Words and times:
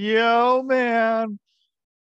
Yo, 0.00 0.62
man. 0.62 1.38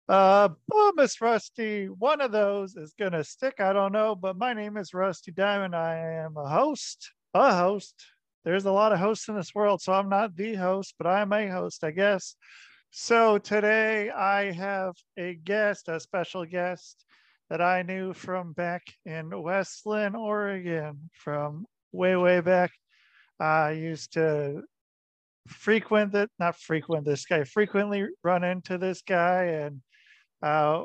Uh, 0.08 0.48
oh, 0.72 0.92
Miss 0.96 1.20
Rusty, 1.20 1.86
one 1.86 2.20
of 2.20 2.32
those 2.32 2.74
is 2.74 2.94
gonna 2.98 3.22
stick. 3.22 3.60
I 3.60 3.72
don't 3.72 3.92
know, 3.92 4.16
but 4.16 4.36
my 4.36 4.54
name 4.54 4.76
is 4.76 4.92
Rusty 4.92 5.30
Diamond. 5.30 5.76
I 5.76 5.96
am 5.96 6.36
a 6.36 6.48
host, 6.48 7.12
a 7.32 7.54
host. 7.54 7.94
There's 8.44 8.64
a 8.64 8.72
lot 8.72 8.92
of 8.92 8.98
hosts 8.98 9.28
in 9.28 9.36
this 9.36 9.54
world, 9.54 9.80
so 9.80 9.92
I'm 9.92 10.08
not 10.08 10.34
the 10.34 10.56
host, 10.56 10.96
but 10.98 11.06
I'm 11.06 11.32
a 11.32 11.46
host, 11.46 11.84
I 11.84 11.92
guess. 11.92 12.34
So 12.90 13.38
today 13.38 14.10
I 14.10 14.50
have 14.50 14.96
a 15.16 15.34
guest, 15.34 15.86
a 15.86 16.00
special 16.00 16.44
guest 16.44 17.04
that 17.50 17.60
I 17.60 17.82
knew 17.82 18.12
from 18.14 18.52
back 18.52 18.82
in 19.04 19.30
West 19.30 19.86
Linn, 19.86 20.16
Oregon, 20.16 21.08
from 21.12 21.66
way, 21.92 22.16
way 22.16 22.40
back. 22.40 22.72
I 23.38 23.70
used 23.70 24.14
to 24.14 24.62
frequent 25.46 26.12
that, 26.12 26.30
not 26.38 26.56
frequent 26.56 27.04
this 27.04 27.24
guy, 27.24 27.44
frequently 27.44 28.06
run 28.22 28.44
into 28.44 28.78
this 28.78 29.02
guy, 29.02 29.44
and 29.44 29.80
uh, 30.42 30.84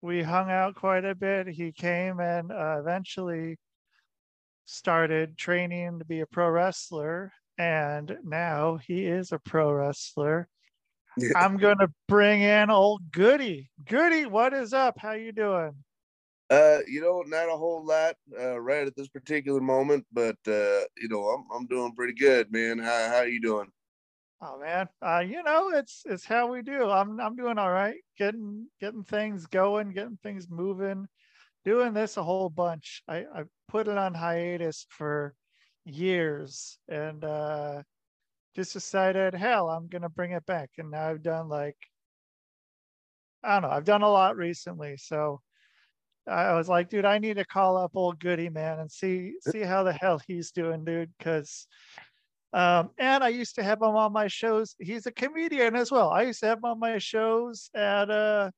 we 0.00 0.22
hung 0.22 0.50
out 0.50 0.74
quite 0.74 1.04
a 1.04 1.14
bit. 1.14 1.48
He 1.48 1.72
came 1.72 2.20
and 2.20 2.50
uh, 2.50 2.76
eventually 2.80 3.58
started 4.64 5.36
training 5.36 5.98
to 5.98 6.04
be 6.04 6.20
a 6.20 6.26
pro 6.26 6.48
wrestler, 6.48 7.32
and 7.58 8.16
now 8.24 8.78
he 8.86 9.06
is 9.06 9.32
a 9.32 9.38
pro 9.38 9.72
wrestler. 9.72 10.48
Yeah. 11.18 11.32
I'm 11.36 11.58
gonna 11.58 11.88
bring 12.08 12.40
in 12.40 12.70
old 12.70 13.10
Goody. 13.10 13.70
Goody, 13.86 14.26
what 14.26 14.54
is 14.54 14.72
up? 14.72 14.98
How 14.98 15.12
you 15.12 15.32
doing? 15.32 15.74
Uh, 16.48 16.78
you 16.86 17.00
know, 17.00 17.22
not 17.26 17.48
a 17.48 17.56
whole 17.56 17.84
lot 17.84 18.14
uh, 18.38 18.60
right 18.60 18.86
at 18.86 18.94
this 18.96 19.08
particular 19.08 19.60
moment, 19.60 20.04
but 20.12 20.36
uh, 20.46 20.84
you 20.98 21.08
know, 21.08 21.22
I'm 21.22 21.44
I'm 21.54 21.66
doing 21.66 21.94
pretty 21.94 22.14
good, 22.14 22.52
man. 22.52 22.78
How 22.78 23.08
how 23.08 23.22
you 23.22 23.40
doing? 23.40 23.70
Oh 24.44 24.58
man, 24.58 24.88
uh, 25.00 25.20
you 25.20 25.40
know, 25.44 25.70
it's 25.70 26.02
it's 26.04 26.24
how 26.24 26.48
we 26.48 26.62
do. 26.62 26.90
I'm 26.90 27.20
I'm 27.20 27.36
doing 27.36 27.58
all 27.58 27.70
right, 27.70 27.94
getting 28.18 28.66
getting 28.80 29.04
things 29.04 29.46
going, 29.46 29.92
getting 29.92 30.18
things 30.20 30.50
moving, 30.50 31.06
doing 31.64 31.92
this 31.92 32.16
a 32.16 32.24
whole 32.24 32.50
bunch. 32.50 33.04
I 33.06 33.18
I 33.18 33.44
put 33.68 33.86
it 33.86 33.96
on 33.96 34.14
hiatus 34.14 34.84
for 34.90 35.34
years, 35.84 36.76
and 36.88 37.24
uh, 37.24 37.82
just 38.56 38.72
decided, 38.72 39.34
hell, 39.34 39.70
I'm 39.70 39.86
gonna 39.86 40.08
bring 40.08 40.32
it 40.32 40.44
back. 40.44 40.70
And 40.76 40.90
now 40.90 41.10
I've 41.10 41.22
done 41.22 41.48
like, 41.48 41.76
I 43.44 43.60
don't 43.60 43.70
know, 43.70 43.76
I've 43.76 43.84
done 43.84 44.02
a 44.02 44.10
lot 44.10 44.36
recently, 44.36 44.96
so 44.96 45.40
I 46.26 46.54
was 46.54 46.68
like, 46.68 46.88
dude, 46.90 47.04
I 47.04 47.18
need 47.18 47.36
to 47.36 47.44
call 47.44 47.76
up 47.76 47.92
old 47.94 48.18
Goody 48.18 48.48
man 48.48 48.80
and 48.80 48.90
see 48.90 49.34
see 49.40 49.60
how 49.60 49.84
the 49.84 49.92
hell 49.92 50.20
he's 50.26 50.50
doing, 50.50 50.84
dude, 50.84 51.12
because 51.18 51.68
um, 52.52 52.90
and 52.98 53.24
I 53.24 53.28
used 53.28 53.54
to 53.54 53.62
have 53.62 53.78
him 53.78 53.96
on 53.96 54.12
my 54.12 54.26
shows. 54.26 54.74
He's 54.78 55.06
a 55.06 55.12
comedian 55.12 55.74
as 55.74 55.90
well. 55.90 56.10
I 56.10 56.22
used 56.22 56.40
to 56.40 56.46
have 56.46 56.58
him 56.58 56.66
on 56.66 56.78
my 56.78 56.98
shows 56.98 57.70
at 57.74 58.10
uh 58.10 58.50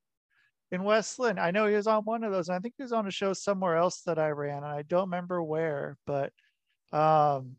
in 0.73 0.83
West 0.83 1.19
Linn. 1.19 1.39
I 1.39 1.53
know 1.53 1.67
he 1.67 1.77
was 1.77 1.87
on 1.87 2.03
one 2.05 2.25
of 2.25 2.33
those. 2.33 2.49
I 2.49 2.59
think 2.59 2.75
he 2.77 2.83
was 2.83 2.93
on 2.93 3.07
a 3.07 3.13
show 3.13 3.33
somewhere 3.33 3.77
else 3.77 4.03
that 4.03 4.19
I 4.19 4.31
ran, 4.31 4.59
and 4.59 4.67
I 4.67 4.83
don't 4.83 5.11
remember 5.11 5.43
where, 5.43 5.97
but 6.07 6.33
um 6.93 7.57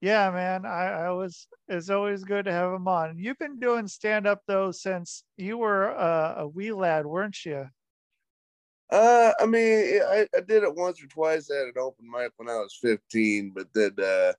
yeah, 0.00 0.30
man, 0.30 0.64
I, 0.64 0.86
I 0.86 1.10
was 1.10 1.46
it's 1.68 1.90
always 1.90 2.24
good 2.24 2.46
to 2.46 2.52
have 2.52 2.72
him 2.72 2.88
on. 2.88 3.18
You've 3.18 3.38
been 3.38 3.58
doing 3.60 3.86
stand 3.86 4.26
up 4.26 4.40
though 4.46 4.70
since 4.70 5.24
you 5.36 5.58
were 5.58 5.90
uh, 5.90 6.34
a 6.38 6.48
wee 6.48 6.72
lad, 6.72 7.04
weren't 7.04 7.44
you? 7.44 7.66
Uh, 8.90 9.32
I 9.38 9.46
mean, 9.46 10.00
I, 10.02 10.26
I 10.34 10.40
did 10.40 10.64
it 10.64 10.74
once 10.74 11.02
or 11.02 11.06
twice 11.06 11.50
at 11.50 11.66
an 11.66 11.74
open 11.78 12.10
mic 12.10 12.32
when 12.38 12.48
I 12.48 12.56
was 12.56 12.76
15, 12.80 13.52
but 13.54 13.66
then 13.74 13.92
uh 14.02 14.32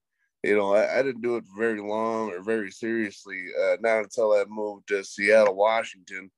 you 0.43 0.57
know, 0.57 0.73
I, 0.73 0.99
I, 0.99 1.01
didn't 1.03 1.21
do 1.21 1.35
it 1.35 1.43
very 1.55 1.79
long 1.79 2.31
or 2.31 2.41
very 2.41 2.71
seriously. 2.71 3.45
Uh, 3.59 3.77
not 3.79 3.99
until 3.99 4.33
I 4.33 4.43
moved 4.47 4.87
to 4.87 5.03
Seattle, 5.03 5.55
Washington, 5.55 6.31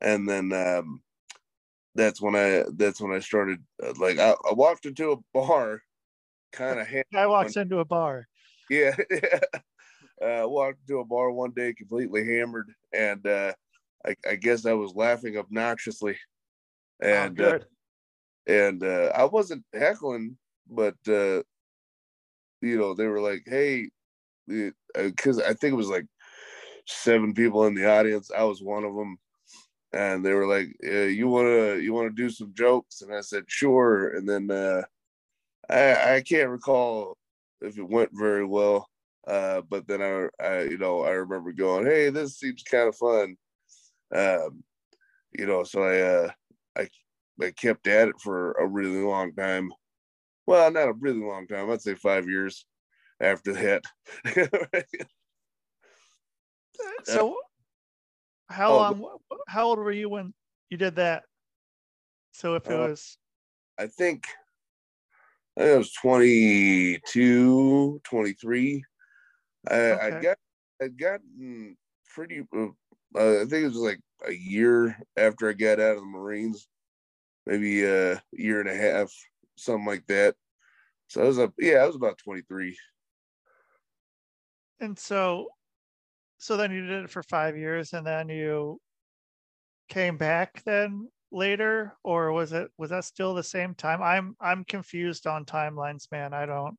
and 0.00 0.28
then 0.28 0.52
um, 0.52 1.00
that's 1.94 2.20
when 2.20 2.34
I 2.34 2.64
that's 2.74 3.00
when 3.00 3.12
I 3.12 3.20
started. 3.20 3.62
Uh, 3.82 3.92
like 3.98 4.18
I, 4.18 4.30
I, 4.30 4.52
walked 4.52 4.86
into 4.86 5.12
a 5.12 5.16
bar, 5.32 5.82
kind 6.52 6.80
of. 6.80 6.88
I 7.14 7.26
walks 7.26 7.56
into 7.56 7.78
a 7.78 7.84
bar. 7.84 8.26
Yeah, 8.68 8.96
uh, 10.20 10.42
walked 10.48 10.80
into 10.80 10.98
a 10.98 11.04
bar 11.04 11.30
one 11.30 11.52
day 11.52 11.72
completely 11.72 12.26
hammered, 12.26 12.68
and 12.92 13.24
uh, 13.24 13.52
I, 14.04 14.16
I 14.28 14.34
guess 14.34 14.66
I 14.66 14.72
was 14.72 14.92
laughing 14.96 15.36
obnoxiously, 15.36 16.16
and 17.00 17.40
oh, 17.40 17.60
and 18.48 18.82
uh, 18.82 19.12
I 19.14 19.22
wasn't 19.22 19.64
heckling, 19.72 20.36
but 20.68 20.96
uh, 21.08 21.42
you 22.66 22.78
know, 22.78 22.94
they 22.94 23.06
were 23.06 23.20
like, 23.20 23.42
hey, 23.46 23.90
because 24.94 25.38
uh, 25.38 25.44
I 25.46 25.54
think 25.54 25.72
it 25.72 25.76
was 25.76 25.88
like 25.88 26.06
seven 26.86 27.34
people 27.34 27.66
in 27.66 27.74
the 27.74 27.90
audience. 27.90 28.30
I 28.36 28.44
was 28.44 28.62
one 28.62 28.84
of 28.84 28.94
them. 28.94 29.18
And 29.92 30.24
they 30.24 30.34
were 30.34 30.46
like, 30.46 30.68
"You 30.82 31.28
wanna, 31.28 31.76
you 31.76 31.92
wanna 31.94 32.10
do 32.10 32.28
some 32.28 32.52
jokes?" 32.54 33.02
And 33.02 33.14
I 33.14 33.22
said, 33.22 33.44
"Sure." 33.48 34.10
And 34.10 34.28
then 34.28 34.50
uh, 34.50 34.82
I, 35.68 36.16
I 36.16 36.20
can't 36.22 36.50
recall 36.50 37.16
if 37.60 37.78
it 37.78 37.88
went 37.88 38.10
very 38.12 38.44
well, 38.44 38.88
uh, 39.26 39.62
but 39.62 39.86
then 39.86 40.02
I, 40.02 40.28
I, 40.44 40.62
you 40.62 40.78
know, 40.78 41.02
I 41.02 41.10
remember 41.10 41.52
going, 41.52 41.86
"Hey, 41.86 42.10
this 42.10 42.38
seems 42.38 42.62
kind 42.62 42.88
of 42.88 42.96
fun," 42.96 43.36
um, 44.14 44.64
you 45.32 45.46
know. 45.46 45.64
So 45.64 45.82
I, 45.82 46.00
uh, 46.00 46.30
I, 46.76 46.88
I 47.44 47.50
kept 47.52 47.86
at 47.86 48.08
it 48.08 48.20
for 48.20 48.52
a 48.52 48.66
really 48.66 49.02
long 49.02 49.34
time, 49.34 49.70
well, 50.46 50.70
not 50.70 50.88
a 50.88 50.92
really 50.92 51.20
long 51.20 51.46
time. 51.46 51.70
I'd 51.70 51.82
say 51.82 51.94
five 51.94 52.28
years 52.28 52.64
after 53.20 53.52
that. 53.54 53.84
so, 57.04 57.36
how 58.48 58.72
oh, 58.72 58.76
long? 58.76 59.18
How 59.48 59.66
old 59.66 59.78
were 59.78 59.92
you 59.92 60.08
when 60.08 60.34
you 60.70 60.76
did 60.76 60.96
that? 60.96 61.24
So, 62.32 62.54
if 62.54 62.66
it 62.66 62.74
uh, 62.74 62.88
was, 62.88 63.18
I 63.78 63.86
think, 63.86 64.26
I 65.56 65.62
think 65.62 65.74
I 65.74 65.78
was 65.78 65.92
22, 65.92 68.00
23. 68.04 68.84
I, 69.68 69.74
okay. 69.74 70.02
I 70.02 70.20
got, 70.20 70.36
I'd 70.82 70.98
gotten 70.98 71.76
pretty. 72.14 72.42
Uh, 72.56 72.68
I 73.16 73.46
think 73.46 73.52
it 73.52 73.68
was 73.68 73.76
like 73.76 74.00
a 74.26 74.32
year 74.32 74.98
after 75.16 75.48
I 75.48 75.54
got 75.54 75.80
out 75.80 75.96
of 75.96 76.02
the 76.02 76.06
Marines, 76.06 76.68
maybe 77.46 77.84
a 77.84 78.22
year 78.32 78.60
and 78.60 78.68
a 78.68 78.76
half 78.76 79.10
something 79.56 79.86
like 79.86 80.06
that. 80.06 80.34
So 81.08 81.22
I 81.22 81.26
was 81.26 81.38
up, 81.38 81.52
yeah, 81.58 81.76
I 81.76 81.86
was 81.86 81.96
about 81.96 82.18
23. 82.18 82.76
And 84.80 84.98
so, 84.98 85.48
so 86.38 86.56
then 86.56 86.72
you 86.72 86.86
did 86.86 87.04
it 87.04 87.10
for 87.10 87.22
five 87.22 87.56
years 87.56 87.92
and 87.92 88.06
then 88.06 88.28
you 88.28 88.80
came 89.88 90.16
back 90.16 90.62
then 90.64 91.08
later 91.32 91.96
or 92.04 92.32
was 92.32 92.52
it 92.52 92.68
was 92.78 92.90
that 92.90 93.04
still 93.04 93.34
the 93.34 93.42
same 93.42 93.74
time 93.74 94.00
i'm 94.02 94.36
i'm 94.40 94.64
confused 94.64 95.26
on 95.26 95.44
timelines 95.44 96.10
man 96.12 96.32
i 96.32 96.46
don't 96.46 96.76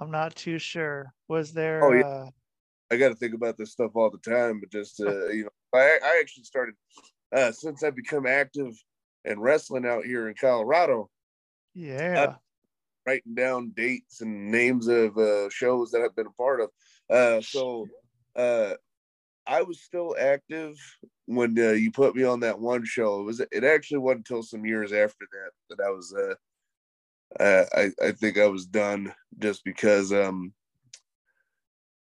i'm 0.00 0.10
not 0.10 0.34
too 0.34 0.58
sure 0.58 1.12
was 1.28 1.52
there 1.52 1.84
oh, 1.84 1.92
yeah. 1.92 2.04
Uh... 2.04 2.26
i 2.90 2.96
got 2.96 3.08
to 3.08 3.14
think 3.16 3.34
about 3.34 3.56
this 3.56 3.72
stuff 3.72 3.90
all 3.94 4.10
the 4.10 4.30
time 4.30 4.60
but 4.60 4.70
just 4.70 5.00
uh, 5.00 5.26
you 5.30 5.42
know 5.42 5.78
i 5.78 5.98
i 6.02 6.18
actually 6.20 6.44
started 6.44 6.74
uh 7.34 7.50
since 7.50 7.82
i've 7.82 7.96
become 7.96 8.26
active 8.26 8.72
and 9.24 9.42
wrestling 9.42 9.84
out 9.84 10.04
here 10.04 10.28
in 10.28 10.34
colorado 10.40 11.10
yeah. 11.78 12.34
writing 13.06 13.34
down 13.34 13.70
dates 13.70 14.20
and 14.20 14.50
names 14.50 14.88
of 14.88 15.16
uh, 15.16 15.48
shows 15.50 15.90
that 15.90 16.02
I've 16.02 16.16
been 16.16 16.26
a 16.26 16.30
part 16.30 16.60
of. 16.60 16.70
Uh, 17.08 17.40
so 17.40 17.86
uh, 18.36 18.74
I 19.46 19.62
was 19.62 19.80
still 19.80 20.14
active 20.18 20.76
when 21.26 21.58
uh, 21.58 21.72
you 21.72 21.90
put 21.90 22.14
me 22.14 22.24
on 22.24 22.40
that 22.40 22.58
one 22.58 22.84
show. 22.84 23.20
It 23.20 23.24
was 23.24 23.40
it 23.40 23.64
actually 23.64 23.98
wasn't 23.98 24.28
until 24.28 24.42
some 24.42 24.66
years 24.66 24.92
after 24.92 25.26
that 25.32 25.76
that 25.76 25.84
I 25.84 25.90
was 25.90 26.14
uh, 26.14 26.34
uh, 27.42 27.64
I 27.74 27.90
I 28.06 28.12
think 28.12 28.38
I 28.38 28.46
was 28.46 28.66
done 28.66 29.12
just 29.38 29.64
because 29.64 30.12
um 30.12 30.52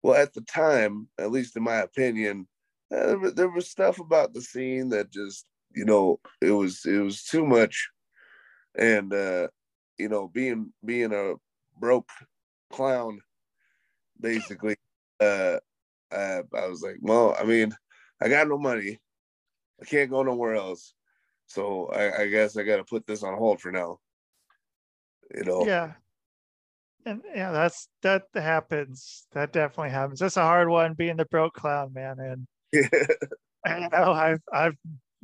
well 0.03 0.21
at 0.21 0.33
the 0.33 0.41
time 0.43 1.09
at 1.19 1.31
least 1.31 1.57
in 1.57 1.63
my 1.63 1.77
opinion 1.77 2.47
uh, 2.95 3.17
there 3.35 3.51
was 3.51 3.69
stuff 3.69 3.99
about 3.99 4.33
the 4.33 4.41
scene 4.41 4.89
that 4.89 5.13
just 5.13 5.47
you 5.75 5.85
know 5.85 6.21
it 6.41 6.53
was 6.53 6.87
it 6.87 6.99
was 6.99 7.25
too 7.25 7.45
much 7.45 7.89
and 8.77 9.13
uh 9.13 9.49
you 9.99 10.09
know 10.09 10.29
being 10.29 10.73
being 10.85 11.13
a 11.13 11.35
broke 11.79 12.11
clown 12.71 13.21
basically 14.21 14.77
uh 15.21 15.57
I, 16.11 16.43
I 16.55 16.67
was 16.67 16.83
like 16.83 16.97
well 17.01 17.37
i 17.39 17.45
mean 17.45 17.75
i 18.23 18.29
got 18.29 18.49
no 18.49 18.59
money. 18.59 18.99
I 19.81 19.85
can't 19.85 20.11
go 20.11 20.25
nowhere 20.25 20.57
else. 20.57 20.95
So 21.47 21.87
i, 21.89 22.23
I 22.23 22.29
guess 22.29 22.57
i 22.57 22.63
got 22.63 22.77
to 22.77 22.85
put 22.85 23.07
this 23.07 23.23
on 23.23 23.37
hold 23.37 23.61
for 23.61 23.71
now 23.71 23.99
you 25.35 25.45
know? 25.45 25.67
Yeah. 25.67 25.93
And 27.07 27.23
yeah 27.35 27.53
that's 27.53 27.89
that 28.03 28.25
happens. 28.35 29.27
That 29.33 29.53
definitely 29.53 29.91
happens. 29.91 30.21
That's 30.21 30.37
a 30.37 30.43
hard 30.43 30.69
one 30.69 30.95
being 30.95 31.17
the 31.17 31.25
broke 31.27 31.55
clown 31.55 31.93
man. 31.93 32.19
And 32.19 32.47
yeah. 32.73 32.89
i 33.65 33.89
know 33.89 34.13
i've 34.13 34.43
i've 34.53 34.77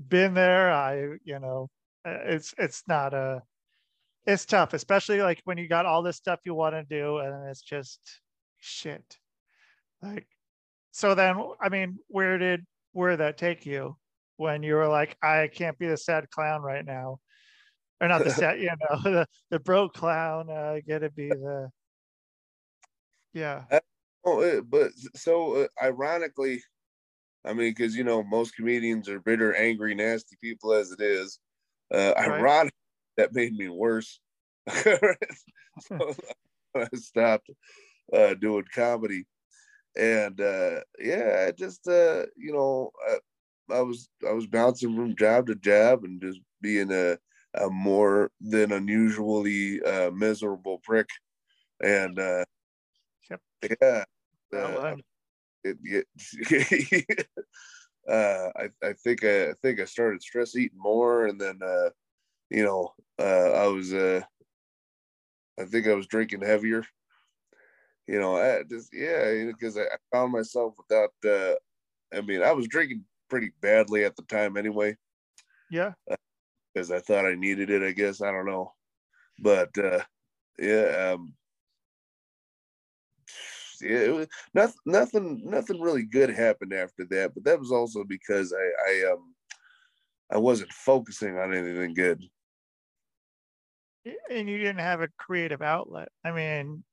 been 0.08 0.34
there. 0.34 0.70
I 0.70 1.16
you 1.24 1.38
know 1.38 1.68
it's 2.04 2.54
it's 2.58 2.82
not 2.86 3.14
a 3.14 3.42
it's 4.26 4.44
tough, 4.44 4.72
especially 4.72 5.20
like 5.20 5.40
when 5.44 5.58
you 5.58 5.68
got 5.68 5.86
all 5.86 6.02
this 6.02 6.16
stuff 6.16 6.40
you 6.44 6.54
want 6.54 6.74
to 6.74 6.84
do 6.84 7.18
and 7.18 7.48
it's 7.48 7.62
just 7.62 8.00
shit. 8.58 9.18
Like 10.02 10.26
so 10.92 11.14
then 11.14 11.36
I 11.60 11.68
mean, 11.68 11.98
where 12.08 12.38
did 12.38 12.64
where 12.92 13.10
did 13.10 13.20
that 13.20 13.38
take 13.38 13.66
you 13.66 13.96
when 14.36 14.62
you 14.62 14.74
were 14.74 14.88
like, 14.88 15.16
I 15.22 15.48
can't 15.52 15.78
be 15.78 15.86
the 15.86 15.96
sad 15.96 16.30
clown 16.30 16.62
right 16.62 16.84
now? 16.84 17.18
Or 18.00 18.08
not 18.08 18.24
the 18.24 18.30
sad, 18.30 18.60
you 18.60 18.70
know, 18.70 18.98
the, 19.02 19.26
the 19.50 19.58
broke 19.58 19.94
clown, 19.94 20.50
uh 20.50 20.78
gotta 20.86 21.10
be 21.10 21.28
the 21.28 21.70
yeah. 23.32 23.64
Oh, 24.24 24.62
but 24.62 24.92
so 25.14 25.64
uh, 25.64 25.66
ironically, 25.82 26.62
I 27.44 27.52
mean, 27.52 27.72
because 27.72 27.94
you 27.94 28.04
know 28.04 28.22
most 28.22 28.56
comedians 28.56 29.08
are 29.08 29.20
bitter, 29.20 29.54
angry, 29.54 29.94
nasty 29.94 30.36
people 30.40 30.72
as 30.72 30.92
it 30.92 31.00
is. 31.00 31.38
Uh, 31.92 32.14
right. 32.16 32.28
Ironic 32.30 32.72
that 33.16 33.34
made 33.34 33.54
me 33.54 33.68
worse. 33.68 34.20
so 34.70 36.14
I 36.76 36.88
stopped 36.94 37.50
uh, 38.12 38.34
doing 38.34 38.64
comedy, 38.74 39.26
and 39.96 40.40
uh, 40.40 40.80
yeah, 40.98 41.46
I 41.48 41.52
just 41.52 41.86
uh, 41.86 42.26
you 42.36 42.52
know 42.52 42.90
I, 43.08 43.74
I, 43.76 43.80
was 43.80 44.08
I 44.26 44.32
was 44.32 44.46
bouncing 44.46 44.94
from 44.94 45.16
job 45.16 45.46
to 45.46 45.54
job 45.54 46.04
and 46.04 46.20
just 46.20 46.40
being 46.60 46.90
a, 46.92 47.18
a 47.54 47.70
more 47.70 48.30
than 48.40 48.72
unusually 48.72 49.82
uh, 49.82 50.10
miserable 50.10 50.80
prick, 50.82 51.08
and 51.82 52.18
uh, 52.18 52.44
yep. 53.30 53.40
yeah. 53.80 54.04
Uh, 54.52 54.96
it, 55.64 56.06
it, 56.50 57.26
uh, 58.08 58.48
I, 58.56 58.68
I 58.86 58.92
think 58.92 59.24
I, 59.24 59.50
I, 59.50 59.52
think 59.62 59.80
I 59.80 59.84
started 59.84 60.22
stress 60.22 60.56
eating 60.56 60.78
more, 60.78 61.26
and 61.26 61.40
then 61.40 61.58
uh, 61.64 61.90
you 62.50 62.64
know 62.64 62.92
uh, 63.18 63.50
I 63.52 63.66
was 63.66 63.92
uh, 63.92 64.20
I 65.58 65.64
think 65.64 65.86
I 65.86 65.94
was 65.94 66.06
drinking 66.06 66.42
heavier. 66.42 66.84
You 68.06 68.20
know, 68.20 68.36
I 68.36 68.62
just 68.68 68.90
yeah, 68.92 69.44
because 69.46 69.78
I, 69.78 69.84
found 70.12 70.32
myself 70.32 70.74
without. 70.76 71.10
Uh, 71.24 71.54
I 72.16 72.20
mean, 72.20 72.42
I 72.42 72.52
was 72.52 72.68
drinking 72.68 73.04
pretty 73.30 73.52
badly 73.60 74.04
at 74.04 74.14
the 74.16 74.22
time 74.22 74.56
anyway. 74.56 74.96
Yeah. 75.70 75.92
Because 76.72 76.90
uh, 76.90 76.96
I 76.96 77.00
thought 77.00 77.26
I 77.26 77.34
needed 77.34 77.70
it. 77.70 77.82
I 77.82 77.92
guess 77.92 78.20
I 78.20 78.30
don't 78.30 78.46
know, 78.46 78.72
but 79.38 79.76
uh, 79.78 80.00
yeah. 80.58 81.12
Um, 81.14 81.34
yeah, 83.80 83.98
it 83.98 84.14
was 84.14 84.28
nothing, 84.54 84.78
nothing, 84.86 85.42
nothing 85.44 85.80
really 85.80 86.04
good 86.04 86.30
happened 86.30 86.72
after 86.72 87.04
that. 87.06 87.32
But 87.34 87.44
that 87.44 87.58
was 87.58 87.72
also 87.72 88.04
because 88.04 88.52
I, 88.52 88.90
I, 88.90 89.12
um, 89.12 89.34
I 90.30 90.38
wasn't 90.38 90.72
focusing 90.72 91.38
on 91.38 91.52
anything 91.52 91.92
good. 91.92 92.24
And 94.30 94.48
you 94.48 94.58
didn't 94.58 94.80
have 94.80 95.00
a 95.00 95.08
creative 95.18 95.62
outlet. 95.62 96.08
I 96.24 96.32
mean, 96.32 96.84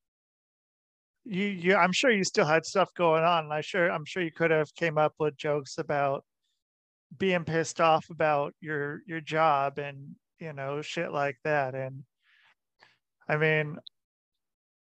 you, 1.25 1.45
you, 1.45 1.75
I'm 1.75 1.91
sure 1.91 2.11
you 2.11 2.23
still 2.23 2.45
had 2.45 2.65
stuff 2.65 2.89
going 2.95 3.23
on. 3.23 3.51
I 3.51 3.61
sure, 3.61 3.91
I'm 3.91 4.05
sure 4.05 4.23
you 4.23 4.31
could 4.31 4.51
have 4.51 4.73
came 4.75 4.97
up 4.97 5.13
with 5.19 5.37
jokes 5.37 5.77
about 5.77 6.23
being 7.17 7.43
pissed 7.43 7.81
off 7.81 8.09
about 8.09 8.53
your 8.61 9.01
your 9.05 9.19
job 9.19 9.77
and 9.77 10.15
you 10.39 10.53
know 10.53 10.81
shit 10.81 11.11
like 11.11 11.37
that. 11.43 11.75
And 11.75 12.03
I 13.27 13.37
mean, 13.37 13.77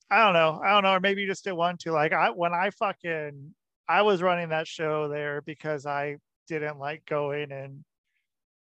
I 0.09 0.23
don't 0.23 0.33
know. 0.33 0.59
I 0.63 0.71
don't 0.71 0.83
know. 0.83 0.93
Or 0.93 0.99
maybe 0.99 1.21
you 1.21 1.27
just 1.27 1.43
didn't 1.43 1.57
want 1.57 1.79
to. 1.81 1.91
Like 1.91 2.13
I 2.13 2.29
when 2.31 2.53
I 2.53 2.71
fucking 2.71 3.53
I 3.87 4.01
was 4.01 4.21
running 4.21 4.49
that 4.49 4.67
show 4.67 5.07
there 5.07 5.41
because 5.41 5.85
I 5.85 6.17
didn't 6.47 6.79
like 6.79 7.05
going 7.05 7.51
and 7.51 7.83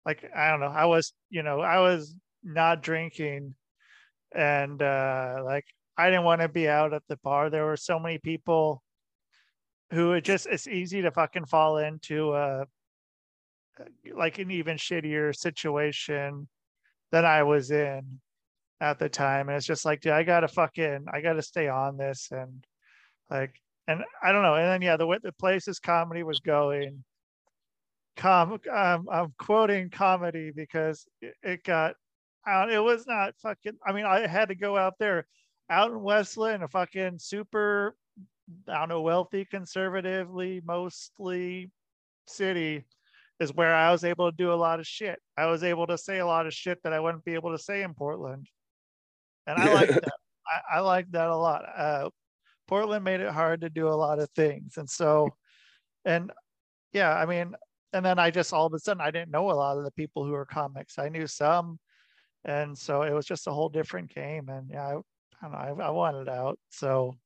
like 0.06 0.24
I 0.34 0.50
don't 0.50 0.60
know. 0.60 0.66
I 0.66 0.84
was, 0.86 1.12
you 1.30 1.42
know, 1.42 1.60
I 1.60 1.80
was 1.80 2.14
not 2.44 2.82
drinking. 2.82 3.54
And 4.34 4.80
uh 4.82 5.42
like 5.44 5.64
I 5.96 6.10
didn't 6.10 6.24
want 6.24 6.40
to 6.40 6.48
be 6.48 6.68
out 6.68 6.92
at 6.92 7.02
the 7.08 7.16
bar. 7.18 7.50
There 7.50 7.64
were 7.64 7.76
so 7.76 7.98
many 7.98 8.18
people 8.18 8.82
who 9.92 10.12
it 10.12 10.24
just 10.24 10.46
it's 10.46 10.66
easy 10.66 11.02
to 11.02 11.10
fucking 11.10 11.46
fall 11.46 11.78
into 11.78 12.32
uh 12.32 12.64
like 14.14 14.38
an 14.38 14.50
even 14.50 14.76
shittier 14.76 15.34
situation 15.34 16.48
than 17.10 17.24
I 17.24 17.42
was 17.42 17.70
in 17.70 18.20
at 18.80 18.98
the 18.98 19.08
time. 19.08 19.48
And 19.48 19.56
it's 19.56 19.66
just 19.66 19.84
like 19.84 20.00
dude 20.00 20.12
i 20.12 20.22
gotta 20.22 20.48
fucking 20.48 21.06
i 21.12 21.20
gotta 21.20 21.42
stay 21.42 21.68
on 21.68 21.96
this. 21.96 22.28
And 22.30 22.64
like 23.30 23.54
and 23.88 24.02
i 24.22 24.32
don't 24.32 24.42
know. 24.42 24.54
And 24.54 24.68
then 24.68 24.82
yeah 24.82 24.96
the 24.96 25.06
way 25.06 25.18
the 25.22 25.32
places 25.32 25.78
comedy 25.78 26.22
was 26.22 26.40
going 26.40 27.04
com 28.16 28.58
um, 28.72 29.08
i'm 29.10 29.34
quoting 29.38 29.90
comedy 29.90 30.52
because 30.54 31.06
it, 31.20 31.34
it 31.42 31.64
got 31.64 31.94
out 32.46 32.70
it 32.70 32.80
was 32.80 33.06
not 33.06 33.34
fucking 33.42 33.76
i 33.86 33.92
mean 33.92 34.04
i 34.04 34.26
had 34.26 34.48
to 34.48 34.54
go 34.54 34.76
out 34.76 34.94
there 34.98 35.26
out 35.70 35.90
in 35.90 36.00
west 36.00 36.36
linn 36.36 36.62
a 36.62 36.68
fucking 36.68 37.18
super 37.18 37.96
i 38.68 38.74
don't 38.74 38.88
know 38.88 39.02
wealthy 39.02 39.44
conservatively 39.44 40.60
mostly 40.64 41.70
city 42.26 42.84
is 43.40 43.52
where 43.52 43.74
I 43.74 43.90
was 43.90 44.04
able 44.04 44.30
to 44.30 44.36
do 44.36 44.52
a 44.52 44.54
lot 44.54 44.78
of 44.78 44.86
shit. 44.86 45.18
I 45.36 45.46
was 45.46 45.64
able 45.64 45.88
to 45.88 45.98
say 45.98 46.20
a 46.20 46.26
lot 46.26 46.46
of 46.46 46.54
shit 46.54 46.80
that 46.84 46.92
I 46.92 47.00
wouldn't 47.00 47.24
be 47.24 47.34
able 47.34 47.50
to 47.50 47.58
say 47.58 47.82
in 47.82 47.92
Portland 47.92 48.46
and 49.46 49.58
I 49.58 49.72
like 49.72 49.88
that. 49.94 50.12
I, 50.46 50.76
I 50.76 50.80
like 50.80 51.10
that 51.12 51.28
a 51.28 51.36
lot. 51.36 51.64
Uh, 51.76 52.10
Portland 52.66 53.04
made 53.04 53.20
it 53.20 53.30
hard 53.30 53.62
to 53.62 53.70
do 53.70 53.88
a 53.88 53.90
lot 53.90 54.18
of 54.18 54.28
things, 54.30 54.76
and 54.76 54.88
so, 54.88 55.34
and 56.04 56.32
yeah, 56.92 57.14
I 57.14 57.26
mean, 57.26 57.54
and 57.92 58.04
then 58.04 58.18
I 58.18 58.30
just 58.30 58.52
all 58.52 58.66
of 58.66 58.74
a 58.74 58.78
sudden 58.78 59.00
I 59.00 59.10
didn't 59.10 59.30
know 59.30 59.50
a 59.50 59.52
lot 59.52 59.78
of 59.78 59.84
the 59.84 59.90
people 59.92 60.24
who 60.24 60.32
were 60.32 60.46
comics. 60.46 60.98
I 60.98 61.08
knew 61.08 61.26
some, 61.26 61.78
and 62.44 62.76
so 62.76 63.02
it 63.02 63.12
was 63.12 63.26
just 63.26 63.46
a 63.46 63.52
whole 63.52 63.68
different 63.68 64.14
game. 64.14 64.48
And 64.48 64.70
yeah, 64.70 64.86
I, 64.86 64.92
I 64.92 65.42
don't 65.42 65.52
know, 65.52 65.84
I, 65.84 65.88
I 65.88 65.90
wanted 65.90 66.28
out. 66.28 66.58
So, 66.70 67.16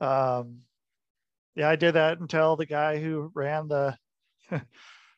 um, 0.00 0.60
yeah, 1.54 1.68
I 1.68 1.76
did 1.76 1.92
that 1.94 2.18
until 2.18 2.56
the 2.56 2.66
guy 2.66 2.98
who 3.00 3.30
ran 3.34 3.68
the, 3.68 3.96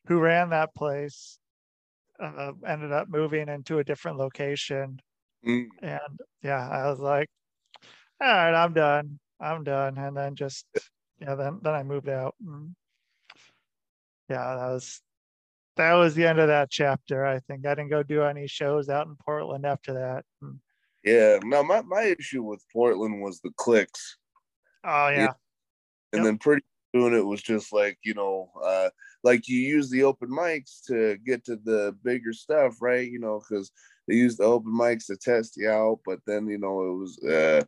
who 0.06 0.19
ran 0.19 0.50
that 0.50 0.75
place, 0.75 1.38
uh, 2.20 2.52
ended 2.66 2.93
up 2.93 3.08
moving 3.08 3.48
into 3.48 3.78
a 3.78 3.84
different 3.84 4.19
location 4.19 5.00
Mm. 5.46 5.69
And 5.82 6.20
yeah, 6.42 6.69
I 6.69 6.88
was 6.90 6.99
like, 6.99 7.28
all 8.20 8.28
right, 8.28 8.54
I'm 8.54 8.72
done. 8.72 9.19
I'm 9.40 9.64
done. 9.64 9.96
And 9.99 10.16
then 10.16 10.34
just 10.34 10.66
yeah, 11.20 11.34
then 11.34 11.60
then 11.62 11.75
I 11.75 11.82
moved 11.82 12.08
out. 12.08 12.34
And 12.44 12.75
yeah, 14.28 14.56
that 14.56 14.72
was 14.72 15.00
that 15.76 15.94
was 15.94 16.14
the 16.14 16.26
end 16.26 16.38
of 16.38 16.49
that 16.49 16.70
chapter. 16.70 17.25
I 17.25 17.40
think 17.40 17.67
I 17.67 17.75
didn't 17.75 17.90
go 17.90 18.02
do 18.02 18.23
any 18.23 18.46
shows 18.46 18.88
out 18.88 19.06
in 19.06 19.17
Portland 19.17 19.67
after 19.67 19.94
that. 19.94 20.25
Yeah, 21.05 21.38
no, 21.44 21.62
my, 21.62 21.82
my 21.82 22.14
issue 22.19 22.43
with 22.43 22.64
Portland 22.73 23.23
was 23.23 23.40
the 23.40 23.50
cliques. 23.56 24.17
Oh 24.84 25.08
yeah. 25.08 25.17
yeah. 25.17 25.32
And 26.12 26.20
yep. 26.20 26.25
then 26.25 26.38
pretty 26.38 26.64
soon 26.94 27.14
it 27.14 27.25
was 27.25 27.43
just 27.43 27.73
like, 27.73 27.99
you 28.05 28.14
know, 28.14 28.50
uh 28.64 28.90
like 29.23 29.49
you 29.49 29.59
use 29.59 29.90
the 29.90 30.04
open 30.04 30.28
mics 30.28 30.85
to 30.87 31.16
get 31.25 31.45
to 31.45 31.56
the 31.56 31.97
bigger 32.04 32.33
stuff, 32.33 32.76
right? 32.80 33.11
You 33.11 33.18
know, 33.18 33.40
because 33.40 33.71
they 34.06 34.14
used 34.14 34.38
the 34.38 34.45
open 34.45 34.73
mics 34.73 35.06
to 35.06 35.16
test 35.16 35.56
you 35.56 35.68
out, 35.68 36.00
but 36.06 36.21
then 36.26 36.47
you 36.47 36.59
know 36.59 36.83
it 36.83 36.97
was 36.97 37.18
uh, 37.25 37.64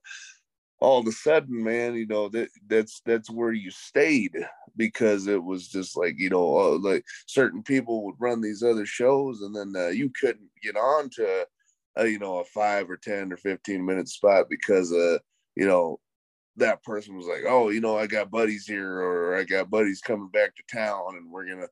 all 0.80 1.00
of 1.00 1.06
a 1.06 1.12
sudden, 1.12 1.62
man, 1.62 1.94
you 1.94 2.06
know 2.06 2.28
that 2.30 2.48
that's 2.66 3.00
that's 3.04 3.30
where 3.30 3.52
you 3.52 3.70
stayed 3.70 4.36
because 4.76 5.26
it 5.26 5.42
was 5.42 5.68
just 5.68 5.96
like 5.96 6.14
you 6.18 6.30
know 6.30 6.56
uh, 6.56 6.78
like 6.78 7.04
certain 7.26 7.62
people 7.62 8.04
would 8.04 8.14
run 8.18 8.40
these 8.40 8.62
other 8.62 8.86
shows, 8.86 9.42
and 9.42 9.54
then 9.54 9.72
uh, 9.76 9.88
you 9.88 10.10
couldn't 10.20 10.50
get 10.62 10.76
on 10.76 11.10
to 11.10 11.46
uh, 11.98 12.04
you 12.04 12.18
know 12.18 12.38
a 12.38 12.44
five 12.44 12.88
or 12.88 12.96
ten 12.96 13.32
or 13.32 13.36
fifteen 13.36 13.84
minute 13.84 14.08
spot 14.08 14.46
because 14.48 14.92
uh 14.92 15.18
you 15.56 15.66
know 15.66 15.98
that 16.58 16.82
person 16.82 17.16
was 17.16 17.26
like, 17.26 17.42
oh, 17.46 17.70
you 17.70 17.80
know, 17.80 17.96
I 17.96 18.06
got 18.06 18.30
buddies 18.30 18.66
here, 18.66 19.00
or 19.00 19.36
I 19.36 19.44
got 19.44 19.70
buddies 19.70 20.00
coming 20.00 20.28
back 20.28 20.54
to 20.56 20.76
town, 20.76 21.16
and 21.16 21.30
we're 21.30 21.48
gonna 21.48 21.68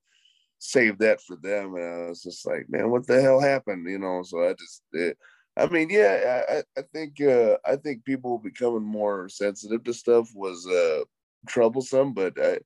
save 0.59 0.99
that 0.99 1.21
for 1.21 1.37
them. 1.37 1.75
And 1.75 2.07
I 2.07 2.09
was 2.09 2.23
just 2.23 2.47
like, 2.47 2.67
man, 2.69 2.91
what 2.91 3.07
the 3.07 3.21
hell 3.21 3.41
happened? 3.41 3.89
You 3.89 3.99
know, 3.99 4.23
so 4.25 4.49
I 4.49 4.53
just, 4.55 4.83
it, 4.93 5.19
I 5.57 5.67
mean, 5.67 5.89
yeah, 5.91 6.43
I, 6.49 6.63
I 6.79 6.83
think, 6.93 7.21
uh, 7.21 7.57
I 7.65 7.77
think 7.77 8.05
people 8.05 8.39
becoming 8.39 8.85
more 8.85 9.29
sensitive 9.29 9.85
to 9.85 9.95
stuff 9.95 10.29
was 10.35 10.67
uh, 10.67 11.05
troublesome, 11.49 12.13
but 12.13 12.35
I, 12.39 12.59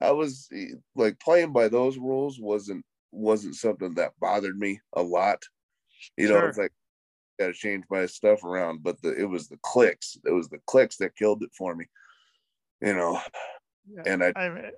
I 0.00 0.10
was 0.10 0.48
like 0.94 1.18
playing 1.20 1.52
by 1.52 1.68
those 1.68 1.96
rules 1.96 2.38
wasn't 2.38 2.84
wasn't 3.12 3.54
something 3.54 3.94
that 3.94 4.12
bothered 4.20 4.58
me 4.58 4.80
a 4.94 5.02
lot. 5.02 5.42
You 6.16 6.28
know, 6.28 6.46
it's 6.46 6.58
like 6.58 6.72
got 7.38 7.46
to 7.46 7.52
change 7.52 7.84
my 7.90 8.06
stuff 8.06 8.44
around, 8.44 8.82
but 8.82 9.00
the 9.02 9.14
it 9.14 9.28
was 9.28 9.48
the 9.48 9.58
cliques. 9.62 10.18
It 10.26 10.32
was 10.32 10.48
the 10.48 10.60
cliques 10.66 10.96
that 10.98 11.16
killed 11.16 11.42
it 11.42 11.50
for 11.56 11.74
me. 11.74 11.86
You 12.82 12.94
know, 12.94 13.20
yeah, 13.90 14.02
and 14.06 14.22
I, 14.22 14.32
I 14.36 14.70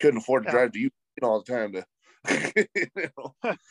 couldn't 0.00 0.18
afford 0.18 0.42
to 0.42 0.48
yeah. 0.48 0.52
drive 0.52 0.72
to 0.72 0.78
you 0.78 0.90
all 1.22 1.42
the 1.42 1.52
time 1.52 1.72
to, 1.72 1.86
you 2.74 3.10
know. 3.16 3.34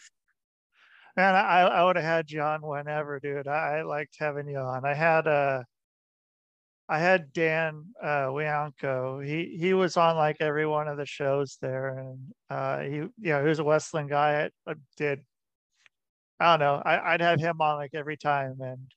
Man, 1.18 1.36
I, 1.36 1.62
I 1.62 1.84
would 1.86 1.96
have 1.96 2.06
had 2.06 2.32
you 2.32 2.41
on 2.41 2.62
whenever, 2.62 3.20
dude. 3.20 3.48
I, 3.48 3.82
liked 3.84 4.15
having 4.20 4.48
you 4.48 4.58
on. 4.60 4.86
I 4.86 4.94
had 4.94 5.27
uh 5.27 5.63
I 6.89 7.00
had 7.00 7.32
Dan 7.34 7.94
uh 8.01 8.27
Wianco. 8.27 9.25
He 9.25 9.58
he 9.58 9.74
was 9.74 9.98
on 9.98 10.15
like 10.18 10.38
every 10.41 10.65
one 10.68 10.88
of 10.88 10.98
the 10.98 11.06
shows 11.06 11.58
there 11.62 11.98
and 12.00 12.34
uh 12.50 12.80
he 12.82 12.96
you 12.98 13.12
know 13.18 13.41
he 13.41 13.48
was 13.48 13.60
a 13.60 13.63
West 13.63 13.94
Linn 13.94 14.08
guy. 14.08 14.50
I, 14.68 14.72
I 14.72 14.75
did 14.98 15.24
I 16.39 16.58
don't 16.58 16.60
know. 16.60 16.82
I, 16.84 17.13
I'd 17.13 17.22
have 17.22 17.39
him 17.39 17.62
on 17.62 17.77
like 17.77 17.91
every 17.94 18.18
time 18.18 18.60
and 18.62 18.91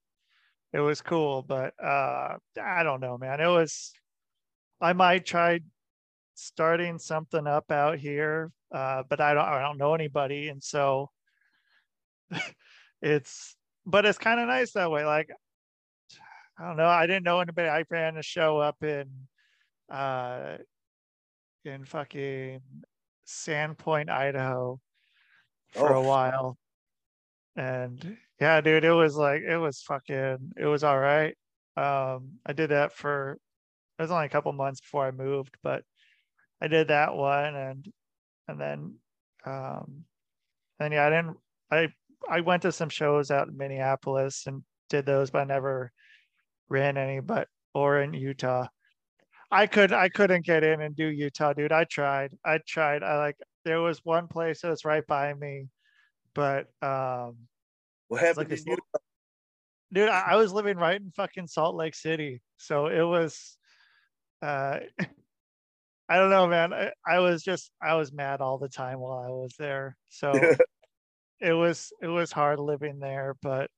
it 0.73 0.80
was 0.80 1.02
cool, 1.02 1.42
but 1.42 1.75
uh 1.83 2.38
I 2.62 2.83
don't 2.85 3.00
know, 3.00 3.18
man. 3.18 3.40
It 3.40 3.49
was 3.49 3.92
I 4.80 4.92
might 4.94 5.26
try 5.26 5.61
starting 6.35 6.99
something 6.99 7.47
up 7.49 7.71
out 7.73 7.99
here, 7.99 8.52
uh, 8.73 9.04
but 9.09 9.21
I 9.21 9.35
don't 9.35 9.44
I 9.47 9.62
don't 9.62 9.78
know 9.78 9.94
anybody, 9.94 10.49
and 10.50 10.62
so 10.62 11.11
it's 13.02 13.56
but 13.86 14.06
it's 14.06 14.18
kind 14.18 14.40
of 14.40 14.48
nice 14.48 14.72
that 14.72 14.90
way. 14.90 15.04
Like 15.04 15.30
I 16.58 16.66
don't 16.66 16.76
know, 16.76 16.86
I 16.86 17.06
didn't 17.06 17.24
know 17.24 17.40
anybody. 17.40 17.68
I 17.68 17.84
ran 17.90 18.16
a 18.16 18.22
show 18.22 18.58
up 18.58 18.82
in 18.82 19.08
uh 19.90 20.56
in 21.64 21.84
fucking 21.84 22.60
Sandpoint, 23.26 24.10
Idaho 24.10 24.80
for 25.72 25.94
oh. 25.94 26.02
a 26.02 26.06
while. 26.06 26.58
And 27.56 28.16
yeah, 28.40 28.60
dude, 28.60 28.84
it 28.84 28.92
was 28.92 29.16
like 29.16 29.42
it 29.42 29.58
was 29.58 29.82
fucking 29.82 30.52
it 30.56 30.66
was 30.66 30.84
all 30.84 30.98
right. 30.98 31.36
Um 31.76 32.38
I 32.46 32.52
did 32.52 32.70
that 32.70 32.92
for 32.92 33.38
it 33.98 34.02
was 34.02 34.10
only 34.10 34.26
a 34.26 34.30
couple 34.30 34.52
months 34.52 34.80
before 34.80 35.06
I 35.06 35.10
moved, 35.10 35.56
but 35.62 35.84
I 36.60 36.68
did 36.68 36.88
that 36.88 37.14
one 37.14 37.54
and 37.54 37.92
and 38.48 38.60
then 38.60 38.94
um 39.44 40.04
and 40.80 40.92
yeah, 40.92 41.06
I 41.06 41.10
didn't 41.10 41.36
I 41.70 41.88
I 42.31 42.40
went 42.40 42.62
to 42.62 42.73
some 42.73 42.88
shows 42.88 43.31
out 43.31 43.49
in 43.49 43.57
Minneapolis 43.57 44.45
and 44.47 44.62
did 44.88 45.07
those, 45.07 45.31
but 45.31 45.40
I 45.40 45.45
never 45.45 45.93
ran 46.69 46.97
any 46.97 47.21
but 47.21 47.49
or 47.75 48.00
in 48.00 48.14
Utah. 48.14 48.66
I 49.50 49.66
could 49.66 49.93
I 49.93 50.09
couldn't 50.09 50.45
get 50.45 50.64
in 50.64 50.81
and 50.81 50.97
do 50.97 51.07
Utah, 51.07 51.52
dude. 51.52 51.73
I 51.73 51.85
tried. 51.85 52.33
I 52.45 52.59
tried. 52.66 53.02
I 53.02 53.19
like 53.19 53.37
there 53.64 53.81
was 53.81 54.04
one 54.04 54.28
place 54.28 54.62
that 54.62 54.71
was 54.71 54.85
right 54.85 55.07
by 55.07 55.33
me, 55.35 55.69
but 56.35 56.66
um 56.83 57.37
what 58.09 58.21
happened 58.21 58.50
like 58.50 58.66
Utah? 58.66 58.99
Dude, 59.93 60.09
I, 60.09 60.33
I 60.33 60.37
was 60.37 60.52
living 60.52 60.76
right 60.76 61.00
in 61.00 61.12
fucking 61.12 61.47
Salt 61.47 61.76
Lake 61.76 61.95
City. 61.95 62.43
So 62.57 62.87
it 62.87 63.02
was 63.02 63.57
uh 64.43 64.81
I 66.09 66.19
don't 66.19 66.31
know, 66.31 66.47
man. 66.47 66.73
I, 66.75 66.90
I 67.07 67.21
was 67.21 67.43
just 67.43 67.71
I 67.83 67.95
was 67.95 68.12
mad 68.12 68.40
all 68.40 68.59
the 68.59 68.69
time 68.69 68.99
while 68.99 69.19
I 69.19 69.31
was 69.31 69.54
there. 69.59 69.97
So 70.09 70.33
it 71.44 71.52
was 71.52 71.92
it 72.00 72.06
was 72.06 72.32
hard 72.32 72.58
living 72.58 72.98
there, 72.98 73.36
but 73.42 73.70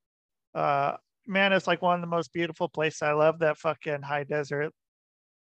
uh 0.55 0.97
man, 1.27 1.53
it's 1.53 1.67
like 1.67 1.83
one 1.83 1.97
of 1.97 2.01
the 2.01 2.07
most 2.07 2.33
beautiful 2.33 2.69
places. 2.69 3.03
I 3.03 3.13
love 3.13 3.41
that 3.41 3.59
fucking 3.59 4.03
high 4.03 4.25
desert 4.25 4.73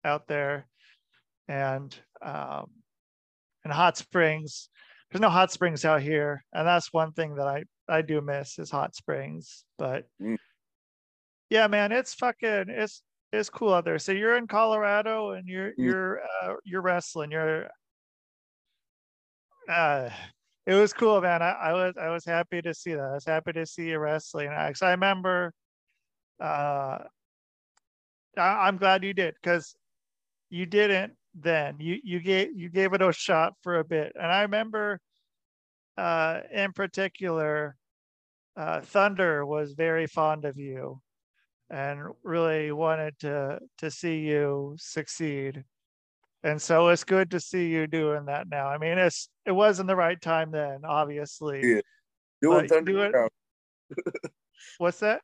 out 0.03 0.27
there. 0.27 0.67
And 1.47 1.95
um 2.21 2.67
and 3.63 3.73
hot 3.73 3.97
springs. 3.97 4.69
There's 5.09 5.21
no 5.21 5.29
hot 5.29 5.51
springs 5.51 5.85
out 5.85 6.01
here. 6.01 6.43
And 6.53 6.67
that's 6.67 6.93
one 6.93 7.13
thing 7.13 7.35
that 7.35 7.47
I 7.47 7.63
I 7.87 8.01
do 8.01 8.21
miss 8.21 8.59
is 8.59 8.69
hot 8.69 8.95
springs. 8.95 9.63
But 9.77 10.05
mm. 10.21 10.37
yeah, 11.49 11.67
man, 11.67 11.93
it's 11.93 12.13
fucking 12.13 12.65
it's 12.67 13.01
it's 13.31 13.49
cool 13.49 13.73
out 13.73 13.85
there. 13.85 13.99
So 13.99 14.11
you're 14.11 14.35
in 14.35 14.47
Colorado 14.47 15.31
and 15.31 15.47
you're 15.47 15.69
mm. 15.71 15.75
you're 15.77 16.21
uh, 16.43 16.55
you're 16.65 16.81
wrestling. 16.81 17.31
You're 17.31 17.69
uh 19.69 20.09
it 20.69 20.75
was 20.75 20.93
cool, 20.93 21.19
man. 21.19 21.41
I, 21.41 21.49
I 21.49 21.73
was 21.73 21.95
I 21.99 22.09
was 22.09 22.23
happy 22.23 22.61
to 22.61 22.75
see 22.75 22.93
that. 22.93 23.01
I 23.01 23.13
was 23.13 23.25
happy 23.25 23.53
to 23.53 23.65
see 23.65 23.89
you 23.89 23.97
wrestling. 23.97 24.49
I, 24.49 24.71
I 24.83 24.91
remember 24.91 25.51
uh 26.39 26.99
I, 28.37 28.67
I'm 28.67 28.77
glad 28.77 29.03
you 29.03 29.13
did 29.15 29.33
because 29.41 29.75
you 30.51 30.67
didn't 30.67 31.13
then. 31.33 31.77
You 31.79 31.97
you 32.03 32.19
gave 32.19 32.55
you 32.55 32.69
gave 32.69 32.93
it 32.93 33.01
a 33.01 33.11
shot 33.11 33.53
for 33.63 33.79
a 33.79 33.83
bit. 33.83 34.13
And 34.15 34.31
I 34.31 34.43
remember 34.43 34.99
uh 35.97 36.41
in 36.53 36.71
particular 36.73 37.75
uh 38.55 38.81
Thunder 38.81 39.47
was 39.47 39.73
very 39.73 40.05
fond 40.05 40.45
of 40.45 40.59
you 40.59 41.01
and 41.71 41.99
really 42.23 42.71
wanted 42.71 43.17
to 43.21 43.59
to 43.79 43.89
see 43.89 44.19
you 44.19 44.75
succeed 44.77 45.63
and 46.43 46.61
so 46.61 46.89
it's 46.89 47.03
good 47.03 47.31
to 47.31 47.39
see 47.39 47.67
you 47.67 47.87
doing 47.87 48.25
that 48.25 48.47
now. 48.49 48.67
I 48.67 48.77
mean 48.77 48.97
it's 48.97 49.29
it 49.45 49.51
wasn't 49.51 49.87
the 49.87 49.95
right 49.95 50.19
time 50.19 50.51
then 50.51 50.81
obviously 50.85 51.61
yeah. 51.63 51.81
Doing 52.41 52.67
thunder 52.67 52.91
do 52.91 53.11
proud. 53.11 53.29
what's 54.77 54.99
that? 54.99 55.21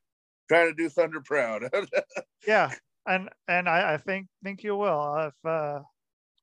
Trying 0.50 0.70
to 0.70 0.74
do 0.76 0.90
thunder 0.90 1.22
proud. 1.22 1.64
Yeah 2.48 2.72
and 3.06 3.30
and 3.48 3.70
I, 3.70 3.94
I 3.94 3.98
think 3.98 4.28
think 4.44 4.64
you 4.64 4.76
will 4.76 5.16
if 5.28 5.34
uh 5.46 5.80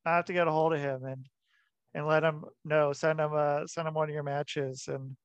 i 0.07 0.17
have 0.17 0.25
to 0.27 0.33
get 0.33 0.49
a 0.49 0.53
hold 0.53 0.73
of 0.73 0.81
him 0.81 1.05
and 1.05 1.27
and 1.95 2.07
let 2.07 2.23
him 2.23 2.45
know 2.65 2.93
send 2.93 3.21
him 3.21 3.33
uh 3.35 3.67
send 3.67 3.89
him 3.89 3.95
one 3.95 4.09
of 4.09 4.15
your 4.15 4.23
matches 4.23 4.89
and 4.89 5.17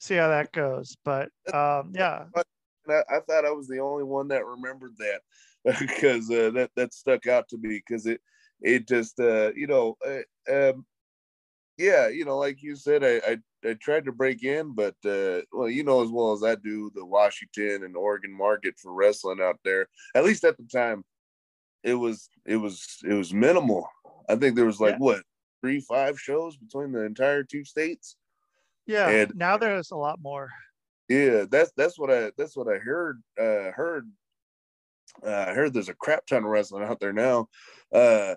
see 0.00 0.16
how 0.16 0.28
that 0.28 0.52
goes. 0.52 0.96
But 1.04 1.28
um 1.52 1.92
yeah. 1.94 2.24
I, 2.36 2.42
I 3.08 3.20
thought 3.20 3.46
I 3.46 3.50
was 3.50 3.68
the 3.68 3.78
only 3.78 4.04
one 4.04 4.28
that 4.28 4.44
remembered 4.44 4.94
that 4.98 5.20
because 5.80 6.30
uh, 6.30 6.50
that 6.54 6.70
that 6.76 6.92
stuck 6.92 7.26
out 7.26 7.48
to 7.48 7.58
me 7.58 7.82
because 7.86 8.06
it 8.06 8.20
it 8.60 8.86
just 8.86 9.18
uh, 9.18 9.52
you 9.54 9.66
know 9.66 9.96
uh, 10.06 10.70
um, 10.70 10.84
yeah 11.78 12.08
you 12.08 12.24
know 12.24 12.38
like 12.38 12.62
you 12.62 12.76
said 12.76 13.02
I, 13.02 13.32
I, 13.32 13.38
I 13.68 13.74
tried 13.74 14.04
to 14.04 14.12
break 14.12 14.44
in 14.44 14.74
but 14.74 14.94
uh, 15.06 15.40
well 15.52 15.68
you 15.68 15.84
know 15.84 16.02
as 16.02 16.10
well 16.10 16.32
as 16.32 16.42
I 16.42 16.54
do 16.56 16.90
the 16.94 17.04
Washington 17.04 17.84
and 17.84 17.96
Oregon 17.96 18.36
market 18.36 18.74
for 18.78 18.92
wrestling 18.92 19.40
out 19.40 19.58
there 19.64 19.88
at 20.14 20.24
least 20.24 20.44
at 20.44 20.56
the 20.56 20.64
time 20.64 21.04
it 21.82 21.94
was 21.94 22.28
it 22.44 22.56
was 22.56 22.98
it 23.04 23.14
was 23.14 23.32
minimal. 23.32 23.86
I 24.28 24.36
think 24.36 24.56
there 24.56 24.64
was 24.64 24.80
like 24.80 24.94
yeah. 24.94 24.98
what 24.98 25.22
three 25.62 25.80
five 25.80 26.18
shows 26.18 26.56
between 26.56 26.92
the 26.92 27.04
entire 27.04 27.42
two 27.42 27.64
states? 27.64 28.16
Yeah 28.86 29.08
and 29.08 29.34
now 29.34 29.56
there's 29.56 29.90
a 29.90 29.96
lot 29.96 30.18
more. 30.20 30.50
Yeah 31.08 31.44
that's 31.50 31.72
that's 31.76 31.98
what 31.98 32.10
I 32.10 32.32
that's 32.36 32.56
what 32.56 32.68
I 32.68 32.78
heard 32.78 33.22
uh 33.38 33.70
heard 33.72 34.10
uh, 35.22 35.46
I 35.48 35.54
heard 35.54 35.72
there's 35.72 35.88
a 35.88 35.94
crap 35.94 36.26
ton 36.26 36.44
of 36.44 36.50
wrestling 36.50 36.84
out 36.84 37.00
there 37.00 37.12
now. 37.12 37.48
Uh, 37.92 38.34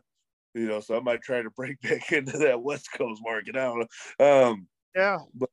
you 0.53 0.67
know, 0.67 0.79
so 0.79 0.97
I 0.97 0.99
might 1.01 1.21
try 1.21 1.41
to 1.41 1.49
break 1.55 1.79
back 1.81 2.11
into 2.11 2.37
that 2.39 2.61
West 2.61 2.89
Coast 2.91 3.21
market. 3.23 3.55
I 3.55 3.65
don't 3.65 3.87
know. 4.19 4.49
Um, 4.49 4.67
yeah, 4.95 5.19
but 5.33 5.49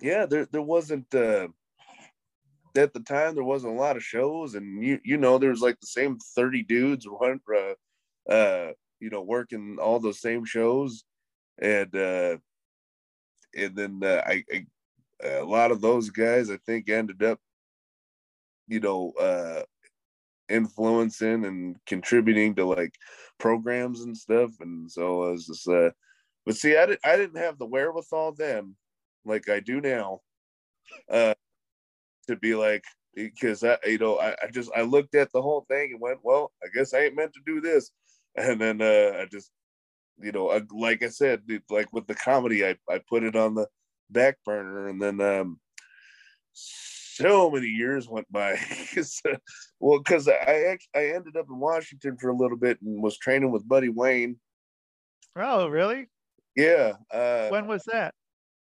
yeah, 0.00 0.26
there 0.26 0.46
there 0.46 0.62
wasn't 0.62 1.14
uh, 1.14 1.48
at 2.76 2.92
the 2.92 3.00
time 3.00 3.34
there 3.34 3.44
wasn't 3.44 3.74
a 3.74 3.78
lot 3.78 3.96
of 3.96 4.02
shows, 4.02 4.54
and 4.54 4.82
you 4.82 4.98
you 5.04 5.16
know 5.16 5.38
there 5.38 5.50
was 5.50 5.60
like 5.60 5.78
the 5.80 5.86
same 5.86 6.18
thirty 6.34 6.62
dudes 6.62 7.06
uh, 7.06 8.32
uh, 8.32 8.72
you 9.00 9.10
know 9.10 9.22
working 9.22 9.78
all 9.80 10.00
those 10.00 10.20
same 10.20 10.44
shows, 10.44 11.04
and 11.60 11.94
uh, 11.94 12.36
and 13.56 13.76
then 13.76 14.00
uh, 14.02 14.22
I, 14.26 14.44
I 14.52 14.66
a 15.24 15.44
lot 15.44 15.70
of 15.70 15.80
those 15.80 16.10
guys 16.10 16.50
I 16.50 16.56
think 16.66 16.88
ended 16.88 17.22
up 17.22 17.38
you 18.72 18.80
know 18.80 19.12
uh 19.20 19.62
influencing 20.48 21.44
and 21.44 21.76
contributing 21.86 22.54
to 22.54 22.64
like 22.64 22.94
programs 23.38 24.02
and 24.02 24.16
stuff. 24.16 24.50
And 24.60 24.90
so 24.90 25.24
i 25.24 25.30
was 25.30 25.46
just 25.46 25.68
uh 25.68 25.90
but 26.46 26.56
see 26.56 26.76
i, 26.76 26.86
did, 26.86 26.98
I 27.04 27.16
didn't 27.16 27.38
have 27.38 27.58
the 27.58 27.66
wherewithal 27.66 28.32
then 28.32 28.74
like 29.24 29.48
i 29.48 29.60
do 29.60 29.80
now 29.80 30.20
uh 31.10 31.34
to 32.28 32.36
be 32.36 32.54
like 32.54 32.84
because 33.14 33.62
i 33.62 33.76
you 33.84 33.98
know 33.98 34.18
I, 34.18 34.30
I 34.42 34.50
just 34.52 34.70
i 34.74 34.82
looked 34.82 35.14
at 35.14 35.30
the 35.32 35.42
whole 35.42 35.64
thing 35.68 35.92
and 35.92 36.00
went 36.00 36.18
well 36.22 36.52
i 36.64 36.68
guess 36.74 36.94
i 36.94 37.00
ain't 37.00 37.16
meant 37.16 37.32
to 37.34 37.40
do 37.46 37.60
this. 37.60 37.90
And 38.34 38.60
then 38.60 38.80
uh 38.80 39.18
i 39.20 39.26
just 39.30 39.50
you 40.20 40.32
know 40.32 40.60
like 40.70 41.02
i 41.02 41.08
said 41.08 41.42
like 41.68 41.92
with 41.92 42.06
the 42.06 42.14
comedy 42.14 42.64
i 42.64 42.76
i 42.88 43.00
put 43.08 43.22
it 43.22 43.36
on 43.36 43.54
the 43.54 43.66
back 44.10 44.36
burner. 44.44 44.88
And 44.88 45.00
then 45.00 45.20
um 45.20 45.60
so 47.14 47.50
many 47.50 47.66
years 47.66 48.08
went 48.08 48.30
by. 48.30 48.58
well, 49.80 49.98
because 49.98 50.28
I 50.28 50.78
I 50.94 51.06
ended 51.06 51.36
up 51.36 51.46
in 51.48 51.58
Washington 51.58 52.16
for 52.16 52.30
a 52.30 52.36
little 52.36 52.56
bit 52.56 52.80
and 52.82 53.02
was 53.02 53.18
training 53.18 53.50
with 53.50 53.68
Buddy 53.68 53.88
Wayne. 53.88 54.38
Oh, 55.36 55.68
really? 55.68 56.08
Yeah. 56.56 56.94
Uh, 57.10 57.48
when 57.48 57.66
was 57.66 57.84
that? 57.84 58.14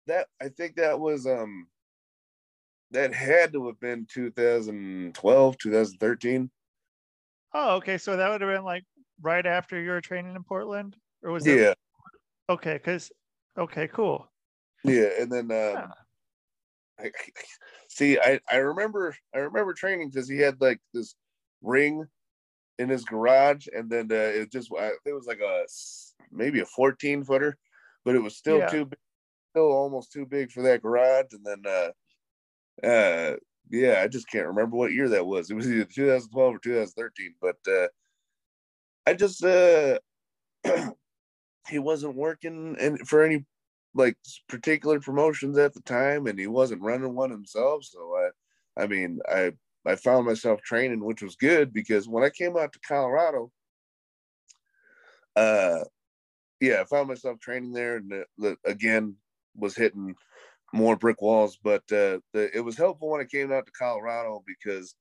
That 0.07 0.27
I 0.41 0.49
think 0.49 0.77
that 0.77 0.99
was 0.99 1.27
um 1.27 1.69
that 2.91 3.13
had 3.13 3.53
to 3.53 3.67
have 3.67 3.79
been 3.81 4.07
2012, 4.11 5.59
2013. 5.59 6.51
Oh, 7.55 7.77
okay. 7.77 7.99
So 7.99 8.17
that 8.17 8.31
would 8.31 8.41
have 8.41 8.51
been 8.51 8.65
like 8.65 8.85
right 9.21 9.45
after 9.45 9.81
you 9.81 9.91
were 9.91 10.01
training 10.01 10.35
in 10.35 10.43
Portland, 10.43 10.97
or 11.23 11.33
was 11.33 11.47
yeah? 11.47 11.75
Okay, 12.49 12.75
because 12.75 13.13
okay, 13.59 13.89
cool. 13.89 14.31
Yeah, 14.85 15.09
and 15.19 15.31
then 15.31 15.45
um, 15.45 15.51
yeah. 15.51 15.87
I, 17.01 17.11
see, 17.89 18.19
I, 18.19 18.41
I 18.51 18.57
remember 18.57 19.15
I 19.35 19.39
remember 19.39 19.73
training 19.73 20.11
because 20.11 20.29
he 20.29 20.39
had 20.39 20.61
like 20.61 20.81
this 20.93 21.15
ring 21.63 22.07
in 22.79 22.89
his 22.89 23.05
garage, 23.05 23.67
and 23.75 23.91
then 23.91 24.09
uh, 24.11 24.15
it 24.15 24.53
just 24.53 24.71
it 25.05 25.13
was 25.13 25.27
like 25.27 25.41
a 25.41 25.65
maybe 26.31 26.61
a 26.61 26.67
14 26.67 27.25
footer, 27.25 27.57
but 28.05 28.15
it 28.15 28.23
was 28.23 28.37
still 28.37 28.59
yeah. 28.59 28.69
too 28.69 28.85
big, 28.87 28.99
still 29.53 29.73
almost 29.73 30.13
too 30.13 30.27
big 30.27 30.51
for 30.51 30.63
that 30.63 30.83
garage. 30.83 31.33
And 31.33 31.45
then 31.45 31.63
uh, 31.67 32.87
uh, 32.87 33.37
yeah, 33.71 34.01
I 34.03 34.09
just 34.09 34.31
can't 34.31 34.47
remember 34.47 34.77
what 34.77 34.93
year 34.93 35.09
that 35.11 35.27
was. 35.27 35.51
It 35.51 35.55
was 35.55 35.71
either 35.71 35.85
2012 35.85 36.55
or 36.55 36.59
2013, 36.59 37.35
but 37.41 37.57
uh, 37.69 37.89
I 39.07 39.15
just 39.15 39.45
uh, 39.45 39.99
he 41.69 41.79
wasn't 41.79 42.17
working 42.17 42.77
and 42.81 42.99
for 43.07 43.23
any 43.23 43.45
like 43.99 44.17
particular 44.49 45.01
promotions 45.01 45.59
at 45.59 45.75
the 45.75 45.83
time 45.83 46.27
and 46.27 46.39
he 46.39 46.47
wasn't 46.47 46.81
running 46.81 47.15
one 47.15 47.31
himself 47.31 47.85
so 47.85 48.15
i 48.17 48.83
i 48.83 48.87
mean 48.87 49.19
i 49.29 49.53
i 49.87 49.95
found 49.95 50.25
myself 50.25 50.63
training 50.63 51.05
which 51.05 51.23
was 51.23 51.37
good 51.37 51.73
because 51.73 52.09
when 52.09 52.25
i 52.25 52.31
came 52.31 52.57
out 52.57 52.73
to 52.73 52.81
colorado 52.81 53.51
uh, 55.39 55.85
yeah, 56.61 56.81
I 56.81 56.85
found 56.85 57.09
myself 57.09 57.39
training 57.39 57.73
there, 57.73 57.97
and 57.97 58.25
the, 58.39 58.57
again 58.65 59.15
was 59.55 59.77
hitting 59.77 60.15
more 60.73 60.97
brick 60.97 61.23
walls. 61.23 61.59
But 61.63 61.83
uh, 61.93 62.19
the, 62.33 62.51
it 62.53 62.61
was 62.65 62.77
helpful 62.77 63.11
when 63.11 63.21
I 63.21 63.25
came 63.25 63.53
out 63.53 63.67
to 63.67 63.73
Colorado 63.73 64.43
because 64.47 64.95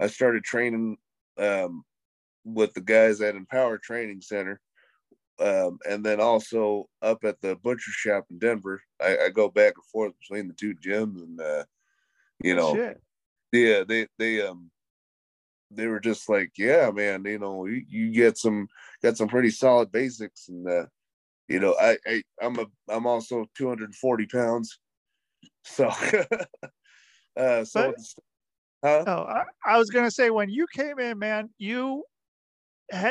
I 0.00 0.08
started 0.08 0.44
training 0.44 0.96
um, 1.38 1.84
with 2.44 2.74
the 2.74 2.80
guys 2.80 3.20
at 3.20 3.36
Empower 3.36 3.78
Training 3.78 4.20
Center, 4.20 4.60
um, 5.38 5.78
and 5.88 6.04
then 6.04 6.20
also 6.20 6.88
up 7.02 7.24
at 7.24 7.40
the 7.40 7.56
butcher 7.56 7.90
shop 7.90 8.24
in 8.30 8.38
Denver. 8.38 8.82
I, 9.00 9.16
I 9.26 9.28
go 9.28 9.48
back 9.48 9.74
and 9.76 9.84
forth 9.84 10.12
between 10.20 10.48
the 10.48 10.54
two 10.54 10.74
gyms, 10.74 11.22
and 11.22 11.40
uh, 11.40 11.64
you 12.42 12.54
know, 12.54 12.74
Shit. 12.74 13.00
yeah, 13.52 13.84
they 13.86 14.06
they 14.18 14.42
um 14.42 14.70
they 15.70 15.86
were 15.86 16.00
just 16.00 16.28
like, 16.28 16.52
yeah, 16.56 16.90
man, 16.90 17.24
you 17.24 17.38
know, 17.38 17.66
you, 17.66 17.84
you 17.88 18.12
get 18.12 18.38
some 18.38 18.68
got 19.02 19.16
some 19.16 19.28
pretty 19.28 19.50
solid 19.50 19.92
basics, 19.92 20.48
and 20.48 20.66
uh, 20.68 20.86
you 21.48 21.60
know, 21.60 21.76
I, 21.80 21.98
I 22.06 22.22
I'm 22.40 22.58
a 22.58 22.66
I'm 22.88 23.06
also 23.06 23.44
240 23.56 24.26
pounds, 24.26 24.78
so 25.64 25.88
uh, 27.36 27.64
so. 27.64 27.92
But, 27.92 27.94
huh? 28.84 29.04
Oh, 29.06 29.22
I, 29.24 29.44
I 29.64 29.78
was 29.78 29.90
gonna 29.90 30.10
say 30.10 30.30
when 30.30 30.48
you 30.48 30.66
came 30.72 30.98
in, 30.98 31.18
man, 31.18 31.50
you 31.58 32.04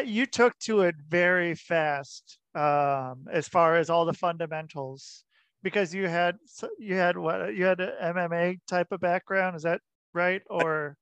you 0.05 0.25
took 0.25 0.57
to 0.59 0.81
it 0.81 0.95
very 1.07 1.55
fast 1.55 2.37
um, 2.53 3.25
as 3.31 3.47
far 3.47 3.75
as 3.75 3.89
all 3.89 4.05
the 4.05 4.13
fundamentals 4.13 5.23
because 5.63 5.93
you 5.93 6.07
had 6.07 6.37
you 6.77 6.95
had 6.95 7.17
what 7.17 7.55
you 7.55 7.65
had 7.65 7.81
an 7.81 7.91
MMA 8.01 8.59
type 8.67 8.87
of 8.91 9.01
background. 9.01 9.55
Is 9.55 9.63
that 9.63 9.81
right? 10.13 10.41
Or 10.49 10.95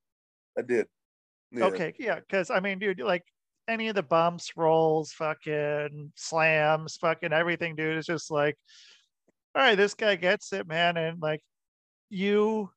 I, 0.58 0.62
did. 0.62 0.86
Yeah. 1.52 1.66
Okay, 1.66 1.92
yeah, 1.98 2.18
because 2.18 2.50
I 2.50 2.60
mean, 2.60 2.78
dude, 2.78 3.00
like 3.00 3.24
any 3.68 3.88
of 3.88 3.94
the 3.94 4.02
bumps, 4.02 4.56
rolls, 4.56 5.12
fucking 5.12 6.12
slams, 6.16 6.96
fucking 6.96 7.32
everything, 7.32 7.76
dude, 7.76 7.98
is 7.98 8.06
just 8.06 8.30
like, 8.30 8.56
all 9.54 9.62
right, 9.62 9.76
this 9.76 9.94
guy 9.94 10.16
gets 10.16 10.52
it, 10.52 10.66
man, 10.66 10.96
and 10.96 11.22
like 11.22 11.40
you 12.10 12.70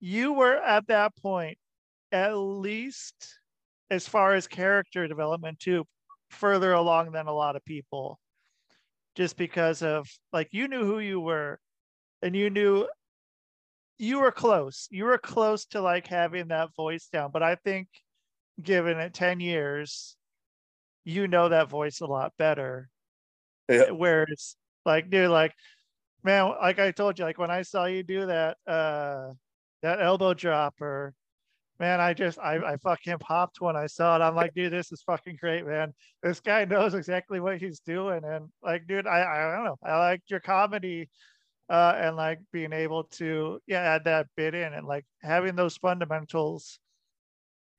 you 0.00 0.32
were 0.32 0.56
at 0.56 0.86
that 0.86 1.16
point 1.16 1.58
at 2.12 2.34
least 2.34 3.38
as 3.90 4.08
far 4.08 4.34
as 4.34 4.46
character 4.46 5.06
development 5.06 5.58
too 5.58 5.84
further 6.30 6.72
along 6.72 7.12
than 7.12 7.26
a 7.26 7.32
lot 7.32 7.56
of 7.56 7.64
people. 7.64 8.18
Just 9.14 9.36
because 9.36 9.82
of 9.82 10.08
like 10.32 10.48
you 10.52 10.68
knew 10.68 10.84
who 10.84 10.98
you 10.98 11.20
were 11.20 11.58
and 12.22 12.36
you 12.36 12.50
knew 12.50 12.86
you 13.98 14.20
were 14.20 14.32
close. 14.32 14.88
You 14.90 15.04
were 15.04 15.18
close 15.18 15.64
to 15.66 15.80
like 15.80 16.06
having 16.06 16.48
that 16.48 16.74
voice 16.76 17.08
down 17.10 17.30
but 17.32 17.42
i 17.42 17.54
think 17.54 17.88
given 18.62 18.98
it 18.98 19.14
10 19.14 19.40
years 19.40 20.16
you 21.04 21.28
know 21.28 21.48
that 21.48 21.68
voice 21.68 22.00
a 22.00 22.06
lot 22.06 22.32
better. 22.36 22.88
Yeah. 23.68 23.90
whereas 23.90 24.56
like 24.84 25.10
dude 25.10 25.30
like 25.30 25.52
man 26.22 26.52
like 26.60 26.78
i 26.78 26.92
told 26.92 27.18
you 27.18 27.24
like 27.24 27.38
when 27.38 27.50
i 27.50 27.62
saw 27.62 27.86
you 27.86 28.04
do 28.04 28.26
that 28.26 28.56
uh 28.66 29.32
that 29.82 30.00
elbow 30.00 30.34
drop 30.34 30.80
or 30.80 31.14
man, 31.78 32.00
I 32.00 32.14
just 32.14 32.38
I, 32.38 32.56
I 32.56 32.76
fucking 32.76 33.18
popped 33.18 33.60
when 33.60 33.76
I 33.76 33.86
saw 33.86 34.16
it. 34.16 34.22
I'm 34.22 34.34
like, 34.34 34.54
dude, 34.54 34.72
this 34.72 34.92
is 34.92 35.02
fucking 35.02 35.36
great, 35.40 35.66
man. 35.66 35.92
This 36.22 36.40
guy 36.40 36.64
knows 36.64 36.94
exactly 36.94 37.40
what 37.40 37.58
he's 37.58 37.80
doing. 37.80 38.22
And 38.24 38.48
like, 38.62 38.86
dude, 38.86 39.06
I 39.06 39.22
I 39.22 39.54
don't 39.56 39.64
know. 39.64 39.78
I 39.82 39.98
like 39.98 40.22
your 40.28 40.40
comedy 40.40 41.08
uh 41.68 41.94
and 41.96 42.14
like 42.16 42.38
being 42.52 42.72
able 42.72 43.02
to 43.02 43.58
yeah 43.66 43.80
add 43.80 44.04
that 44.04 44.28
bit 44.36 44.54
in 44.54 44.72
and 44.72 44.86
like 44.86 45.04
having 45.22 45.56
those 45.56 45.76
fundamentals. 45.76 46.78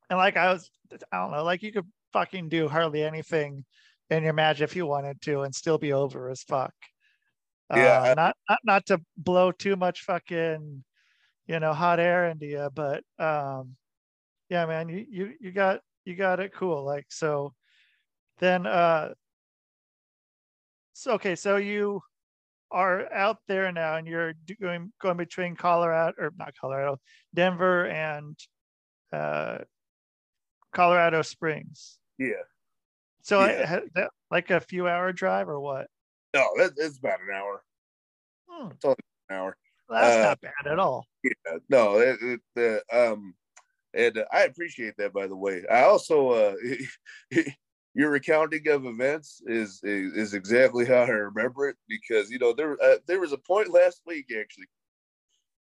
And 0.09 0.17
like 0.17 0.37
I 0.37 0.53
was 0.53 0.69
I 1.11 1.17
don't 1.17 1.31
know, 1.31 1.43
like 1.43 1.63
you 1.63 1.71
could 1.71 1.87
fucking 2.13 2.49
do 2.49 2.67
hardly 2.67 3.03
anything 3.03 3.65
in 4.09 4.23
your 4.23 4.33
match 4.33 4.61
if 4.61 4.75
you 4.75 4.85
wanted 4.85 5.21
to 5.21 5.41
and 5.41 5.53
still 5.53 5.77
be 5.77 5.93
over 5.93 6.29
as 6.29 6.43
fuck. 6.43 6.73
Yeah. 7.73 8.01
Uh, 8.01 8.13
not, 8.15 8.37
not 8.49 8.59
not 8.63 8.85
to 8.87 9.01
blow 9.17 9.51
too 9.51 9.75
much 9.75 10.01
fucking 10.03 10.83
you 11.47 11.59
know 11.59 11.73
hot 11.73 11.99
air 11.99 12.29
into 12.29 12.45
you 12.45 12.69
but 12.73 13.03
um 13.19 13.75
yeah, 14.49 14.65
man, 14.65 14.89
you 14.89 15.05
you 15.09 15.33
you 15.39 15.51
got 15.51 15.81
you 16.05 16.15
got 16.15 16.39
it 16.39 16.53
cool. 16.53 16.83
Like 16.83 17.05
so, 17.09 17.53
then 18.39 18.65
uh, 18.65 19.13
so 20.93 21.13
okay, 21.13 21.35
so 21.35 21.57
you 21.57 22.01
are 22.71 23.11
out 23.11 23.37
there 23.47 23.71
now, 23.71 23.95
and 23.95 24.07
you're 24.07 24.33
going 24.61 24.91
going 25.01 25.17
between 25.17 25.55
Colorado 25.55 26.15
or 26.17 26.33
not 26.37 26.53
Colorado, 26.59 26.99
Denver 27.33 27.87
and 27.87 28.37
uh, 29.11 29.59
Colorado 30.73 31.21
Springs. 31.21 31.97
Yeah. 32.17 32.43
So 33.21 33.43
yeah. 33.45 33.81
I, 33.95 34.07
like 34.31 34.49
a 34.51 34.61
few 34.61 34.87
hour 34.87 35.11
drive 35.11 35.49
or 35.49 35.59
what? 35.59 35.87
No, 36.33 36.45
that, 36.57 36.71
it's 36.77 36.97
about 36.97 37.19
an 37.19 37.35
hour. 37.35 37.63
Hmm. 38.47 38.71
It's 38.71 38.85
only 38.85 38.95
an 39.29 39.35
hour. 39.35 39.57
Well, 39.89 40.01
that's 40.01 40.15
uh, 40.15 40.29
not 40.29 40.41
bad 40.41 40.71
at 40.71 40.79
all. 40.79 41.05
Yeah, 41.23 41.57
no, 41.69 41.99
it, 41.99 42.17
it, 42.21 42.41
the 42.55 42.83
um 42.93 43.33
and 43.93 44.17
uh, 44.17 44.25
I 44.31 44.43
appreciate 44.43 44.95
that. 44.97 45.13
By 45.13 45.27
the 45.27 45.35
way, 45.35 45.63
I 45.71 45.83
also 45.83 46.29
uh, 46.29 46.55
your 47.93 48.11
recounting 48.11 48.67
of 48.67 48.85
events 48.85 49.41
is, 49.45 49.79
is, 49.83 50.13
is 50.13 50.33
exactly 50.33 50.85
how 50.85 51.03
I 51.03 51.09
remember 51.09 51.69
it 51.69 51.77
because 51.87 52.29
you 52.29 52.39
know 52.39 52.53
there 52.53 52.77
uh, 52.83 52.97
there 53.07 53.19
was 53.19 53.33
a 53.33 53.37
point 53.37 53.69
last 53.69 54.01
week 54.05 54.27
actually 54.39 54.67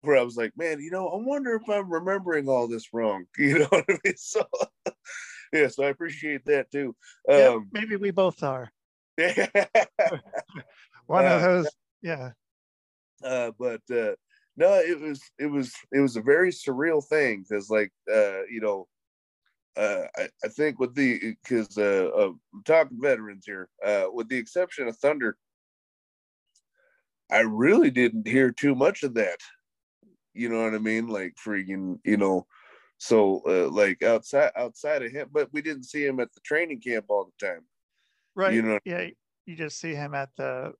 where 0.02 0.16
I 0.16 0.22
was 0.22 0.36
like, 0.36 0.52
man, 0.56 0.80
you 0.80 0.90
know, 0.90 1.08
I 1.08 1.16
wonder 1.16 1.54
if 1.54 1.68
I'm 1.68 1.92
remembering 1.92 2.48
all 2.48 2.68
this 2.68 2.92
wrong. 2.92 3.24
You 3.38 3.60
know 3.60 3.66
what 3.70 3.84
I 3.88 3.98
mean? 4.04 4.14
So 4.16 4.46
yeah, 5.52 5.68
so 5.68 5.84
I 5.84 5.88
appreciate 5.88 6.44
that 6.46 6.70
too. 6.70 6.96
Um, 7.28 7.36
yeah, 7.36 7.58
maybe 7.72 7.96
we 7.96 8.10
both 8.10 8.42
are. 8.42 8.70
One 11.06 11.24
of 11.24 11.32
uh, 11.32 11.38
those, 11.38 11.68
yeah. 12.02 12.30
Uh, 13.22 13.50
but 13.58 13.80
uh, 13.90 14.12
no 14.56 14.74
it 14.74 15.00
was 15.00 15.20
it 15.38 15.46
was 15.46 15.72
it 15.92 16.00
was 16.00 16.16
a 16.16 16.22
very 16.22 16.50
surreal 16.50 17.04
thing 17.04 17.44
because 17.46 17.70
like 17.70 17.92
uh 18.12 18.42
you 18.50 18.60
know 18.60 18.86
uh 19.76 20.04
I, 20.16 20.28
I 20.44 20.48
think 20.48 20.78
with 20.78 20.94
the 20.94 21.36
because 21.42 21.76
uh, 21.76 22.10
uh 22.14 22.32
I'm 22.54 22.62
talking 22.64 22.98
veterans 23.00 23.44
here 23.46 23.68
uh 23.84 24.06
with 24.12 24.28
the 24.28 24.36
exception 24.36 24.88
of 24.88 24.96
thunder 24.96 25.36
i 27.30 27.40
really 27.40 27.90
didn't 27.90 28.26
hear 28.26 28.52
too 28.52 28.74
much 28.74 29.02
of 29.02 29.14
that. 29.14 29.38
You 30.32 30.48
know 30.48 30.62
what 30.62 30.74
i 30.74 30.78
mean? 30.78 31.08
Like 31.08 31.34
freaking 31.44 31.98
you 32.04 32.16
know 32.16 32.46
so 32.98 33.42
uh, 33.46 33.68
like 33.70 34.02
outside 34.02 34.52
outside 34.56 35.02
of 35.02 35.12
him 35.12 35.28
but 35.30 35.52
we 35.52 35.60
didn't 35.60 35.84
see 35.84 36.04
him 36.04 36.18
at 36.18 36.32
the 36.32 36.40
training 36.40 36.80
camp 36.80 37.06
all 37.08 37.24
the 37.26 37.46
time. 37.46 37.62
Right. 38.34 38.54
you 38.54 38.62
know 38.62 38.78
yeah 38.84 39.08
you 39.46 39.56
just 39.56 39.78
see 39.78 39.94
him 39.94 40.14
at 40.14 40.30
the 40.36 40.72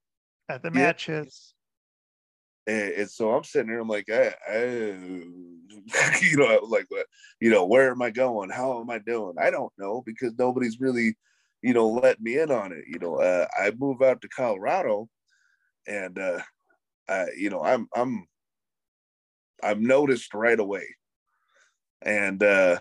at 0.49 0.61
the 0.61 0.69
yeah. 0.69 0.79
matches 0.79 1.53
and, 2.67 2.91
and, 2.91 3.09
so 3.09 3.33
I'm 3.33 3.43
sitting 3.43 3.69
there, 3.69 3.79
I'm 3.79 3.87
like, 3.87 4.09
I, 4.09 4.35
I 4.47 4.55
you 6.21 6.37
know, 6.37 6.59
like, 6.69 6.85
what 6.89 7.05
you 7.39 7.49
know, 7.49 7.65
where 7.65 7.91
am 7.91 8.01
I 8.01 8.09
going? 8.09 8.49
How 8.49 8.79
am 8.81 8.89
I 8.89 8.99
doing? 8.99 9.35
I 9.39 9.49
don't 9.49 9.71
know 9.77 10.03
because 10.05 10.33
nobody's 10.37 10.79
really, 10.79 11.15
you 11.61 11.73
know, 11.73 11.87
let 11.87 12.21
me 12.21 12.39
in 12.39 12.51
on 12.51 12.73
it. 12.73 12.83
You 12.87 12.99
know, 12.99 13.15
uh, 13.15 13.47
I 13.57 13.71
move 13.71 14.01
out 14.01 14.21
to 14.21 14.29
Colorado, 14.29 15.07
and 15.87 16.19
uh, 16.19 16.41
I, 17.07 17.27
you 17.37 17.49
know, 17.49 17.63
I'm 17.63 17.87
I'm 17.95 18.27
I'm 19.63 19.85
noticed 19.85 20.33
right 20.33 20.59
away, 20.59 20.87
and 22.01 22.43
uh, 22.43 22.79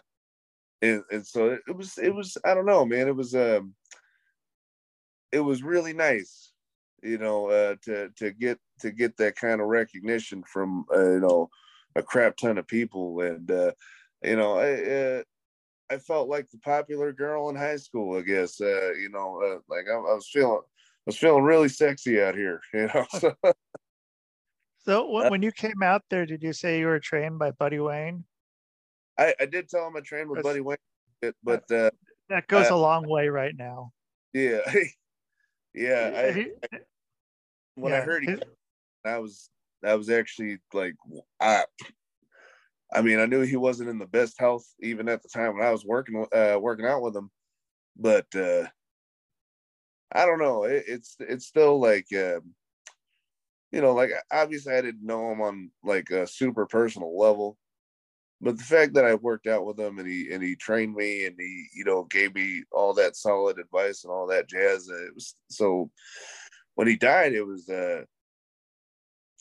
and, 0.82 1.02
and 1.12 1.26
so 1.26 1.58
it 1.66 1.76
was 1.76 1.96
it 1.98 2.14
was 2.14 2.36
I 2.44 2.54
don't 2.54 2.66
know, 2.66 2.84
man. 2.84 3.06
It 3.06 3.16
was 3.16 3.34
um, 3.34 3.74
it 5.30 5.40
was 5.40 5.62
really 5.62 5.92
nice 5.92 6.52
you 7.02 7.18
know, 7.18 7.48
uh, 7.48 7.76
to 7.82 8.10
to 8.16 8.32
get 8.32 8.58
to 8.80 8.90
get 8.90 9.16
that 9.16 9.36
kind 9.36 9.60
of 9.60 9.66
recognition 9.68 10.42
from 10.44 10.84
uh, 10.94 11.12
you 11.12 11.20
know 11.20 11.50
a 11.94 12.02
crap 12.02 12.36
ton 12.36 12.58
of 12.58 12.66
people, 12.66 13.20
and 13.20 13.50
uh, 13.50 13.72
you 14.22 14.36
know, 14.36 14.58
I 14.58 15.18
uh, 15.18 15.22
I 15.90 15.98
felt 15.98 16.28
like 16.28 16.50
the 16.50 16.58
popular 16.58 17.12
girl 17.12 17.48
in 17.48 17.56
high 17.56 17.76
school. 17.76 18.16
I 18.16 18.22
guess 18.22 18.60
uh, 18.60 18.92
you 18.92 19.10
know, 19.10 19.40
uh, 19.42 19.58
like 19.68 19.86
I, 19.88 19.94
I 19.94 20.14
was 20.14 20.28
feeling 20.32 20.60
I 20.60 21.02
was 21.06 21.16
feeling 21.16 21.44
really 21.44 21.68
sexy 21.68 22.20
out 22.20 22.34
here, 22.34 22.60
you 22.74 22.88
know. 22.94 23.06
So, 24.86 25.10
so 25.10 25.30
when 25.30 25.42
you 25.42 25.50
came 25.50 25.82
out 25.82 26.04
there, 26.10 26.26
did 26.26 26.44
you 26.44 26.52
say 26.52 26.78
you 26.78 26.86
were 26.86 27.00
trained 27.00 27.40
by 27.40 27.50
Buddy 27.50 27.80
Wayne? 27.80 28.22
I, 29.18 29.34
I 29.40 29.46
did 29.46 29.68
tell 29.68 29.84
him 29.88 29.96
I 29.96 30.00
trained 30.00 30.30
with 30.30 30.44
Buddy 30.44 30.60
Wayne, 30.60 30.76
but 31.42 31.68
uh, 31.72 31.90
that 32.28 32.46
goes 32.46 32.68
a 32.68 32.76
long 32.76 33.08
way 33.08 33.28
right 33.28 33.52
now. 33.56 33.90
Yeah, 34.32 34.60
yeah. 35.74 36.12
I, 36.14 36.46
when 37.74 37.92
yeah. 37.92 37.98
I 37.98 38.00
heard 38.02 38.22
he, 38.22 38.36
I 39.08 39.18
was 39.18 39.50
I 39.84 39.94
was 39.94 40.10
actually 40.10 40.58
like 40.72 40.94
I 41.40 41.64
I 42.92 43.02
mean 43.02 43.18
I 43.18 43.26
knew 43.26 43.42
he 43.42 43.56
wasn't 43.56 43.90
in 43.90 43.98
the 43.98 44.06
best 44.06 44.38
health 44.38 44.66
even 44.80 45.08
at 45.08 45.22
the 45.22 45.28
time 45.28 45.56
when 45.56 45.66
I 45.66 45.72
was 45.72 45.84
working 45.84 46.24
uh 46.34 46.58
working 46.60 46.86
out 46.86 47.02
with 47.02 47.16
him, 47.16 47.30
but 47.96 48.26
uh 48.34 48.66
I 50.12 50.24
don't 50.26 50.38
know. 50.38 50.64
It, 50.64 50.84
it's 50.86 51.16
it's 51.20 51.46
still 51.46 51.80
like 51.80 52.06
uh, 52.12 52.40
you 53.72 53.80
know, 53.80 53.92
like 53.92 54.10
obviously 54.32 54.74
I 54.74 54.80
didn't 54.80 55.04
know 55.04 55.30
him 55.32 55.40
on 55.40 55.70
like 55.84 56.10
a 56.10 56.26
super 56.26 56.66
personal 56.66 57.18
level, 57.18 57.58
but 58.40 58.56
the 58.56 58.64
fact 58.64 58.94
that 58.94 59.04
I 59.04 59.14
worked 59.14 59.46
out 59.46 59.66
with 59.66 59.78
him 59.78 59.98
and 59.98 60.08
he 60.08 60.32
and 60.32 60.42
he 60.42 60.56
trained 60.56 60.94
me 60.94 61.26
and 61.26 61.36
he 61.38 61.66
you 61.74 61.84
know 61.84 62.04
gave 62.04 62.34
me 62.34 62.62
all 62.72 62.94
that 62.94 63.16
solid 63.16 63.58
advice 63.58 64.04
and 64.04 64.12
all 64.12 64.26
that 64.28 64.48
jazz. 64.48 64.88
It 64.88 65.14
was 65.14 65.34
so 65.50 65.90
when 66.76 66.86
he 66.86 66.96
died, 66.96 67.32
it 67.34 67.44
was 67.46 67.68
uh 67.68 68.04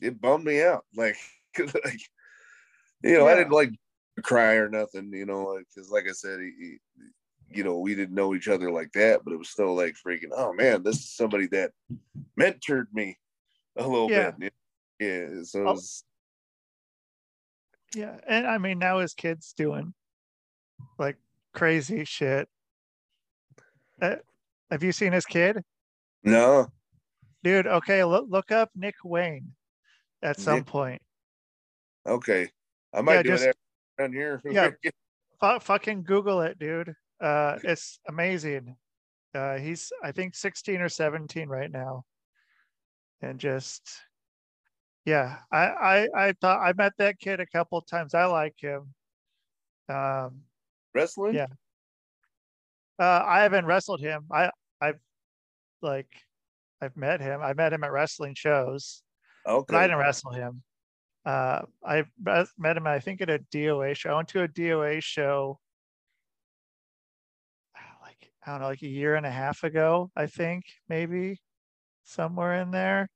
it 0.02 0.20
bummed 0.20 0.46
me 0.46 0.62
out. 0.62 0.86
Like, 0.96 1.18
like 1.58 2.02
you 3.02 3.14
know, 3.14 3.28
yeah. 3.28 3.32
I 3.32 3.36
didn't 3.36 3.54
like 3.54 3.72
cry 4.24 4.56
or 4.56 4.70
nothing. 4.70 5.12
You 5.14 5.26
know, 5.26 5.58
because 5.60 5.90
like 5.90 6.06
I 6.10 6.12
said, 6.12 6.40
he, 6.42 6.52
he, 6.60 6.78
you 7.50 7.64
know, 7.64 7.80
we 7.80 7.96
didn't 7.96 8.16
know 8.16 8.36
each 8.36 8.48
other 8.48 8.72
like 8.72 8.92
that, 8.94 9.22
but 9.24 9.34
it 9.34 9.38
was 9.38 9.50
still 9.50 9.76
like 9.76 9.96
freaking. 9.96 10.32
Oh 10.36 10.54
man, 10.54 10.84
this 10.84 10.98
is 10.98 11.12
somebody 11.12 11.48
that 11.48 11.72
mentored 12.40 12.88
me 12.94 13.18
a 13.78 13.88
little 13.88 14.10
yeah. 14.10 14.32
bit. 14.32 14.54
Yeah, 15.00 15.28
so 15.44 15.62
it 15.62 15.68
oh. 15.68 15.72
was, 15.74 16.04
yeah, 17.96 18.18
and 18.28 18.48
I 18.48 18.58
mean 18.58 18.80
now 18.80 19.00
his 19.00 19.14
kid's 19.14 19.54
doing 19.54 19.94
like 20.98 21.18
crazy 21.54 22.04
shit. 22.06 22.50
Uh, 24.02 24.16
have 24.72 24.84
you 24.84 24.92
seen 24.92 25.14
his 25.14 25.26
kid? 25.26 25.64
No. 26.24 26.68
Dude, 27.44 27.68
okay, 27.68 28.04
look 28.04 28.26
look 28.28 28.52
up 28.52 28.72
Nick 28.76 28.96
Wayne 29.04 29.54
at 30.22 30.40
some 30.40 30.58
Nick. 30.58 30.66
point. 30.66 31.02
Okay. 32.08 32.50
I 32.94 33.02
might 33.02 33.16
yeah, 33.16 33.24
do 33.24 33.30
just, 33.30 33.46
it 33.46 33.58
down 33.98 34.14
here. 34.14 34.42
yeah. 34.50 34.72
F- 35.42 35.64
fucking 35.64 36.04
Google 36.04 36.42
it, 36.42 36.58
dude. 36.60 36.94
Uh 37.22 37.58
it's 37.64 38.00
amazing. 38.08 38.76
Uh 39.34 39.58
he's 39.58 39.92
I 40.04 40.12
think 40.12 40.36
16 40.36 40.82
or 40.82 40.90
17 40.90 41.50
right 41.50 41.72
now. 41.72 42.04
And 43.22 43.40
just 43.40 43.82
yeah, 45.06 45.38
I, 45.52 45.68
I 45.68 46.08
I 46.16 46.34
thought 46.42 46.62
I 46.62 46.74
met 46.74 46.94
that 46.98 47.20
kid 47.20 47.40
a 47.40 47.46
couple 47.46 47.80
times. 47.82 48.16
I 48.16 48.26
like 48.26 48.56
him. 48.58 48.94
Um, 49.88 50.42
wrestling. 50.96 51.36
Yeah. 51.36 51.48
Uh, 52.98 53.24
I 53.26 53.44
haven't 53.44 53.66
wrestled 53.66 54.02
him. 54.02 54.26
I 54.32 54.50
I've 54.82 55.00
like 55.82 56.08
I've 56.82 56.98
met 56.98 57.22
him. 57.22 57.42
I 57.42 57.54
met 57.54 57.72
him 57.72 57.84
at 57.84 57.92
wrestling 57.92 58.34
shows. 58.36 59.04
Okay. 59.48 59.66
But 59.68 59.78
I 59.78 59.82
didn't 59.84 60.00
wrestle 60.00 60.32
him. 60.32 60.64
Uh, 61.26 61.62
I 61.84 62.04
met 62.58 62.78
him. 62.78 62.88
I 62.88 63.00
think 63.00 63.22
at 63.22 63.30
a 63.30 63.40
DOA 63.52 63.96
show. 63.96 64.12
I 64.12 64.16
went 64.16 64.28
to 64.30 64.44
a 64.44 64.48
DOA 64.48 65.02
show. 65.02 65.60
Like 68.02 68.32
I 68.46 68.52
don't 68.52 68.62
know, 68.62 68.68
like 68.68 68.84
a 68.84 68.88
year 68.88 69.16
and 69.16 69.26
a 69.26 69.32
half 69.32 69.64
ago. 69.64 70.12
I 70.16 70.28
think 70.28 70.66
maybe 70.88 71.42
somewhere 72.04 72.62
in 72.62 72.72
there. 72.72 73.10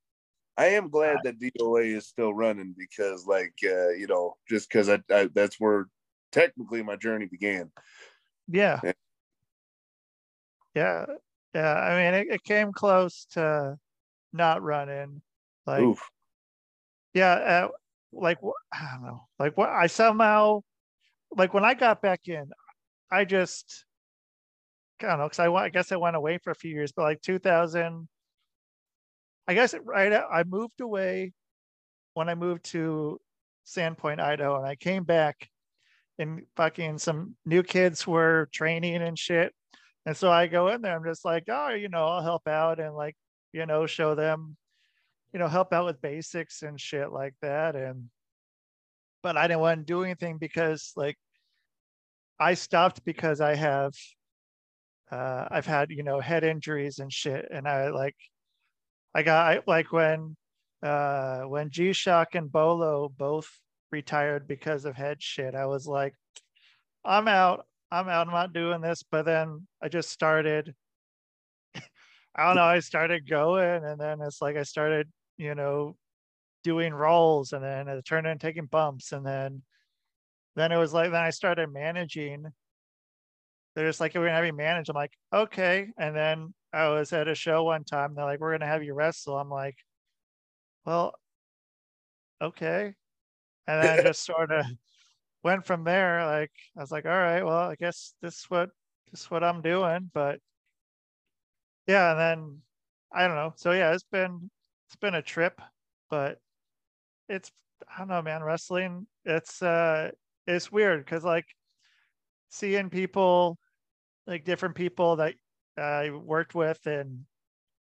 I 0.58 0.66
am 0.70 0.90
glad 0.90 1.20
that 1.24 1.40
DOA 1.40 1.96
is 1.96 2.08
still 2.08 2.34
running 2.34 2.76
because, 2.78 3.26
like, 3.26 3.54
uh, 3.64 3.92
you 3.92 4.08
know, 4.08 4.36
just 4.50 4.68
because 4.68 4.90
I, 4.90 5.00
I, 5.10 5.30
that's 5.34 5.58
where 5.58 5.86
technically 6.34 6.84
my 6.84 6.98
journey 6.98 7.28
began. 7.28 7.72
Yeah. 8.50 8.82
Yeah. 10.76 11.06
Yeah. 11.56 11.74
I 11.74 11.96
mean, 11.96 12.14
it, 12.14 12.28
it 12.34 12.44
came 12.44 12.74
close 12.74 13.26
to 13.32 13.78
not 14.34 14.62
running. 14.62 15.22
Like, 15.66 15.82
Oof. 15.82 16.10
Yeah. 17.14 17.32
Uh, 17.34 17.68
like, 18.12 18.40
I 18.74 18.92
don't 18.94 19.04
know. 19.04 19.28
Like, 19.38 19.58
what 19.58 19.70
I 19.70 19.88
somehow, 19.88 20.62
like, 21.36 21.54
when 21.54 21.66
I 21.66 21.74
got 21.74 22.02
back 22.02 22.28
in, 22.28 22.50
I 23.12 23.26
just, 23.26 23.86
I 25.02 25.08
don't 25.08 25.20
know, 25.20 25.26
because 25.26 25.40
I, 25.40 25.52
I 25.52 25.70
guess 25.70 25.92
I 25.92 25.98
went 25.98 26.16
away 26.16 26.38
for 26.38 26.52
a 26.52 26.56
few 26.56 26.72
years, 26.72 26.92
but 26.92 27.04
like 27.04 27.22
2000, 27.22 28.08
I 29.48 29.54
guess 29.54 29.74
right 29.84 30.14
I 30.14 30.44
moved 30.44 30.82
away 30.82 31.34
when 32.14 32.30
I 32.30 32.36
moved 32.36 32.66
to 32.66 33.20
Sandpoint, 33.66 34.20
Idaho, 34.20 34.58
and 34.58 34.66
I 34.66 34.76
came 34.76 35.04
back 35.04 35.50
and 36.20 36.42
fucking 36.56 36.98
some 36.98 37.36
new 37.46 37.64
kids 37.64 38.06
were 38.06 38.50
training 38.52 39.02
and 39.02 39.18
shit. 39.18 39.54
And 40.06 40.16
so 40.16 40.32
I 40.32 40.48
go 40.48 40.68
in 40.68 40.82
there, 40.82 40.96
I'm 40.96 41.04
just 41.04 41.26
like, 41.26 41.46
oh, 41.50 41.70
you 41.70 41.90
know, 41.90 42.06
I'll 42.06 42.22
help 42.22 42.48
out 42.48 42.80
and 42.80 42.96
like, 42.96 43.16
you 43.54 43.66
know, 43.66 43.86
show 43.86 44.16
them, 44.16 44.58
you 45.34 45.40
know, 45.40 45.48
help 45.48 45.74
out 45.74 45.86
with 45.86 46.02
basics 46.02 46.64
and 46.64 46.80
shit 46.80 47.12
like 47.12 47.36
that. 47.42 47.76
And 47.76 48.10
but 49.22 49.38
I 49.38 49.48
didn't 49.48 49.62
want 49.62 49.80
to 49.80 49.86
do 49.86 50.04
anything 50.04 50.38
because 50.38 50.94
like 50.96 51.18
I 52.40 52.54
stopped 52.54 53.04
because 53.06 53.42
I 53.42 53.56
have 53.56 53.94
uh 55.12 55.48
I've 55.52 55.66
had, 55.66 55.92
you 55.92 56.04
know, 56.04 56.20
head 56.20 56.44
injuries 56.44 57.00
and 57.00 57.12
shit. 57.12 57.48
And 57.52 57.68
I 57.68 57.90
like 57.90 58.16
I 59.14 59.24
got 59.24 59.48
I, 59.48 59.62
like 59.68 59.92
when 59.92 60.36
uh 60.84 61.42
when 61.42 61.70
G 61.70 61.94
Shock 61.94 62.36
and 62.36 62.52
Bolo 62.52 63.10
both 63.10 63.50
retired 63.92 64.48
because 64.48 64.86
of 64.86 64.96
head 64.96 65.22
shit. 65.22 65.56
I 65.56 65.66
was 65.66 65.88
like, 65.88 66.14
I'm 67.04 67.28
out. 67.28 67.66
I'm 67.92 68.08
out. 68.08 68.28
I'm 68.28 68.34
not 68.34 68.54
doing 68.54 68.82
this. 68.82 69.04
But 69.04 69.26
then 69.26 69.68
I 69.82 69.90
just 69.90 70.10
started. 70.10 70.74
I 72.36 72.46
don't 72.46 72.56
know. 72.56 72.64
I 72.64 72.80
started 72.80 73.28
going, 73.30 73.84
and 73.84 74.00
then 74.00 74.22
it's 74.22 74.42
like 74.42 74.56
I 74.56 74.64
started, 74.64 75.10
you 75.40 75.56
know, 75.56 75.96
doing 76.64 76.94
rolls, 76.94 77.54
and 77.54 77.64
then 77.64 77.88
it 77.88 78.06
turned 78.06 78.28
into 78.28 78.46
taking 78.46 78.66
bumps, 78.66 79.14
and 79.14 79.26
then, 79.26 79.64
then 80.56 80.72
it 80.72 80.78
was 80.78 80.94
like 80.94 81.12
then 81.12 81.24
I 81.24 81.32
started 81.32 81.72
managing. 81.74 82.46
They're 83.76 83.88
just 83.88 84.02
like, 84.02 84.14
we're 84.16 84.26
gonna 84.26 84.36
have 84.36 84.46
you 84.46 84.54
manage. 84.54 84.90
I'm 84.90 84.96
like, 84.96 85.14
okay. 85.34 85.88
And 85.98 86.16
then 86.16 86.54
I 86.74 86.90
was 86.90 87.14
at 87.14 87.28
a 87.30 87.36
show 87.36 87.64
one 87.64 87.86
time. 87.86 88.14
They're 88.14 88.26
like, 88.26 88.40
we're 88.42 88.52
gonna 88.52 88.68
have 88.68 88.84
you 88.84 88.94
wrestle. 88.94 89.38
I'm 89.38 89.50
like, 89.50 89.78
well, 90.86 91.14
okay. 92.42 92.94
And 93.68 93.84
then 93.84 94.00
I 94.00 94.04
just 94.04 94.26
sort 94.26 94.52
of 94.52 94.66
went 95.44 95.66
from 95.66 95.84
there. 95.86 96.26
Like 96.26 96.52
I 96.78 96.82
was 96.82 96.92
like, 96.92 97.06
all 97.06 97.12
right, 97.12 97.44
well, 97.44 97.70
I 97.70 97.76
guess 97.76 98.14
this 98.22 98.40
is 98.40 98.46
what 98.50 98.70
this 99.12 99.22
is 99.22 99.32
what 99.32 99.44
I'm 99.44 99.62
doing. 99.62 100.12
But 100.14 100.40
yeah, 101.88 102.12
and 102.12 102.20
then 102.20 102.62
I 103.14 103.28
don't 103.28 103.38
know. 103.38 103.54
So 103.56 103.72
yeah, 103.72 103.94
it's 103.94 104.04
been 104.12 104.50
it's 104.90 104.96
been 104.96 105.14
a 105.14 105.22
trip, 105.22 105.62
but 106.10 106.40
it's 107.28 107.52
I 107.88 108.00
don't 108.00 108.08
know, 108.08 108.24
man. 108.24 108.42
Wrestling, 108.42 109.06
it's 109.24 109.62
uh 109.62 110.10
it's 110.48 110.72
weird 110.72 111.06
because 111.06 111.24
like 111.24 111.46
seeing 112.50 112.90
people 112.90 113.60
like 114.26 114.46
different 114.46 114.74
people 114.74 115.18
that 115.18 115.36
I 115.78 116.10
worked 116.10 116.56
with 116.56 116.80
and 116.88 117.26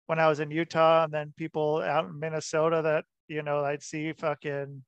when 0.07 0.19
I 0.19 0.27
was 0.27 0.41
in 0.41 0.51
Utah 0.51 1.05
and 1.05 1.13
then 1.13 1.33
people 1.37 1.83
out 1.83 2.07
in 2.07 2.19
Minnesota 2.19 2.83
that, 2.83 3.05
you 3.29 3.43
know, 3.43 3.65
I'd 3.65 3.83
see 3.83 4.13
fucking 4.13 4.83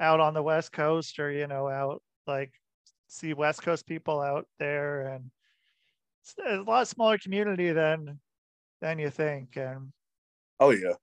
out 0.00 0.20
on 0.20 0.32
the 0.32 0.42
West 0.42 0.72
Coast 0.72 1.18
or, 1.18 1.30
you 1.30 1.46
know, 1.46 1.68
out 1.68 2.02
like 2.26 2.52
see 3.08 3.34
West 3.34 3.62
Coast 3.62 3.86
people 3.86 4.20
out 4.22 4.46
there 4.58 5.08
and 5.08 5.30
it's 6.22 6.34
a 6.46 6.62
lot 6.62 6.88
smaller 6.88 7.18
community 7.18 7.72
than 7.72 8.18
than 8.80 8.98
you 8.98 9.10
think. 9.10 9.58
And 9.58 9.92
oh 10.58 10.70
yeah. 10.70 10.94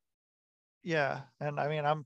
Yeah. 0.83 1.21
And 1.39 1.59
I 1.59 1.67
mean 1.67 1.85
I'm 1.85 2.05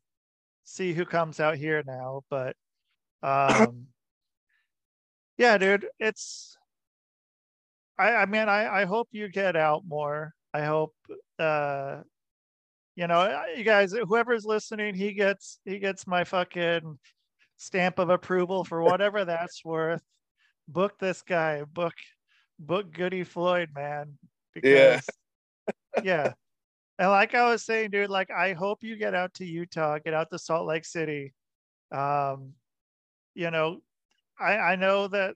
see 0.63 0.93
who 0.93 1.05
comes 1.05 1.39
out 1.39 1.57
here 1.57 1.83
now, 1.85 2.21
but 2.29 2.55
um 3.23 3.87
yeah, 5.37 5.57
dude, 5.57 5.87
it's 5.99 6.57
I, 7.97 8.15
I 8.15 8.25
mean, 8.25 8.49
I, 8.49 8.81
I 8.81 8.85
hope 8.85 9.09
you 9.11 9.27
get 9.29 9.55
out 9.55 9.83
more. 9.87 10.33
I 10.53 10.63
hope, 10.63 10.95
uh, 11.39 12.01
you 12.95 13.07
know, 13.07 13.43
you 13.55 13.63
guys, 13.63 13.93
whoever's 13.93 14.45
listening, 14.45 14.95
he 14.95 15.13
gets, 15.13 15.59
he 15.65 15.79
gets 15.79 16.07
my 16.07 16.23
fucking 16.23 16.97
stamp 17.57 17.99
of 17.99 18.09
approval 18.09 18.63
for 18.63 18.81
whatever 18.83 19.25
that's 19.25 19.63
worth. 19.63 20.03
Book 20.67 20.97
this 20.99 21.21
guy, 21.21 21.63
book, 21.63 21.93
book 22.59 22.91
Goody 22.91 23.23
Flloyd, 23.23 23.69
man. 23.75 24.17
Because, 24.53 25.05
yeah. 25.93 26.01
yeah. 26.03 26.33
And 27.03 27.11
like 27.11 27.35
I 27.35 27.49
was 27.49 27.65
saying, 27.65 27.89
dude, 27.89 28.09
like 28.09 28.31
I 28.31 28.53
hope 28.53 28.81
you 28.81 28.95
get 28.95 29.13
out 29.13 29.33
to 29.33 29.45
Utah, 29.45 29.99
get 29.99 30.13
out 30.13 30.31
to 30.31 30.39
Salt 30.39 30.65
Lake 30.65 30.85
City. 30.85 31.33
Um, 31.91 32.53
you 33.35 33.51
know, 33.51 33.81
I 34.39 34.53
I 34.55 34.75
know 34.77 35.09
that 35.09 35.35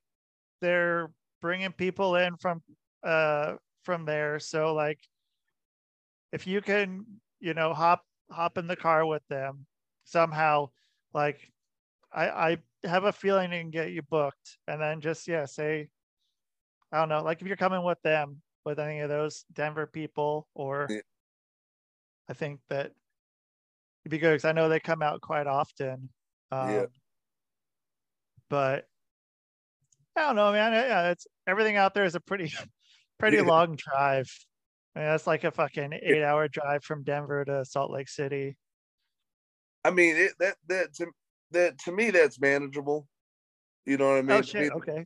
they're 0.61 1.11
bringing 1.41 1.73
people 1.73 2.15
in 2.15 2.37
from 2.37 2.63
uh 3.03 3.55
from 3.83 4.05
there 4.05 4.39
so 4.39 4.73
like 4.73 4.99
if 6.31 6.47
you 6.47 6.61
can 6.61 7.05
you 7.41 7.53
know 7.53 7.73
hop 7.73 8.05
hop 8.31 8.57
in 8.57 8.67
the 8.67 8.75
car 8.75 9.05
with 9.05 9.21
them 9.27 9.65
somehow 10.05 10.69
like 11.13 11.51
i 12.13 12.29
i 12.29 12.57
have 12.87 13.03
a 13.03 13.11
feeling 13.11 13.49
they 13.49 13.59
can 13.59 13.71
get 13.71 13.91
you 13.91 14.01
booked 14.03 14.57
and 14.69 14.81
then 14.81 15.01
just 15.01 15.27
yeah 15.27 15.45
say 15.45 15.87
i 16.93 16.97
don't 16.97 17.09
know 17.09 17.21
like 17.21 17.41
if 17.41 17.47
you're 17.47 17.57
coming 17.57 17.83
with 17.83 18.01
them 18.03 18.41
with 18.65 18.79
any 18.79 19.01
of 19.01 19.09
those 19.09 19.43
denver 19.53 19.85
people 19.85 20.47
or 20.55 20.87
yeah. 20.89 20.99
I 22.29 22.33
think 22.33 22.59
that 22.69 22.91
it'd 24.03 24.09
be 24.09 24.17
good 24.17 24.33
because 24.33 24.45
i 24.45 24.51
know 24.51 24.69
they 24.69 24.79
come 24.79 25.01
out 25.01 25.21
quite 25.21 25.47
often 25.47 26.09
um, 26.51 26.69
yeah 26.69 26.85
but 28.49 28.85
I 30.15 30.21
don't 30.21 30.35
know, 30.35 30.51
man. 30.51 30.73
Yeah, 30.73 31.11
it's 31.11 31.27
everything 31.45 31.75
out 31.75 31.93
there 31.93 32.05
is 32.05 32.15
a 32.15 32.19
pretty, 32.19 32.51
pretty 33.19 33.39
long 33.41 33.75
drive. 33.75 34.29
I 34.95 34.99
mean, 34.99 35.07
that's 35.09 35.27
like 35.27 35.43
a 35.43 35.51
fucking 35.51 35.93
eight-hour 35.93 36.47
drive 36.47 36.83
from 36.83 37.03
Denver 37.03 37.45
to 37.45 37.63
Salt 37.65 37.91
Lake 37.91 38.09
City. 38.09 38.57
I 39.83 39.91
mean, 39.91 40.15
it, 40.15 40.31
that 40.39 40.55
that 40.67 40.93
to 40.95 41.07
that 41.51 41.77
to 41.79 41.91
me 41.91 42.09
that's 42.09 42.39
manageable. 42.39 43.07
You 43.85 43.97
know 43.97 44.09
what 44.09 44.17
I 44.17 44.21
mean? 44.23 44.37
Oh 44.37 44.41
shit. 44.41 44.71
Okay. 44.73 45.05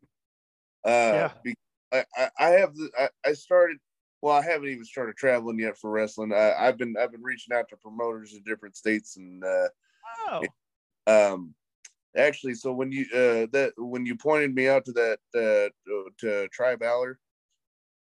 Uh, 0.85 0.89
yeah. 1.13 1.31
Be, 1.43 1.55
I, 1.91 2.05
I, 2.15 2.29
I 2.39 2.49
have 2.51 2.73
the 2.73 2.89
I, 2.97 3.09
I 3.25 3.33
started 3.33 3.77
well, 4.21 4.37
I 4.37 4.43
haven't 4.43 4.69
even 4.69 4.85
started 4.85 5.17
traveling 5.17 5.59
yet 5.59 5.77
for 5.77 5.89
wrestling. 5.89 6.31
I, 6.33 6.65
have 6.65 6.77
been 6.77 6.95
I've 6.99 7.11
been 7.11 7.23
reaching 7.23 7.55
out 7.55 7.69
to 7.69 7.77
promoters 7.77 8.33
in 8.33 8.43
different 8.43 8.75
states 8.75 9.17
and 9.17 9.43
uh, 9.43 9.67
oh. 10.29 10.43
um 11.07 11.53
actually 12.15 12.53
so 12.53 12.71
when 12.71 12.91
you 12.91 13.05
uh 13.13 13.47
that 13.51 13.71
when 13.77 14.05
you 14.05 14.15
pointed 14.15 14.53
me 14.53 14.67
out 14.67 14.85
to 14.85 14.91
that 14.91 15.17
uh 15.33 16.09
to 16.19 16.47
Try 16.49 16.75
Balor 16.75 17.17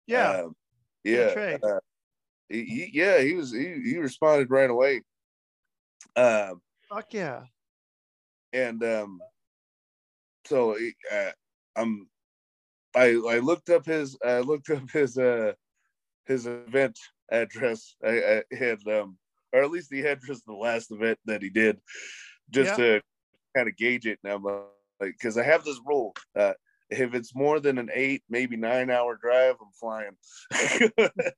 yeah 0.07 0.43
um, 0.43 0.55
yeah 1.03 1.57
uh, 1.61 1.79
he, 2.49 2.89
yeah 2.93 3.19
he 3.19 3.33
was 3.33 3.51
he, 3.51 3.81
he 3.83 3.97
responded 3.97 4.49
right 4.49 4.69
away 4.69 5.01
um 6.15 6.61
fuck 6.89 7.13
yeah 7.13 7.41
and 8.53 8.83
um 8.83 9.19
so 10.45 10.75
uh, 11.11 11.31
I'm 11.75 12.07
I 12.95 13.09
I 13.29 13.39
looked 13.39 13.69
up 13.69 13.85
his 13.85 14.17
I 14.25 14.39
looked 14.39 14.69
up 14.69 14.89
his 14.89 15.17
uh 15.17 15.53
his 16.31 16.47
event 16.47 16.97
address. 17.31 17.95
I, 18.05 18.43
I 18.51 18.55
had 18.55 18.79
um 18.87 19.17
or 19.53 19.63
at 19.63 19.71
least 19.71 19.89
the 19.89 20.05
address 20.05 20.37
of 20.37 20.45
the 20.45 20.53
last 20.53 20.91
event 20.91 21.19
that 21.25 21.41
he 21.41 21.49
did, 21.49 21.79
just 22.49 22.77
yeah. 22.79 22.85
to 22.85 23.01
kind 23.55 23.67
of 23.67 23.75
gauge 23.75 24.05
it. 24.05 24.19
And 24.23 24.31
I'm 24.31 24.43
like, 24.43 24.63
because 25.01 25.37
I 25.37 25.43
have 25.43 25.65
this 25.65 25.79
rule. 25.85 26.15
Uh, 26.37 26.53
if 26.89 27.13
it's 27.13 27.35
more 27.35 27.59
than 27.59 27.77
an 27.77 27.89
eight, 27.93 28.23
maybe 28.29 28.57
nine 28.57 28.89
hour 28.89 29.17
drive, 29.21 29.55
I'm 29.61 29.71
flying. 29.79 31.11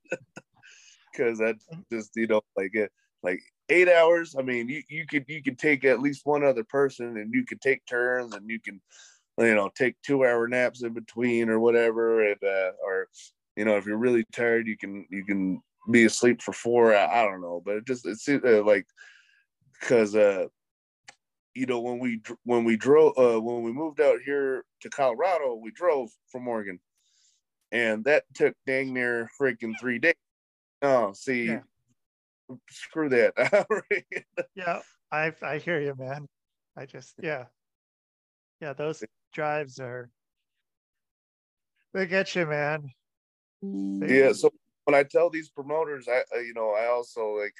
Because 1.12 1.38
that 1.38 1.54
just 1.92 2.10
you 2.16 2.26
know 2.26 2.40
like 2.56 2.74
it 2.74 2.90
like 3.22 3.40
eight 3.68 3.88
hours. 3.88 4.34
I 4.36 4.42
mean, 4.42 4.68
you 4.68 4.82
you 4.88 5.06
could 5.06 5.24
you 5.28 5.44
could 5.44 5.60
take 5.60 5.84
at 5.84 6.00
least 6.00 6.22
one 6.24 6.44
other 6.44 6.64
person, 6.64 7.16
and 7.18 7.32
you 7.32 7.44
could 7.44 7.60
take 7.60 7.86
turns, 7.86 8.34
and 8.34 8.50
you 8.50 8.58
can 8.60 8.80
you 9.38 9.54
know 9.54 9.70
take 9.76 9.94
two 10.02 10.24
hour 10.24 10.48
naps 10.48 10.82
in 10.82 10.92
between 10.92 11.48
or 11.50 11.60
whatever, 11.60 12.28
and 12.28 12.42
uh, 12.42 12.72
or 12.84 13.06
you 13.56 13.64
know 13.64 13.76
if 13.76 13.86
you're 13.86 13.98
really 13.98 14.24
tired, 14.32 14.66
you 14.66 14.76
can 14.76 15.06
you 15.10 15.24
can 15.24 15.60
be 15.90 16.04
asleep 16.04 16.42
for 16.42 16.52
four. 16.52 16.94
I, 16.94 17.20
I 17.20 17.24
don't 17.24 17.40
know, 17.40 17.62
but 17.64 17.76
it 17.76 17.86
just 17.86 18.06
it's 18.06 18.28
uh, 18.28 18.62
like 18.64 18.86
because 19.80 20.14
uh 20.14 20.46
you 21.54 21.66
know 21.66 21.80
when 21.80 21.98
we 21.98 22.20
when 22.44 22.64
we 22.64 22.76
drove 22.76 23.16
uh 23.18 23.40
when 23.40 23.62
we 23.62 23.72
moved 23.72 24.00
out 24.00 24.20
here 24.24 24.64
to 24.80 24.90
Colorado, 24.90 25.54
we 25.54 25.70
drove 25.70 26.10
from 26.30 26.48
Oregon, 26.48 26.78
and 27.72 28.04
that 28.04 28.24
took 28.34 28.54
dang 28.66 28.92
near 28.92 29.28
freaking 29.40 29.74
three 29.78 29.98
days. 29.98 30.14
Oh, 30.82 31.12
see, 31.12 31.46
yeah. 31.46 31.60
screw 32.68 33.08
that. 33.10 33.94
yeah, 34.54 34.80
I 35.12 35.32
I 35.42 35.58
hear 35.58 35.80
you, 35.80 35.94
man. 35.96 36.26
I 36.76 36.86
just 36.86 37.14
yeah, 37.22 37.44
yeah. 38.60 38.72
Those 38.72 39.04
drives 39.32 39.78
are 39.78 40.10
they 41.92 42.06
get 42.06 42.34
you, 42.34 42.46
man. 42.46 42.90
Yeah. 44.06 44.32
So 44.32 44.50
when 44.84 44.94
I 44.94 45.02
tell 45.02 45.30
these 45.30 45.48
promoters, 45.48 46.08
I 46.08 46.22
you 46.38 46.54
know 46.54 46.70
I 46.70 46.86
also 46.86 47.36
like 47.38 47.54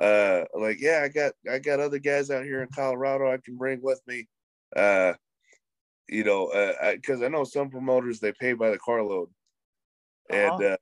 uh 0.00 0.44
like 0.54 0.78
yeah 0.80 1.00
i 1.02 1.08
got 1.08 1.32
i 1.50 1.58
got 1.58 1.80
other 1.80 1.98
guys 1.98 2.30
out 2.30 2.44
here 2.44 2.62
in 2.62 2.68
colorado 2.68 3.32
i 3.32 3.38
can 3.38 3.56
bring 3.56 3.80
with 3.82 4.00
me 4.06 4.28
uh 4.76 5.14
you 6.08 6.22
know 6.22 6.48
uh 6.48 6.92
because 6.92 7.22
I, 7.22 7.26
I, 7.26 7.28
know 7.28 7.44
some 7.44 7.70
promoters 7.70 8.20
they 8.20 8.32
pay 8.38 8.52
by 8.52 8.70
the 8.70 8.78
carload. 8.78 9.28
Uh-huh. 10.30 10.56
and 10.56 10.72
uh 10.72 10.76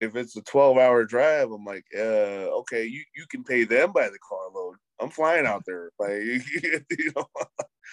if 0.00 0.14
it's 0.16 0.36
a 0.36 0.42
12 0.42 0.76
hour 0.76 1.04
drive 1.04 1.50
i'm 1.50 1.64
like 1.64 1.84
uh 1.96 2.50
okay 2.60 2.84
you 2.84 3.02
you 3.16 3.24
can 3.30 3.42
pay 3.42 3.64
them 3.64 3.92
by 3.92 4.08
the 4.08 4.18
carload. 4.28 4.76
I'm 5.00 5.10
flying 5.10 5.46
out 5.46 5.62
there 5.66 5.90
like 5.98 6.12
you 6.20 7.12
know? 7.16 7.26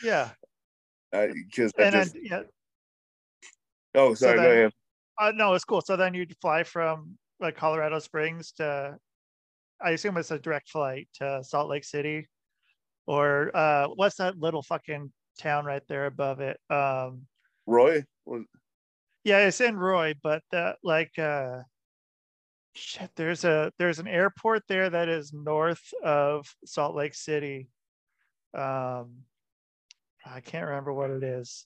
Yeah. 0.04 0.32
Because 1.12 1.72
and 1.78 1.94
just, 1.94 2.14
then, 2.14 2.24
yeah. 2.26 2.42
Oh 3.94 4.14
sorry 4.14 4.38
so 4.38 4.44
go 4.44 4.52
ahead 4.52 4.72
uh, 5.20 5.32
no 5.36 5.54
it's 5.54 5.66
cool 5.66 5.82
so 5.82 5.96
then 5.96 6.14
you'd 6.14 6.36
fly 6.42 6.64
from 6.64 7.18
like 7.40 7.56
colorado 7.56 8.00
springs 8.00 8.52
to 8.52 8.98
I 9.84 9.92
assume 9.92 10.18
it's 10.18 10.32
a 10.32 10.40
direct 10.40 10.70
flight 10.70 11.08
to 11.16 11.44
Salt 11.44 11.70
Lake 11.70 11.84
City, 11.84 12.28
or 13.06 13.56
uh, 13.56 13.88
what's 13.88 14.16
that 14.18 14.40
little 14.40 14.62
fucking 14.62 15.12
town 15.40 15.66
right 15.66 15.84
there 15.88 16.06
above 16.06 16.40
it? 16.40 16.60
Um, 16.70 17.28
Roy. 17.66 18.04
Yeah, 19.24 19.40
it's 19.40 19.62
in 19.62 19.78
Roy, 19.78 20.14
but 20.24 20.44
that 20.52 20.78
like 20.84 21.18
uh, 21.20 21.62
shit. 22.74 23.12
There's 23.16 23.44
a 23.44 23.72
there's 23.78 24.00
an 24.00 24.08
airport 24.08 24.64
there 24.68 24.90
that 24.90 25.10
is 25.10 25.34
north 25.34 25.84
of 26.04 26.48
Salt 26.66 26.96
Lake 26.96 27.16
City. 27.16 27.70
Um, 28.54 29.24
I 30.26 30.40
can't 30.42 30.68
remember 30.68 30.94
what 30.94 31.10
it 31.10 31.24
is, 31.24 31.66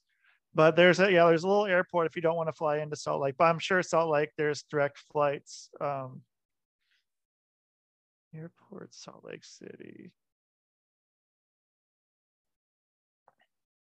but 0.53 0.75
there's 0.75 0.99
a 0.99 1.11
yeah 1.11 1.25
there's 1.25 1.43
a 1.43 1.47
little 1.47 1.65
airport 1.65 2.07
if 2.07 2.15
you 2.15 2.21
don't 2.21 2.35
want 2.35 2.47
to 2.47 2.53
fly 2.53 2.79
into 2.79 2.95
Salt 2.95 3.21
Lake. 3.21 3.35
But 3.37 3.45
I'm 3.45 3.59
sure 3.59 3.81
Salt 3.83 4.09
Lake 4.09 4.29
there's 4.37 4.63
direct 4.63 4.99
flights. 5.11 5.69
Um, 5.79 6.21
Airport, 8.35 8.93
Salt 8.93 9.23
Lake 9.23 9.43
City. 9.43 10.11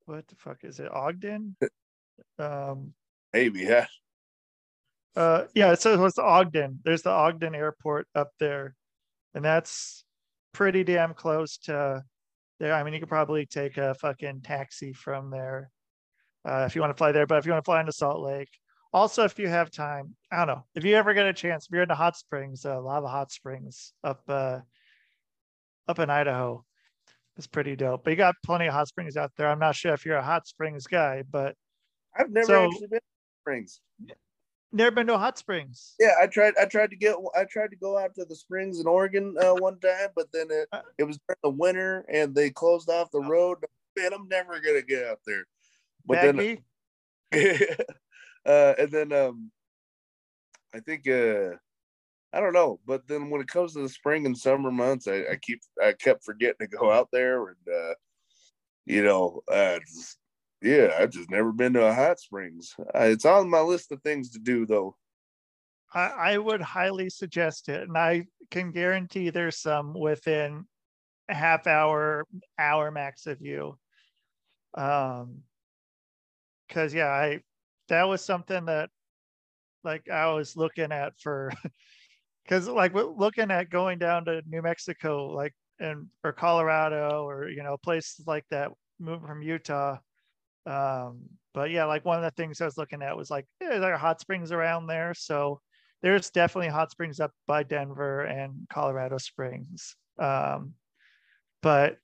What 0.06 0.26
the 0.28 0.36
fuck 0.36 0.64
is 0.64 0.80
it? 0.80 0.90
Ogden? 0.90 1.56
Um, 2.38 2.94
Maybe, 3.32 3.60
yeah. 3.60 3.86
Uh, 5.14 5.44
yeah, 5.54 5.74
so 5.74 6.02
it's 6.04 6.18
Ogden. 6.18 6.80
There's 6.84 7.02
the 7.02 7.10
Ogden 7.10 7.54
Airport 7.54 8.08
up 8.14 8.30
there, 8.40 8.74
and 9.34 9.44
that's 9.44 10.04
pretty 10.52 10.84
damn 10.84 11.14
close 11.14 11.58
to 11.58 12.02
there. 12.58 12.72
I 12.72 12.82
mean, 12.82 12.94
you 12.94 13.00
could 13.00 13.08
probably 13.08 13.46
take 13.46 13.76
a 13.76 13.94
fucking 13.94 14.40
taxi 14.42 14.92
from 14.92 15.30
there 15.30 15.70
uh, 16.44 16.64
if 16.66 16.74
you 16.74 16.80
want 16.80 16.92
to 16.92 16.96
fly 16.96 17.12
there. 17.12 17.26
But 17.26 17.38
if 17.38 17.46
you 17.46 17.52
want 17.52 17.64
to 17.64 17.68
fly 17.68 17.80
into 17.80 17.92
Salt 17.92 18.20
Lake, 18.20 18.48
also 18.92 19.24
if 19.24 19.38
you 19.38 19.48
have 19.48 19.70
time 19.70 20.14
i 20.30 20.36
don't 20.38 20.48
know 20.48 20.64
if 20.74 20.84
you 20.84 20.94
ever 20.94 21.14
get 21.14 21.26
a 21.26 21.32
chance 21.32 21.66
if 21.66 21.72
you're 21.72 21.82
in 21.82 21.88
the 21.88 21.94
hot 21.94 22.16
springs 22.16 22.64
uh, 22.64 22.80
lava 22.80 23.08
hot 23.08 23.30
springs 23.30 23.92
up 24.04 24.22
uh 24.28 24.58
up 25.88 25.98
in 25.98 26.10
idaho 26.10 26.62
it's 27.36 27.46
pretty 27.46 27.74
dope 27.74 28.04
but 28.04 28.10
you 28.10 28.16
got 28.16 28.34
plenty 28.44 28.66
of 28.66 28.74
hot 28.74 28.86
springs 28.88 29.16
out 29.16 29.32
there. 29.36 29.48
I'm 29.48 29.58
not 29.58 29.74
sure 29.74 29.94
if 29.94 30.04
you're 30.04 30.16
a 30.16 30.22
hot 30.22 30.46
springs 30.46 30.86
guy 30.86 31.22
but 31.30 31.56
i've 32.16 32.30
never 32.30 32.46
so, 32.46 32.64
actually 32.64 32.88
been 32.88 32.98
to 32.98 33.40
springs. 33.42 33.80
Never 34.74 34.90
been 34.90 35.06
to 35.06 35.18
hot 35.18 35.38
springs? 35.38 35.94
Yeah 35.98 36.12
i 36.20 36.26
tried 36.26 36.54
i 36.60 36.66
tried 36.66 36.90
to 36.90 36.96
get 36.96 37.16
i 37.34 37.44
tried 37.44 37.70
to 37.70 37.76
go 37.76 37.98
out 37.98 38.14
to 38.16 38.26
the 38.26 38.36
springs 38.36 38.80
in 38.80 38.86
oregon 38.86 39.34
uh, 39.40 39.54
one 39.54 39.78
time 39.80 40.08
but 40.14 40.26
then 40.32 40.48
it, 40.50 40.68
uh, 40.72 40.80
it 40.98 41.04
was 41.04 41.18
during 41.26 41.38
the 41.42 41.50
winter 41.50 42.04
and 42.12 42.34
they 42.34 42.50
closed 42.50 42.88
off 42.90 43.10
the 43.10 43.18
oh. 43.18 43.28
road. 43.28 43.58
Man 43.98 44.12
i'm 44.12 44.28
never 44.28 44.60
gonna 44.60 44.82
get 44.82 45.06
out 45.06 45.20
there 45.26 45.44
but 46.06 46.22
Maggie? 46.22 46.62
then 47.32 47.76
uh, 48.46 48.74
and 48.78 48.90
then 48.90 49.12
um, 49.12 49.50
I 50.74 50.80
think 50.80 51.08
uh, 51.08 51.56
I 52.32 52.40
don't 52.40 52.54
know, 52.54 52.80
but 52.86 53.06
then 53.06 53.30
when 53.30 53.40
it 53.40 53.48
comes 53.48 53.74
to 53.74 53.82
the 53.82 53.88
spring 53.88 54.26
and 54.26 54.36
summer 54.36 54.70
months, 54.70 55.06
I, 55.06 55.24
I 55.32 55.38
keep 55.40 55.60
I 55.82 55.92
kept 55.92 56.24
forgetting 56.24 56.56
to 56.60 56.76
go 56.76 56.90
out 56.90 57.08
there, 57.12 57.48
and 57.48 57.74
uh, 57.74 57.94
you 58.86 59.04
know, 59.04 59.42
uh, 59.50 59.78
just, 59.80 60.18
yeah, 60.62 60.96
I've 60.98 61.10
just 61.10 61.30
never 61.30 61.52
been 61.52 61.74
to 61.74 61.86
a 61.86 61.94
hot 61.94 62.18
springs. 62.18 62.74
Uh, 62.78 63.04
it's 63.04 63.24
on 63.24 63.50
my 63.50 63.60
list 63.60 63.92
of 63.92 64.02
things 64.02 64.30
to 64.30 64.38
do, 64.38 64.66
though. 64.66 64.96
I, 65.94 66.06
I 66.06 66.38
would 66.38 66.62
highly 66.62 67.10
suggest 67.10 67.68
it, 67.68 67.82
and 67.82 67.96
I 67.98 68.26
can 68.50 68.72
guarantee 68.72 69.30
there's 69.30 69.58
some 69.58 69.92
within 69.92 70.64
a 71.28 71.34
half 71.34 71.66
hour, 71.66 72.26
hour 72.58 72.90
max 72.90 73.26
of 73.26 73.40
you. 73.40 73.78
Um, 74.74 75.42
because 76.72 76.94
yeah, 76.94 77.08
I 77.08 77.40
that 77.88 78.04
was 78.04 78.24
something 78.24 78.64
that 78.66 78.88
like 79.84 80.08
I 80.08 80.32
was 80.32 80.56
looking 80.56 80.92
at 80.92 81.12
for 81.20 81.52
because 82.44 82.66
like 82.68 82.94
we're 82.94 83.04
looking 83.04 83.50
at 83.50 83.70
going 83.70 83.98
down 83.98 84.24
to 84.24 84.42
New 84.48 84.62
Mexico, 84.62 85.28
like 85.28 85.54
and 85.78 86.06
or 86.24 86.32
Colorado 86.32 87.24
or 87.26 87.48
you 87.48 87.62
know 87.62 87.76
places 87.76 88.26
like 88.26 88.44
that, 88.50 88.70
moving 88.98 89.26
from 89.26 89.42
Utah. 89.42 89.98
Um, 90.64 91.22
but 91.54 91.70
yeah, 91.70 91.84
like 91.84 92.04
one 92.04 92.16
of 92.16 92.24
the 92.24 92.30
things 92.42 92.60
I 92.60 92.64
was 92.64 92.78
looking 92.78 93.02
at 93.02 93.16
was 93.16 93.30
like 93.30 93.46
yeah, 93.60 93.78
there 93.78 93.94
are 93.94 93.98
hot 93.98 94.20
springs 94.20 94.52
around 94.52 94.86
there, 94.86 95.12
so 95.14 95.60
there's 96.02 96.30
definitely 96.30 96.70
hot 96.70 96.90
springs 96.90 97.20
up 97.20 97.32
by 97.46 97.62
Denver 97.62 98.22
and 98.22 98.66
Colorado 98.72 99.18
Springs. 99.18 99.94
Um, 100.18 100.74
but 101.62 101.98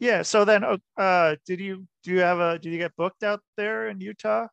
yeah, 0.00 0.22
so 0.22 0.44
then 0.44 0.64
uh, 0.64 0.78
uh 0.96 1.36
did 1.46 1.60
you 1.60 1.86
do 2.02 2.12
you 2.12 2.20
have 2.20 2.40
a 2.40 2.58
did 2.58 2.72
you 2.72 2.78
get 2.78 2.96
booked 2.96 3.22
out 3.22 3.40
there 3.56 3.88
in 3.88 4.00
Utah? 4.00 4.48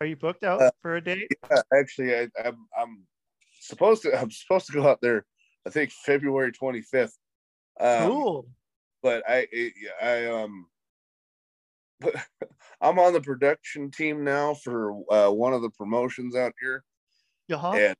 Are 0.00 0.06
you 0.06 0.16
booked 0.16 0.44
out 0.44 0.62
uh, 0.62 0.70
for 0.80 0.96
a 0.96 1.00
date? 1.00 1.28
Yeah, 1.50 1.62
actually, 1.74 2.16
I, 2.16 2.28
I'm 2.42 2.56
I'm 2.76 3.02
supposed 3.60 4.02
to 4.02 4.16
I'm 4.20 4.30
supposed 4.30 4.66
to 4.66 4.72
go 4.72 4.88
out 4.88 5.00
there. 5.02 5.26
I 5.66 5.70
think 5.70 5.90
February 5.90 6.52
25th. 6.52 7.12
Um, 7.80 8.10
cool. 8.10 8.46
But 9.02 9.24
I 9.28 9.46
I 10.00 10.26
um 10.26 10.66
I'm 12.80 12.98
on 12.98 13.12
the 13.12 13.20
production 13.20 13.90
team 13.90 14.22
now 14.24 14.54
for 14.54 15.02
uh, 15.10 15.30
one 15.30 15.52
of 15.52 15.62
the 15.62 15.70
promotions 15.70 16.36
out 16.36 16.52
here. 16.60 16.84
Uh-huh. 17.52 17.72
And 17.72 17.96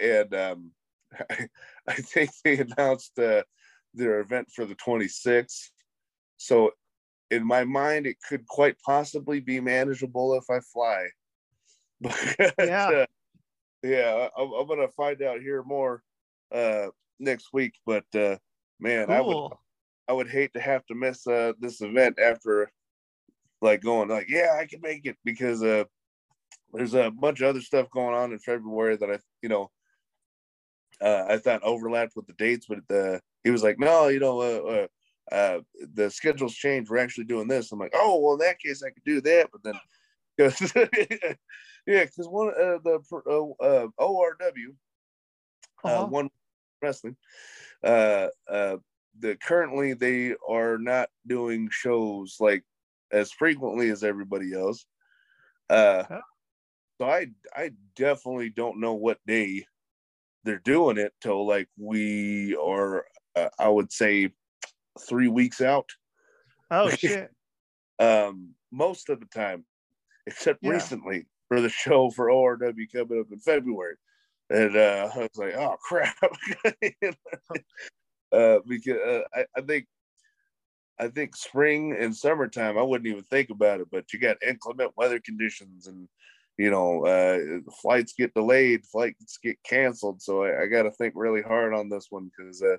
and 0.00 0.34
um 0.34 0.70
I, 1.30 1.48
I 1.88 1.94
think 1.94 2.30
they 2.44 2.58
announced 2.58 3.18
uh, 3.18 3.42
their 3.94 4.20
event 4.20 4.48
for 4.54 4.64
the 4.64 4.74
26th. 4.76 5.70
So 6.36 6.72
in 7.30 7.46
my 7.46 7.64
mind, 7.64 8.06
it 8.06 8.16
could 8.28 8.46
quite 8.46 8.76
possibly 8.84 9.40
be 9.40 9.60
manageable 9.60 10.34
if 10.34 10.44
I 10.50 10.60
fly. 10.60 11.06
But, 12.00 12.54
yeah, 12.58 12.88
uh, 12.88 13.06
yeah, 13.82 14.28
I'm, 14.36 14.52
I'm, 14.52 14.66
gonna 14.66 14.88
find 14.88 15.22
out 15.22 15.40
here 15.40 15.62
more 15.62 16.02
uh, 16.52 16.88
next 17.20 17.52
week. 17.52 17.74
But 17.86 18.04
uh, 18.14 18.36
man, 18.80 19.06
cool. 19.06 19.14
I 19.14 19.20
would 19.20 19.52
I 20.08 20.12
would 20.12 20.28
hate 20.28 20.52
to 20.54 20.60
have 20.60 20.84
to 20.86 20.94
miss 20.94 21.26
uh, 21.26 21.52
this 21.60 21.80
event 21.80 22.18
after 22.18 22.70
like 23.60 23.82
going 23.82 24.08
like, 24.08 24.28
yeah, 24.28 24.56
I 24.58 24.66
can 24.66 24.80
make 24.80 25.06
it 25.06 25.16
because 25.24 25.62
uh, 25.62 25.84
there's 26.72 26.94
a 26.94 27.10
bunch 27.10 27.40
of 27.40 27.48
other 27.48 27.60
stuff 27.60 27.88
going 27.90 28.14
on 28.14 28.32
in 28.32 28.38
February 28.40 28.96
that 28.96 29.10
I 29.10 29.18
you 29.42 29.48
know 29.48 29.70
uh, 31.02 31.26
I 31.28 31.38
thought 31.38 31.62
overlapped 31.62 32.16
with 32.16 32.26
the 32.26 32.32
dates, 32.34 32.66
but 32.68 32.78
the 32.88 33.20
he 33.44 33.50
was 33.50 33.62
like, 33.62 33.78
no, 33.78 34.08
you 34.08 34.20
know, 34.20 34.40
uh, 34.40 34.86
uh, 35.30 35.34
uh, 35.34 35.60
the 35.94 36.10
schedules 36.10 36.54
changed. 36.54 36.90
We're 36.90 36.98
actually 36.98 37.24
doing 37.24 37.48
this. 37.48 37.72
I'm 37.72 37.78
like, 37.78 37.94
oh, 37.94 38.20
well, 38.20 38.34
in 38.34 38.40
that 38.40 38.60
case, 38.60 38.82
I 38.82 38.90
could 38.90 39.04
do 39.04 39.20
that. 39.22 39.48
But 39.50 39.62
then, 39.62 39.74
because 40.36 40.72
yeah, 41.86 42.04
because 42.04 42.28
one 42.28 42.48
uh, 42.48 42.78
the 42.84 43.00
uh, 43.12 43.64
uh, 43.64 43.86
ORW, 43.98 44.74
uh, 45.84 45.88
uh-huh. 45.88 46.06
one 46.06 46.30
wrestling, 46.80 47.16
uh, 47.82 48.28
uh, 48.48 48.76
the 49.18 49.36
currently 49.36 49.94
they 49.94 50.34
are 50.48 50.78
not 50.78 51.08
doing 51.26 51.68
shows 51.70 52.36
like 52.40 52.64
as 53.10 53.32
frequently 53.32 53.90
as 53.90 54.04
everybody 54.04 54.54
else. 54.54 54.86
Uh, 55.68 56.04
huh? 56.04 56.20
so 56.98 57.08
I 57.08 57.26
I 57.54 57.72
definitely 57.96 58.50
don't 58.50 58.80
know 58.80 58.94
what 58.94 59.18
day 59.26 59.66
they're 60.44 60.62
doing 60.64 60.98
it 60.98 61.12
till 61.20 61.46
like 61.46 61.68
we 61.78 62.56
are. 62.56 63.04
Uh, 63.34 63.48
I 63.58 63.68
would 63.68 63.92
say 63.92 64.30
three 65.08 65.28
weeks 65.28 65.60
out. 65.60 65.88
Oh 66.70 66.90
shit. 66.90 67.30
um, 67.98 68.50
most 68.70 69.08
of 69.08 69.20
the 69.20 69.26
time, 69.26 69.64
except 70.26 70.60
yeah. 70.62 70.70
recently 70.70 71.26
for 71.48 71.60
the 71.60 71.68
show 71.68 72.10
for 72.10 72.26
ORW 72.26 72.92
coming 72.92 73.20
up 73.20 73.32
in 73.32 73.38
February. 73.38 73.96
And 74.50 74.76
uh, 74.76 75.10
I 75.14 75.18
was 75.18 75.30
like, 75.36 75.54
oh 75.54 75.76
crap. 75.82 76.16
uh, 78.32 78.58
because 78.66 78.98
uh, 78.98 79.22
I, 79.34 79.44
I 79.56 79.60
think 79.62 79.86
I 80.98 81.08
think 81.08 81.36
spring 81.36 81.96
and 81.98 82.14
summertime, 82.14 82.78
I 82.78 82.82
wouldn't 82.82 83.08
even 83.08 83.24
think 83.24 83.50
about 83.50 83.80
it, 83.80 83.88
but 83.90 84.12
you 84.12 84.18
got 84.18 84.36
inclement 84.46 84.92
weather 84.96 85.20
conditions 85.20 85.86
and 85.86 86.08
you 86.58 86.70
know, 86.70 87.04
uh, 87.06 87.70
flights 87.80 88.14
get 88.16 88.34
delayed, 88.34 88.84
flights 88.86 89.38
get 89.42 89.56
canceled. 89.64 90.20
So 90.22 90.44
I, 90.44 90.62
I 90.62 90.66
got 90.66 90.82
to 90.82 90.90
think 90.90 91.14
really 91.16 91.42
hard 91.42 91.74
on 91.74 91.88
this 91.88 92.06
one 92.10 92.30
because 92.36 92.62
uh, 92.62 92.76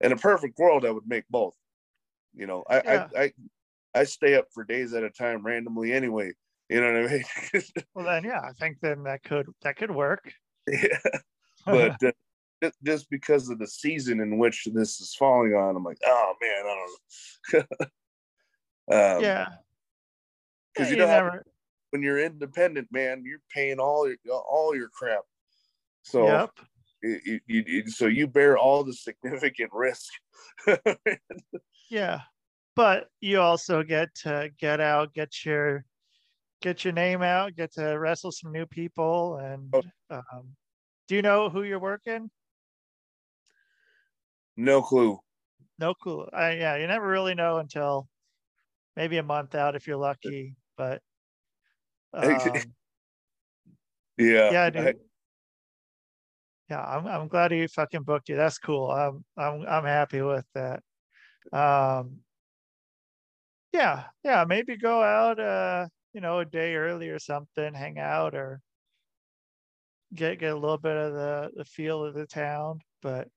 in 0.00 0.12
a 0.12 0.16
perfect 0.16 0.58
world, 0.58 0.84
I 0.84 0.90
would 0.90 1.08
make 1.08 1.24
both. 1.28 1.54
You 2.34 2.46
know, 2.46 2.64
I, 2.68 2.76
yeah. 2.76 3.08
I, 3.16 3.22
I, 3.22 3.32
I 3.94 4.04
stay 4.04 4.36
up 4.36 4.46
for 4.54 4.64
days 4.64 4.94
at 4.94 5.02
a 5.02 5.10
time 5.10 5.44
randomly 5.44 5.92
anyway. 5.92 6.32
You 6.68 6.80
know 6.80 6.92
what 6.92 7.10
I 7.10 7.14
mean? 7.14 7.24
well, 7.94 8.06
then, 8.06 8.24
yeah, 8.24 8.40
I 8.40 8.52
think 8.52 8.78
then 8.80 9.02
that 9.02 9.24
could 9.24 9.46
that 9.62 9.76
could 9.76 9.90
work. 9.90 10.32
Yeah, 10.68 10.98
but 11.66 11.96
uh, 12.04 12.70
just 12.84 13.10
because 13.10 13.48
of 13.48 13.58
the 13.58 13.66
season 13.66 14.20
in 14.20 14.38
which 14.38 14.68
this 14.72 15.00
is 15.00 15.16
falling 15.18 15.54
on, 15.54 15.74
I'm 15.74 15.82
like, 15.82 15.98
oh 16.06 16.34
man, 16.40 16.64
I 16.64 16.84
don't 17.52 17.70
know. 18.88 19.16
um, 19.16 19.22
yeah, 19.24 19.46
because 20.72 20.92
yeah, 20.92 20.96
you, 20.96 21.02
you 21.02 21.06
know, 21.06 21.06
never... 21.06 21.44
when 21.90 22.02
you're 22.02 22.18
independent, 22.18 22.88
man, 22.90 23.22
you're 23.24 23.42
paying 23.52 23.78
all 23.78 24.08
your 24.08 24.40
all 24.40 24.74
your 24.74 24.88
crap. 24.88 25.22
So 26.02 26.26
yep 26.26 26.50
you, 27.02 27.40
you, 27.46 27.88
so 27.88 28.06
you 28.06 28.26
bear 28.26 28.58
all 28.58 28.84
the 28.84 28.92
significant 28.92 29.70
risk. 29.72 30.12
yeah, 31.90 32.20
but 32.76 33.08
you 33.20 33.40
also 33.40 33.82
get 33.82 34.14
to 34.22 34.50
get 34.58 34.80
out, 34.80 35.14
get 35.14 35.44
your 35.44 35.84
get 36.62 36.84
your 36.84 36.92
name 36.92 37.22
out, 37.22 37.56
get 37.56 37.72
to 37.74 37.98
wrestle 37.98 38.32
some 38.32 38.52
new 38.52 38.66
people. 38.66 39.36
And 39.36 39.72
oh. 39.72 39.82
um, 40.10 40.56
do 41.08 41.16
you 41.16 41.22
know 41.22 41.48
who 41.48 41.62
you're 41.62 41.80
working? 41.80 42.30
No 44.56 44.82
clue. 44.82 45.18
No 45.78 45.94
clue. 45.94 46.26
I, 46.32 46.52
yeah, 46.52 46.76
you 46.76 46.86
never 46.86 47.06
really 47.06 47.34
know 47.34 47.58
until 47.58 48.08
maybe 48.94 49.16
a 49.16 49.22
month 49.22 49.54
out 49.54 49.74
if 49.74 49.86
you're 49.86 49.96
lucky. 49.96 50.56
But 50.76 51.00
um, 52.12 52.24
yeah, 54.18 54.50
yeah, 54.50 54.70
dude. 54.70 54.86
I, 54.86 54.94
yeah, 56.70 56.82
I'm 56.82 57.06
I'm 57.06 57.28
glad 57.28 57.50
he 57.50 57.66
fucking 57.66 58.02
booked 58.02 58.28
you. 58.28 58.36
That's 58.36 58.58
cool. 58.58 58.90
I'm 58.90 59.24
I'm 59.36 59.66
I'm 59.66 59.84
happy 59.84 60.22
with 60.22 60.46
that. 60.54 60.82
Um 61.52 62.20
yeah, 63.72 64.04
yeah, 64.24 64.44
maybe 64.46 64.76
go 64.76 65.02
out 65.02 65.38
uh, 65.38 65.86
you 66.12 66.20
know, 66.20 66.40
a 66.40 66.44
day 66.44 66.74
early 66.74 67.08
or 67.08 67.18
something, 67.18 67.74
hang 67.74 67.98
out 67.98 68.34
or 68.34 68.60
get 70.14 70.38
get 70.38 70.52
a 70.52 70.58
little 70.58 70.78
bit 70.78 70.96
of 70.96 71.12
the 71.12 71.50
the 71.56 71.64
feel 71.64 72.04
of 72.04 72.14
the 72.14 72.26
town. 72.26 72.80
But 73.02 73.28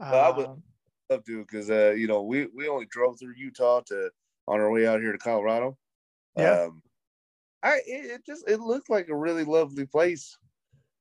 um, 0.00 0.10
well, 0.10 0.32
I 0.32 0.36
would 0.36 0.46
um, 0.46 0.62
love 1.10 1.24
to 1.24 1.40
because 1.40 1.70
uh, 1.70 1.90
you 1.90 2.06
know, 2.06 2.22
we 2.22 2.46
we 2.54 2.68
only 2.68 2.86
drove 2.86 3.18
through 3.18 3.34
Utah 3.36 3.80
to 3.86 4.10
on 4.46 4.60
our 4.60 4.70
way 4.70 4.86
out 4.86 5.00
here 5.00 5.12
to 5.12 5.18
Colorado. 5.18 5.76
Yeah. 6.36 6.64
Um, 6.64 6.82
I 7.64 7.76
it, 7.76 7.82
it 7.86 8.26
just 8.26 8.48
it 8.48 8.60
looked 8.60 8.90
like 8.90 9.08
a 9.08 9.16
really 9.16 9.44
lovely 9.44 9.86
place. 9.86 10.36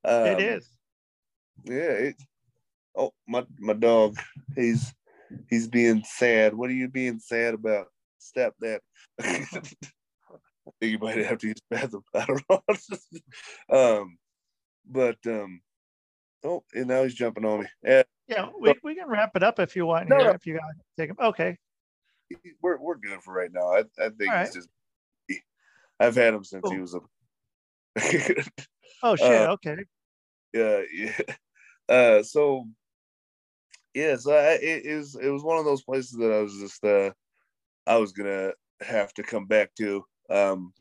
Um, 0.05 0.25
it 0.25 0.39
is 0.41 0.69
yeah. 1.63 1.75
It, 1.75 2.15
oh, 2.95 3.11
my 3.27 3.45
my 3.59 3.73
dog. 3.73 4.17
He's 4.55 4.93
he's 5.49 5.67
being 5.67 6.03
sad. 6.05 6.53
What 6.53 6.69
are 6.69 6.73
you 6.73 6.89
being 6.89 7.19
sad 7.19 7.53
about? 7.53 7.87
Step 8.19 8.53
that. 8.59 8.81
I 9.21 9.45
think 10.79 10.91
you 10.91 10.99
might 10.99 11.17
have 11.17 11.39
to 11.39 11.47
use 11.47 11.61
bathroom. 11.69 12.03
I 12.15 12.25
don't 12.25 12.43
know. 12.49 12.61
um, 14.01 14.17
but 14.89 15.17
um, 15.25 15.61
oh, 16.43 16.63
and 16.73 16.87
now 16.87 17.03
he's 17.03 17.13
jumping 17.13 17.45
on 17.45 17.61
me. 17.61 17.67
Yeah, 17.83 18.03
yeah. 18.27 18.49
We, 18.59 18.73
we 18.83 18.95
can 18.95 19.07
wrap 19.07 19.35
it 19.35 19.43
up 19.43 19.59
if 19.59 19.75
you 19.75 19.85
want. 19.85 20.09
No, 20.09 20.17
here, 20.17 20.27
no. 20.27 20.31
If 20.31 20.45
you 20.45 20.53
got 20.53 20.61
to 20.61 21.01
take 21.01 21.09
him, 21.09 21.17
okay. 21.21 21.57
We're 22.61 22.79
we're 22.79 22.97
good 22.97 23.21
for 23.21 23.33
right 23.33 23.51
now. 23.51 23.67
I 23.69 23.79
I 24.03 24.09
think 24.09 24.31
All 24.31 24.41
it's 24.41 24.55
just. 24.55 24.69
I've 25.99 26.15
had 26.15 26.33
him 26.33 26.43
since 26.43 26.69
he 26.69 26.79
was 26.79 26.95
a. 26.95 26.99
oh 29.03 29.15
shit! 29.15 29.41
Uh, 29.41 29.51
okay. 29.53 29.77
Yeah, 30.53 30.81
yeah. 30.91 31.35
Uh, 31.89 32.23
so 32.23 32.67
yeah, 33.93 34.15
so 34.15 34.33
I, 34.33 34.57
it, 34.61 34.95
was 34.97 35.15
it 35.15 35.29
was 35.29 35.43
one 35.43 35.57
of 35.57 35.65
those 35.65 35.83
places 35.83 36.13
that 36.13 36.31
I 36.31 36.41
was 36.41 36.57
just 36.59 36.83
uh, 36.83 37.11
I 37.85 37.97
was 37.97 38.11
gonna 38.11 38.51
have 38.81 39.13
to 39.15 39.23
come 39.23 39.45
back 39.45 39.73
to. 39.75 40.03
Um, 40.29 40.73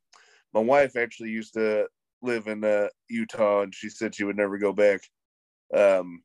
my 0.55 0.61
wife 0.61 0.97
actually 0.97 1.31
used 1.31 1.55
to 1.55 1.89
live 2.23 2.47
in 2.47 2.65
uh, 2.65 2.89
Utah, 3.09 3.63
and 3.63 3.75
she 3.75 3.91
said 3.91 4.15
she 4.15 4.25
would 4.25 4.37
never 4.37 4.59
go 4.59 4.73
back. 4.73 5.01
Um, 5.75 6.23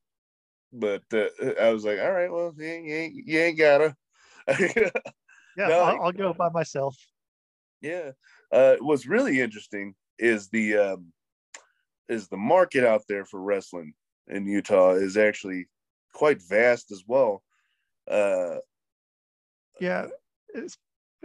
but 0.71 1.03
uh, 1.13 1.27
I 1.61 1.71
was 1.71 1.83
like, 1.83 1.99
all 1.99 2.11
right, 2.11 2.31
well, 2.31 2.53
you 2.57 2.65
ain't, 2.65 3.15
you 3.15 3.39
ain't 3.39 3.57
gotta. 3.57 3.95
yeah, 4.47 4.89
no, 5.57 5.81
I'll, 5.81 6.03
I'll, 6.03 6.11
go 6.11 6.33
by 6.33 6.49
myself. 6.49 6.95
Yeah, 7.81 8.11
uh, 8.51 8.75
what's 8.79 9.05
really 9.05 9.39
interesting 9.39 9.95
is 10.19 10.49
the 10.49 10.77
um, 10.77 11.11
is 12.09 12.27
the 12.27 12.37
market 12.37 12.83
out 12.83 13.03
there 13.07 13.25
for 13.25 13.41
wrestling 13.41 13.93
in 14.27 14.45
Utah 14.45 14.91
is 14.91 15.17
actually 15.17 15.67
quite 16.13 16.41
vast 16.41 16.91
as 16.91 17.03
well. 17.07 17.43
Uh, 18.09 18.57
yeah, 19.79 20.07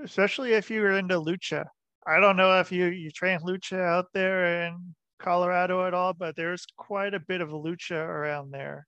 especially 0.02 0.52
if 0.52 0.70
you're 0.70 0.92
into 0.92 1.14
lucha. 1.14 1.66
I 2.06 2.18
don't 2.20 2.36
know 2.36 2.58
if 2.60 2.72
you 2.72 2.86
you 2.86 3.10
train 3.10 3.40
lucha 3.40 3.80
out 3.80 4.06
there 4.12 4.66
in 4.66 4.94
Colorado 5.18 5.86
at 5.86 5.94
all, 5.94 6.12
but 6.12 6.36
there's 6.36 6.66
quite 6.76 7.14
a 7.14 7.20
bit 7.20 7.40
of 7.40 7.50
lucha 7.50 7.96
around 7.96 8.50
there. 8.50 8.86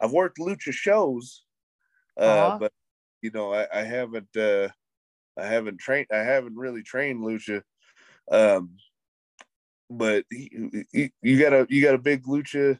I've 0.00 0.12
worked 0.12 0.38
lucha 0.38 0.72
shows, 0.72 1.44
uh, 2.18 2.20
uh-huh. 2.20 2.58
but 2.58 2.72
you 3.22 3.30
know 3.30 3.52
I, 3.52 3.66
I 3.72 3.82
haven't 3.82 4.36
uh, 4.36 4.68
I 5.40 5.46
haven't 5.46 5.78
trained 5.78 6.06
I 6.12 6.18
haven't 6.18 6.56
really 6.56 6.82
trained 6.82 7.20
lucha. 7.20 7.62
Um, 8.30 8.76
but 9.88 10.24
he, 10.30 10.84
he, 10.92 11.12
you 11.22 11.38
got 11.40 11.52
a 11.52 11.66
you 11.68 11.82
got 11.82 11.94
a 11.94 11.98
big 11.98 12.24
lucha 12.24 12.78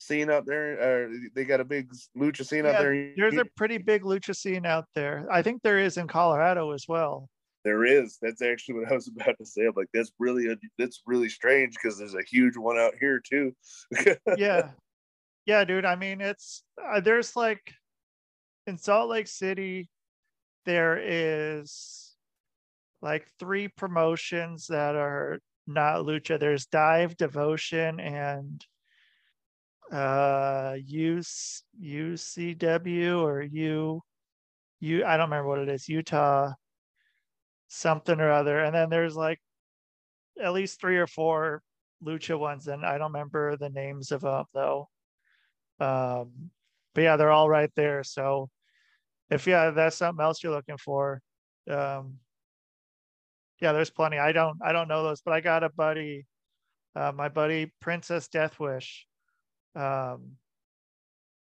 scene 0.00 0.30
out 0.30 0.46
there? 0.46 0.80
Or 0.80 1.12
they 1.34 1.44
got 1.44 1.60
a 1.60 1.64
big 1.64 1.92
lucha 2.16 2.44
scene 2.44 2.64
yeah, 2.64 2.72
out 2.72 2.80
there? 2.80 3.12
There's 3.16 3.36
a 3.36 3.44
pretty 3.56 3.78
big 3.78 4.02
lucha 4.02 4.34
scene 4.34 4.66
out 4.66 4.86
there. 4.94 5.26
I 5.30 5.42
think 5.42 5.62
there 5.62 5.78
is 5.78 5.96
in 5.96 6.08
Colorado 6.08 6.72
as 6.72 6.86
well. 6.88 7.28
There 7.64 7.84
is. 7.84 8.18
That's 8.20 8.42
actually 8.42 8.80
what 8.80 8.90
I 8.90 8.94
was 8.94 9.08
about 9.20 9.36
to 9.38 9.46
say. 9.46 9.66
I'm 9.66 9.74
like, 9.76 9.90
that's 9.94 10.10
really 10.18 10.56
that's 10.78 11.02
really 11.06 11.28
strange 11.28 11.74
because 11.74 11.98
there's 11.98 12.14
a 12.14 12.22
huge 12.28 12.56
one 12.56 12.78
out 12.78 12.94
here 12.98 13.20
too. 13.20 13.54
yeah, 14.36 14.70
yeah, 15.46 15.64
dude. 15.64 15.84
I 15.84 15.96
mean, 15.96 16.20
it's 16.20 16.64
uh, 16.82 17.00
there's 17.00 17.36
like 17.36 17.72
in 18.66 18.78
Salt 18.78 19.10
Lake 19.10 19.28
City, 19.28 19.88
there 20.64 20.98
is 21.02 22.14
like 23.02 23.26
three 23.38 23.68
promotions 23.68 24.66
that 24.68 24.94
are 24.94 25.38
not 25.66 26.04
lucha. 26.04 26.38
There's 26.38 26.66
Dive 26.66 27.16
Devotion 27.16 28.00
and 28.00 28.64
uh 29.92 30.76
UC, 30.88 31.62
UCW 31.82 33.22
or 33.22 33.42
U 33.42 34.02
U 34.80 35.04
I 35.04 35.16
don't 35.16 35.30
remember 35.30 35.48
what 35.48 35.58
it 35.58 35.68
is, 35.68 35.88
Utah 35.88 36.52
something 37.70 38.20
or 38.20 38.30
other. 38.30 38.60
And 38.60 38.74
then 38.74 38.90
there's 38.90 39.16
like 39.16 39.40
at 40.42 40.52
least 40.52 40.80
three 40.80 40.98
or 40.98 41.06
four 41.06 41.62
lucha 42.04 42.38
ones, 42.38 42.66
and 42.66 42.84
I 42.84 42.98
don't 42.98 43.12
remember 43.12 43.56
the 43.56 43.70
names 43.70 44.12
of 44.12 44.22
them 44.22 44.44
though. 44.52 44.88
Um, 45.78 46.50
but 46.94 47.02
yeah, 47.02 47.16
they're 47.16 47.30
all 47.30 47.48
right 47.48 47.70
there. 47.76 48.04
So 48.04 48.50
if 49.30 49.46
yeah, 49.46 49.70
that's 49.70 49.96
something 49.96 50.22
else 50.22 50.42
you're 50.42 50.52
looking 50.52 50.76
for, 50.76 51.20
um, 51.70 52.18
yeah, 53.60 53.72
there's 53.72 53.90
plenty. 53.90 54.18
I 54.18 54.32
don't 54.32 54.58
I 54.62 54.72
don't 54.72 54.88
know 54.88 55.02
those, 55.02 55.22
but 55.22 55.32
I 55.32 55.40
got 55.40 55.62
a 55.62 55.68
buddy, 55.70 56.26
uh, 56.96 57.12
my 57.12 57.28
buddy 57.28 57.72
Princess 57.80 58.28
Deathwish. 58.28 59.04
Um, 59.74 60.32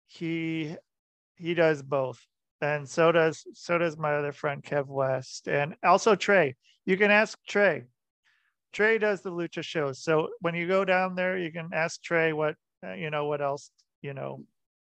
he 0.08 0.76
he 1.36 1.54
does 1.54 1.82
both, 1.82 2.24
and 2.60 2.88
so 2.88 3.12
does 3.12 3.46
so 3.54 3.78
does 3.78 3.98
my 3.98 4.14
other 4.16 4.32
friend 4.32 4.64
Kev 4.64 4.88
West, 4.88 5.48
and 5.48 5.76
also 5.84 6.16
Trey. 6.16 6.56
You 6.86 6.98
can 6.98 7.12
ask 7.12 7.38
Trey. 7.48 7.86
Trey 8.74 8.98
does 8.98 9.22
the 9.22 9.32
lucha 9.32 9.64
shows, 9.64 10.04
so 10.04 10.30
when 10.40 10.56
you 10.56 10.68
go 10.68 10.86
down 10.86 11.16
there, 11.16 11.38
you 11.38 11.52
can 11.52 11.70
ask 11.74 12.02
Trey 12.02 12.34
what 12.34 12.56
uh, 12.86 12.94
you 12.94 13.10
know 13.10 13.26
what 13.26 13.42
else 13.42 13.72
you 14.02 14.14
know 14.14 14.44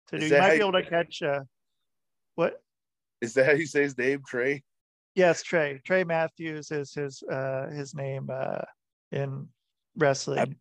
to 0.07 0.19
do. 0.19 0.25
You 0.25 0.37
might 0.37 0.55
be 0.55 0.59
able 0.59 0.71
to 0.73 0.83
catch 0.83 1.21
uh, 1.21 1.41
what 2.35 2.61
is 3.21 3.33
that 3.33 3.45
how 3.45 3.53
you 3.53 3.65
say 3.65 3.83
his 3.83 3.97
name, 3.97 4.21
Trey? 4.27 4.63
Yes, 5.15 5.43
Trey. 5.43 5.81
Trey 5.85 6.03
Matthews 6.03 6.71
is 6.71 6.93
his 6.93 7.23
uh 7.23 7.67
his 7.69 7.93
name 7.93 8.29
uh 8.31 8.61
in 9.11 9.47
wrestling. 9.97 10.55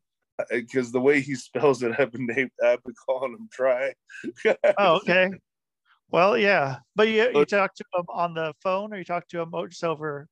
Because 0.51 0.93
the 0.93 1.01
way 1.01 1.21
he 1.21 1.35
spells 1.35 1.83
it, 1.83 1.93
I've 1.99 2.13
been 2.13 2.27
named, 2.27 2.51
I've 2.65 2.83
been 2.83 2.95
calling 3.07 3.33
him 3.33 3.49
Try. 3.53 3.93
oh, 4.79 4.97
okay. 4.97 5.31
Well, 6.11 6.39
yeah, 6.39 6.79
but 6.97 7.09
you 7.09 7.31
you 7.35 7.45
talked 7.45 7.77
to 7.79 7.85
him 7.95 8.05
on 8.09 8.35
the 8.35 8.55
phone, 8.63 8.95
or 8.95 8.99
you 8.99 9.05
talked 9.05 9.31
to 9.33 9.41
him 9.41 9.53
just 9.69 9.85
over? 9.85 10.27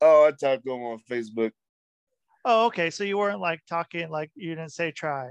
Oh, 0.00 0.26
I 0.26 0.30
talked 0.30 0.64
to 0.64 0.72
him 0.72 0.82
on 0.82 1.00
Facebook. 1.10 1.50
Oh, 2.44 2.66
okay. 2.66 2.90
So 2.90 3.04
you 3.04 3.18
weren't 3.18 3.40
like 3.40 3.60
talking 3.68 4.08
like 4.10 4.30
you 4.34 4.54
didn't 4.54 4.72
say 4.72 4.92
try 4.92 5.30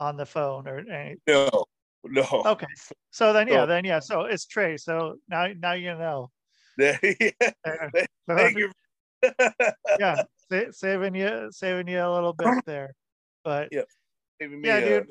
on 0.00 0.16
the 0.16 0.24
phone 0.24 0.68
or 0.68 0.78
anything. 0.78 1.18
No, 1.26 1.64
no. 2.04 2.26
Okay. 2.46 2.66
So 3.10 3.32
then 3.32 3.48
yeah, 3.48 3.66
then 3.66 3.84
yeah. 3.84 4.00
So 4.00 4.22
it's 4.22 4.46
Trey. 4.46 4.76
So 4.76 5.16
now 5.28 5.48
now 5.58 5.72
you 5.72 5.94
know. 5.94 6.30
yeah. 6.78 6.96
Thank 8.28 8.58
you. 8.58 8.70
yeah, 9.98 10.22
saving 10.70 11.14
you 11.14 11.48
saving 11.50 11.88
you 11.88 12.00
a 12.00 12.12
little 12.12 12.32
bit 12.32 12.64
there, 12.66 12.94
but 13.44 13.68
yeah, 13.72 13.82
saving 14.40 14.60
me 14.60 14.68
yeah, 14.68 14.76
a, 14.76 15.00
dude. 15.00 15.08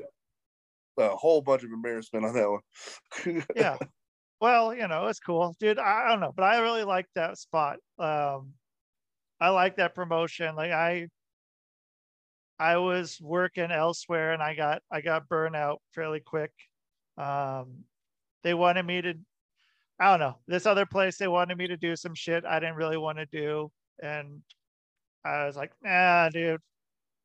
a 0.98 1.10
whole 1.10 1.42
bunch 1.42 1.64
of 1.64 1.72
embarrassment 1.72 2.26
on 2.26 2.34
that 2.34 2.50
one. 2.50 3.44
yeah, 3.56 3.78
well, 4.40 4.74
you 4.74 4.88
know, 4.88 5.08
it's 5.08 5.20
cool, 5.20 5.56
dude. 5.60 5.80
I, 5.80 6.06
I 6.06 6.10
don't 6.10 6.20
know, 6.20 6.34
but 6.36 6.44
I 6.44 6.60
really 6.60 6.84
like 6.84 7.08
that 7.16 7.38
spot. 7.38 7.78
Um, 7.98 8.54
I 9.40 9.50
like 9.50 9.78
that 9.78 9.96
promotion. 9.96 10.56
Like 10.56 10.72
I, 10.72 11.08
I 12.60 12.78
was 12.78 13.20
working 13.22 13.72
elsewhere 13.72 14.34
and 14.34 14.42
I 14.42 14.56
got 14.56 14.82
I 14.92 15.02
got 15.02 15.28
burned 15.28 15.56
out 15.56 15.82
fairly 15.94 16.20
quick. 16.20 16.52
Um, 17.18 17.84
they 18.44 18.54
wanted 18.54 18.86
me 18.86 19.02
to 19.02 19.16
I 20.00 20.12
don't 20.12 20.20
know. 20.20 20.38
This 20.48 20.66
other 20.68 20.86
place 20.86 21.18
they 21.18 21.28
wanted 21.28 21.58
me 21.58 21.68
to 21.68 21.78
do 21.78 21.96
some 21.96 22.14
shit 22.16 22.46
I 22.46 22.60
didn't 22.60 22.76
really 22.76 22.98
want 22.98 23.18
to 23.18 23.26
do. 23.26 23.72
And 24.02 24.42
I 25.26 25.46
was 25.46 25.56
like, 25.56 25.72
nah, 25.84 26.30
dude, 26.30 26.62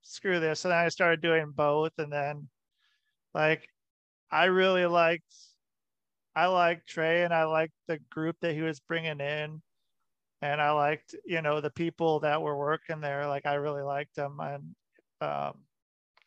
screw 0.03 0.41
this. 0.41 0.61
So 0.61 0.69
then 0.69 0.79
I 0.79 0.89
started 0.89 1.21
doing 1.23 1.53
both. 1.55 1.93
And 1.99 2.13
then 2.13 2.49
like 3.35 3.69
I 4.31 4.47
really 4.47 4.87
liked 4.87 5.35
I 6.35 6.47
liked 6.47 6.89
Trey 6.89 7.25
and 7.25 7.35
I 7.35 7.45
liked 7.45 7.75
the 7.89 7.99
group 8.11 8.37
that 8.41 8.55
he 8.55 8.63
was 8.63 8.81
bringing 8.81 9.21
in. 9.21 9.63
And 10.41 10.61
I 10.61 10.73
liked, 10.73 11.15
you 11.25 11.43
know, 11.43 11.61
the 11.61 11.71
people 11.71 12.21
that 12.21 12.43
were 12.43 12.57
working 12.57 13.01
there. 13.01 13.27
Like 13.29 13.47
I 13.47 13.55
really 13.55 13.83
liked 13.83 14.17
them. 14.17 14.39
And 14.41 14.75
um, 15.21 15.55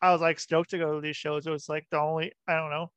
I 0.00 0.12
was 0.12 0.20
like 0.20 0.40
stoked 0.40 0.70
to 0.70 0.78
go 0.78 0.94
to 0.94 1.00
these 1.00 1.16
shows. 1.16 1.46
It 1.46 1.50
was 1.50 1.68
like 1.68 1.86
the 1.90 2.00
only, 2.00 2.32
I 2.48 2.54
don't 2.54 2.70
know, 2.70 2.90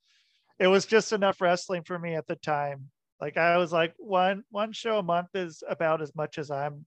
it 0.59 0.67
was 0.67 0.85
just 0.85 1.13
enough 1.13 1.41
wrestling 1.41 1.83
for 1.83 1.97
me 1.97 2.15
at 2.15 2.27
the 2.27 2.35
time 2.35 2.89
like 3.21 3.37
I 3.37 3.57
was 3.57 3.73
like 3.73 3.93
one 3.97 4.43
one 4.49 4.71
show 4.71 4.99
a 4.99 5.03
month 5.03 5.29
is 5.33 5.61
about 5.67 6.01
as 6.01 6.15
much 6.15 6.37
as 6.37 6.49
I'm 6.49 6.85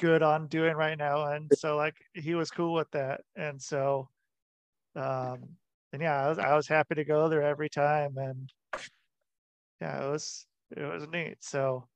good 0.00 0.22
on 0.22 0.46
doing 0.48 0.74
right 0.74 0.98
now. 0.98 1.26
And 1.26 1.50
so 1.56 1.76
like 1.76 1.94
he 2.14 2.34
was 2.34 2.50
cool 2.50 2.74
with 2.74 2.90
that. 2.92 3.20
And 3.36 3.60
so 3.60 4.08
um 4.96 5.56
and 5.92 6.02
yeah, 6.02 6.24
I 6.24 6.28
was 6.28 6.38
I 6.38 6.54
was 6.54 6.66
happy 6.66 6.94
to 6.96 7.04
go 7.04 7.28
there 7.28 7.42
every 7.42 7.68
time 7.68 8.16
and 8.16 8.50
yeah, 9.80 10.04
it 10.06 10.10
was 10.10 10.46
it 10.74 10.82
was 10.82 11.06
neat. 11.08 11.36
So 11.40 11.86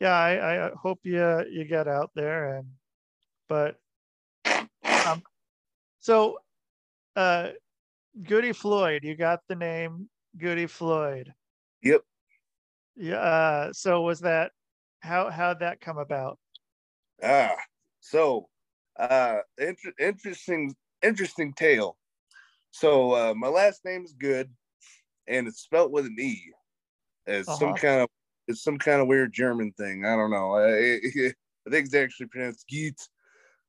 yeah, 0.00 0.14
I, 0.14 0.66
I 0.66 0.70
hope 0.74 1.00
you 1.04 1.44
you 1.48 1.64
get 1.64 1.86
out 1.86 2.10
there 2.14 2.56
and 2.56 2.66
but 3.48 3.76
um 5.06 5.22
so 6.00 6.38
uh 7.14 7.50
Goody 8.20 8.52
Flloyd, 8.52 9.04
you 9.04 9.16
got 9.16 9.40
the 9.48 9.56
name 9.56 10.08
Goody 10.36 10.66
Flloyd. 10.66 11.32
Yep. 11.82 12.02
Yeah. 12.96 13.16
Uh, 13.16 13.72
so 13.72 14.02
was 14.02 14.20
that 14.20 14.52
how 15.00 15.30
how'd 15.30 15.60
that 15.60 15.80
come 15.80 15.98
about? 15.98 16.38
Ah, 17.22 17.56
so 18.00 18.48
uh, 18.98 19.38
inter- 19.58 19.94
interesting 19.98 20.74
interesting 21.02 21.52
tale. 21.54 21.96
So 22.70 23.12
uh, 23.12 23.34
my 23.34 23.48
last 23.48 23.84
name 23.84 24.04
is 24.04 24.12
Good, 24.12 24.50
and 25.26 25.46
it's 25.48 25.60
spelt 25.60 25.90
with 25.90 26.06
an 26.06 26.16
E. 26.18 26.52
It's 27.26 27.48
uh-huh. 27.48 27.58
some 27.58 27.74
kind 27.74 28.02
of 28.02 28.08
it's 28.48 28.62
some 28.62 28.78
kind 28.78 29.00
of 29.00 29.08
weird 29.08 29.32
German 29.32 29.72
thing. 29.72 30.04
I 30.04 30.16
don't 30.16 30.30
know. 30.30 30.56
I, 30.56 30.96
I 31.66 31.70
think 31.70 31.86
it's 31.86 31.94
actually 31.94 32.26
pronounced 32.26 32.68
Geet. 32.68 33.00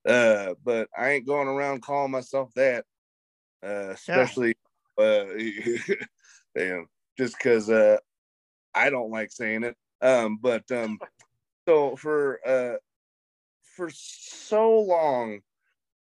Uh, 0.06 0.54
but 0.66 0.90
I 0.98 1.12
ain't 1.12 1.28
going 1.28 1.48
around 1.48 1.82
calling 1.82 2.12
myself 2.12 2.52
that. 2.56 2.86
Uh, 3.64 3.92
especially 3.92 4.56
yeah. 4.98 5.06
uh, 5.06 6.06
know, 6.56 6.86
just 7.18 7.38
because 7.38 7.70
uh, 7.70 7.98
I 8.74 8.90
don't 8.90 9.12
like 9.12 9.32
saying 9.32 9.64
it. 9.64 9.76
Um, 10.02 10.38
but 10.42 10.70
um, 10.72 11.00
so 11.68 11.96
for 11.96 12.40
uh, 12.46 12.78
for 13.76 13.90
so 13.92 14.80
long, 14.80 15.40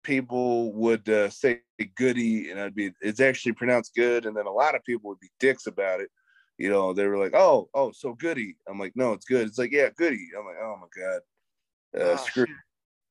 people 0.04 0.74
would 0.74 1.08
uh, 1.10 1.30
say 1.30 1.62
goody, 1.95 2.52
and 2.52 2.60
I'd 2.60 2.76
be 2.76 2.91
it's 3.02 3.22
actually 3.22 3.54
pronounced 3.54 3.95
good, 3.95 4.26
and 4.26 4.36
then 4.36 4.45
a 4.45 4.52
lot 4.52 4.76
of 4.76 4.84
people 4.84 5.10
would 5.10 5.20
be 5.20 5.32
dicks 5.39 5.68
about 5.68 6.02
it. 6.02 6.10
You 6.58 6.70
know, 6.70 6.93
they 6.93 7.06
were 7.08 7.18
like, 7.18 7.34
"Oh, 7.36 7.70
oh, 7.74 7.91
so 7.91 8.14
goody." 8.14 8.58
I'm 8.68 8.80
like, 8.80 8.93
"No, 8.95 9.14
it's 9.14 9.26
good." 9.26 9.48
It's 9.48 9.60
like, 9.60 9.72
"Yeah, 9.72 9.89
goody." 9.95 10.30
I'm 10.38 10.45
like, 10.45 10.56
"Oh 10.60 10.78
my 10.82 10.88
god, 11.02 11.22
uh, 12.02 12.14
oh, 12.14 12.16
screw," 12.26 12.48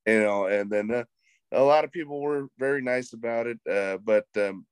you 0.07 0.21
know. 0.21 0.47
And 0.47 0.71
then 0.71 0.91
uh, 0.91 1.05
a 1.53 1.63
lot 1.63 1.85
of 1.85 1.93
people 1.93 2.21
were 2.21 2.49
very 2.59 2.83
nice 2.83 3.13
about 3.13 3.47
it, 3.47 3.59
uh, 3.71 3.99
but 3.99 4.27
um, 4.37 4.67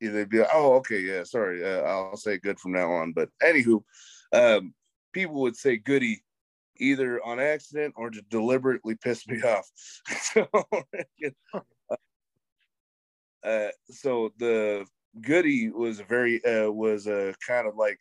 they'd 0.00 0.28
be 0.28 0.38
like, 0.38 0.48
"Oh, 0.52 0.74
okay, 0.74 1.00
yeah, 1.00 1.24
sorry, 1.24 1.64
uh, 1.64 1.82
I'll 1.82 2.16
say 2.16 2.38
good 2.38 2.58
from 2.58 2.72
now 2.72 2.90
on." 2.90 3.12
But 3.12 3.28
anywho, 3.42 3.82
um, 4.32 4.74
people 5.12 5.40
would 5.42 5.56
say 5.56 5.76
"goody" 5.76 6.22
either 6.78 7.24
on 7.24 7.40
accident 7.40 7.94
or 7.96 8.10
to 8.10 8.22
deliberately 8.22 8.96
piss 8.96 9.26
me 9.26 9.42
off. 9.42 9.70
so, 10.20 10.48
uh, 13.42 13.68
so 13.90 14.32
the 14.38 14.86
goody 15.20 15.70
was 15.70 16.00
very 16.00 16.44
uh, 16.44 16.70
was 16.70 17.06
a 17.06 17.34
kind 17.46 17.66
of 17.66 17.76
like 17.76 17.98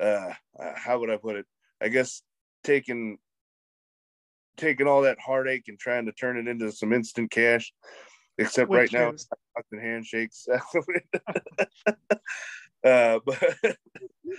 uh, 0.00 0.32
uh, 0.58 0.72
how 0.74 0.98
would 0.98 1.10
I 1.10 1.16
put 1.16 1.36
it? 1.36 1.46
I 1.80 1.88
guess 1.88 2.22
taking 2.64 3.18
taking 4.58 4.86
all 4.86 5.02
that 5.02 5.18
heartache 5.18 5.68
and 5.68 5.78
trying 5.78 6.04
to 6.06 6.12
turn 6.12 6.36
it 6.36 6.48
into 6.48 6.70
some 6.70 6.92
instant 6.92 7.30
cash 7.30 7.72
except 8.38 8.70
Which 8.70 8.78
right 8.78 8.92
now 8.92 9.08
it's 9.10 9.26
fucking 9.56 9.80
handshakes. 9.80 10.46
uh, 12.84 13.18
but 13.24 13.56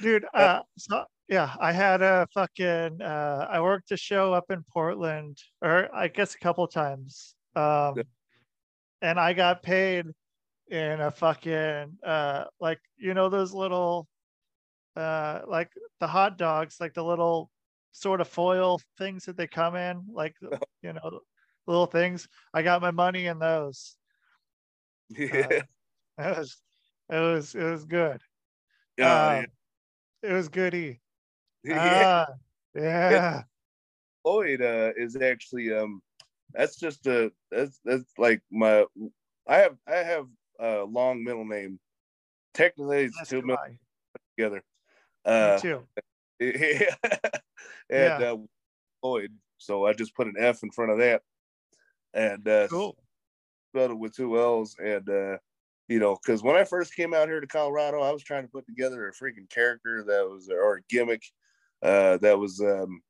dude, 0.02 0.26
uh, 0.34 0.62
so, 0.78 1.04
yeah, 1.28 1.54
I 1.60 1.72
had 1.72 2.02
a 2.02 2.28
fucking 2.34 3.02
uh, 3.02 3.48
I 3.50 3.62
worked 3.62 3.92
a 3.92 3.98
show 3.98 4.34
up 4.34 4.46
in 4.50 4.64
Portland, 4.72 5.38
or 5.62 5.94
I 5.94 6.08
guess 6.08 6.34
a 6.34 6.40
couple 6.40 6.66
times, 6.68 7.36
um, 7.56 7.96
and 9.02 9.20
I 9.20 9.34
got 9.34 9.62
paid 9.62 10.06
in 10.70 11.02
a 11.02 11.12
fucking 11.12 11.98
uh, 12.06 12.46
like 12.60 12.80
you 12.98 13.14
know 13.14 13.30
those 13.30 13.54
little 13.54 14.08
uh, 14.96 15.42
like 15.48 15.72
the 16.00 16.08
hot 16.08 16.38
dogs, 16.38 16.78
like 16.80 16.94
the 16.94 17.04
little 17.04 17.50
sort 17.92 18.22
of 18.22 18.28
foil 18.28 18.80
things 18.98 19.26
that 19.26 19.38
they 19.38 19.48
come 19.48 19.76
in, 19.76 20.04
like 20.12 20.36
you 20.82 20.94
know 20.94 21.22
little 21.68 21.86
things. 21.86 22.28
I 22.54 22.62
got 22.62 22.82
my 22.82 22.92
money 22.92 23.28
in 23.28 23.40
those. 23.40 23.96
Yeah. 25.10 25.62
Uh, 26.18 26.24
it 26.24 26.38
was 26.38 26.58
it 27.10 27.20
was 27.20 27.56
it 27.56 27.64
was 27.64 27.86
good. 27.86 28.22
Yeah, 28.98 29.28
um, 29.28 29.46
yeah. 30.24 30.30
it 30.30 30.34
was 30.34 30.50
goody. 30.50 31.02
Yeah. 31.66 31.76
Uh, 31.76 32.26
yeah. 32.74 33.44
Floyd 34.24 34.62
uh, 34.62 34.92
is 34.96 35.18
actually 35.18 35.74
um 35.74 36.02
that's 36.54 36.78
just 36.78 37.06
a 37.08 37.32
that's 37.52 37.82
that's 37.84 38.12
like 38.18 38.42
my 38.50 38.86
I 39.48 39.58
have 39.58 39.76
I 39.88 39.98
have 39.98 40.28
a 40.60 40.84
long 40.84 41.24
middle 41.24 41.46
name. 41.46 41.80
Technically 42.54 43.06
it's 43.06 43.18
that's 43.18 43.30
two 43.30 43.42
middle 43.42 43.58
together. 44.38 44.64
Uh, 45.26 45.56
Me 45.56 45.62
too. 45.62 45.88
Yeah. 46.40 47.40
And 47.90 48.22
yeah. 48.22 48.32
Uh, 48.32 48.38
Floyd, 49.02 49.32
so 49.58 49.86
I 49.86 49.94
just 49.94 50.16
put 50.16 50.28
an 50.28 50.36
F 50.38 50.64
in 50.64 50.72
front 50.72 50.92
of 50.92 50.98
that, 51.00 51.22
and 52.14 52.48
uh, 52.48 52.68
cool. 52.68 52.98
spelled 53.72 53.92
it 53.92 54.00
with 54.00 54.16
two 54.16 54.38
L's. 54.38 54.76
And 54.78 55.08
uh, 55.10 55.38
you 55.88 56.00
know, 56.00 56.18
because 56.22 56.44
when 56.44 56.56
I 56.56 56.64
first 56.64 56.96
came 56.96 57.14
out 57.14 57.28
here 57.28 57.40
to 57.40 57.48
Colorado, 57.48 58.02
I 58.02 58.12
was 58.12 58.24
trying 58.24 58.44
to 58.44 58.52
put 58.52 58.66
together 58.66 59.08
a 59.08 59.14
freaking 59.14 59.50
character 59.50 60.04
that 60.08 60.30
was 60.30 60.50
or 60.50 60.78
a 60.78 60.82
gimmick 60.90 61.24
uh, 61.82 62.18
that 62.18 62.38
was 62.38 62.60
um, 62.62 63.02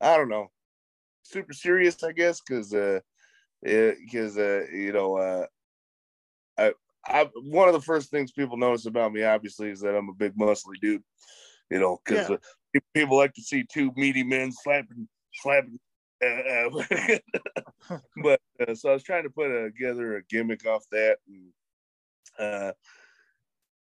I 0.00 0.16
don't 0.16 0.28
know, 0.28 0.50
super 1.22 1.52
serious, 1.52 2.02
I 2.02 2.12
guess, 2.12 2.40
because 2.40 2.72
uh, 2.74 3.00
because 3.62 4.38
uh, 4.38 4.64
you 4.72 4.92
know, 4.92 5.16
uh, 5.16 5.46
I 6.58 6.72
I 7.06 7.28
one 7.42 7.68
of 7.68 7.74
the 7.74 7.80
first 7.80 8.10
things 8.10 8.32
people 8.32 8.56
notice 8.56 8.86
about 8.86 9.12
me, 9.12 9.22
obviously, 9.22 9.70
is 9.70 9.80
that 9.80 9.96
I'm 9.96 10.08
a 10.08 10.14
big 10.14 10.36
muscly 10.36 10.80
dude. 10.80 11.02
You 11.70 11.80
know, 11.80 12.00
because 12.04 12.30
yeah. 12.30 12.36
Uh, 12.74 12.80
people 12.94 13.16
like 13.16 13.34
to 13.34 13.42
see 13.42 13.64
two 13.64 13.92
meaty 13.96 14.22
men 14.22 14.52
slapping 14.52 15.08
slapping. 15.34 15.78
Uh, 16.24 16.70
uh 16.78 17.98
but 18.22 18.40
uh, 18.66 18.74
so 18.74 18.90
I 18.90 18.92
was 18.94 19.02
trying 19.02 19.24
to 19.24 19.30
put 19.30 19.48
together 19.48 20.16
a 20.16 20.22
gimmick 20.24 20.66
off 20.66 20.84
that, 20.90 21.18
and 21.28 21.52
uh, 22.38 22.72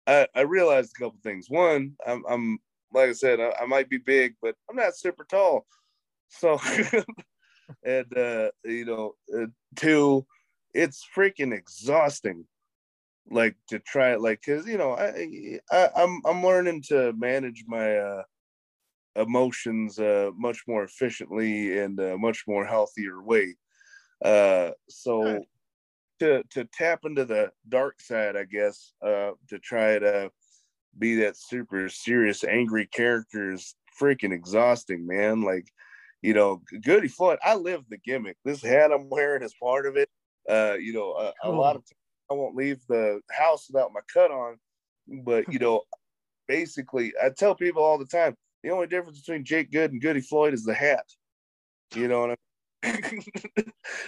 I, 0.07 0.27
I 0.35 0.41
realized 0.41 0.93
a 0.95 0.99
couple 0.99 1.19
things. 1.23 1.49
One, 1.49 1.93
I'm, 2.05 2.23
I'm 2.29 2.59
like 2.93 3.09
I 3.09 3.13
said, 3.13 3.39
I, 3.39 3.53
I 3.61 3.65
might 3.65 3.89
be 3.89 3.97
big, 3.97 4.35
but 4.41 4.55
I'm 4.69 4.75
not 4.75 4.95
super 4.95 5.25
tall. 5.25 5.65
So, 6.29 6.59
and 7.83 8.17
uh, 8.17 8.49
you 8.63 8.85
know, 8.85 9.13
uh, 9.35 9.47
two, 9.75 10.25
it's 10.73 11.05
freaking 11.15 11.53
exhausting. 11.53 12.45
Like 13.29 13.55
to 13.69 13.79
try 13.79 14.13
it, 14.13 14.21
like 14.21 14.41
because 14.45 14.67
you 14.67 14.77
know, 14.77 14.91
I, 14.91 15.59
I 15.71 15.89
I'm 15.95 16.21
I'm 16.25 16.45
learning 16.45 16.83
to 16.89 17.11
manage 17.13 17.63
my 17.67 17.97
uh, 17.97 18.23
emotions 19.15 19.99
uh, 19.99 20.31
much 20.35 20.63
more 20.67 20.83
efficiently 20.83 21.79
and 21.79 21.99
uh, 21.99 22.17
much 22.17 22.43
more 22.47 22.65
healthier 22.65 23.21
way. 23.21 23.55
Uh, 24.23 24.71
so 24.89 25.43
to 26.19 26.43
to 26.49 26.65
tap 26.73 27.01
into 27.03 27.25
the 27.25 27.51
dark 27.67 28.01
side, 28.01 28.35
I 28.35 28.45
guess, 28.45 28.93
uh, 29.05 29.31
to 29.49 29.59
try 29.59 29.99
to 29.99 30.31
be 30.97 31.15
that 31.15 31.37
super 31.37 31.89
serious, 31.89 32.43
angry 32.43 32.87
character 32.87 33.51
is 33.51 33.75
freaking 33.99 34.33
exhausting, 34.33 35.05
man. 35.05 35.41
Like, 35.41 35.67
you 36.21 36.33
know, 36.33 36.61
Goody 36.83 37.07
Flloyd, 37.07 37.39
I 37.43 37.55
live 37.55 37.83
the 37.89 37.97
gimmick. 37.97 38.37
This 38.45 38.61
hat 38.61 38.91
I'm 38.91 39.09
wearing 39.09 39.43
is 39.43 39.53
part 39.61 39.85
of 39.85 39.97
it. 39.97 40.09
Uh, 40.49 40.75
you 40.79 40.93
know, 40.93 41.11
a, 41.13 41.33
a 41.43 41.49
lot 41.49 41.75
of 41.75 41.81
times 41.81 41.99
I 42.31 42.33
won't 42.35 42.55
leave 42.55 42.79
the 42.87 43.19
house 43.31 43.67
without 43.69 43.91
my 43.93 44.01
cut 44.13 44.31
on, 44.31 44.57
but 45.23 45.51
you 45.51 45.59
know, 45.59 45.81
basically, 46.47 47.13
I 47.21 47.29
tell 47.29 47.55
people 47.55 47.83
all 47.83 47.97
the 47.97 48.05
time 48.05 48.35
the 48.65 48.71
only 48.71 48.87
difference 48.87 49.19
between 49.19 49.45
Jake 49.45 49.71
Good 49.71 49.91
and 49.91 50.01
Goody 50.01 50.21
Flloyd 50.21 50.55
is 50.55 50.63
the 50.63 50.73
hat. 50.73 51.05
You 51.93 52.07
know 52.07 52.21
what 52.21 52.39
I 52.83 52.91
mean? 52.91 53.23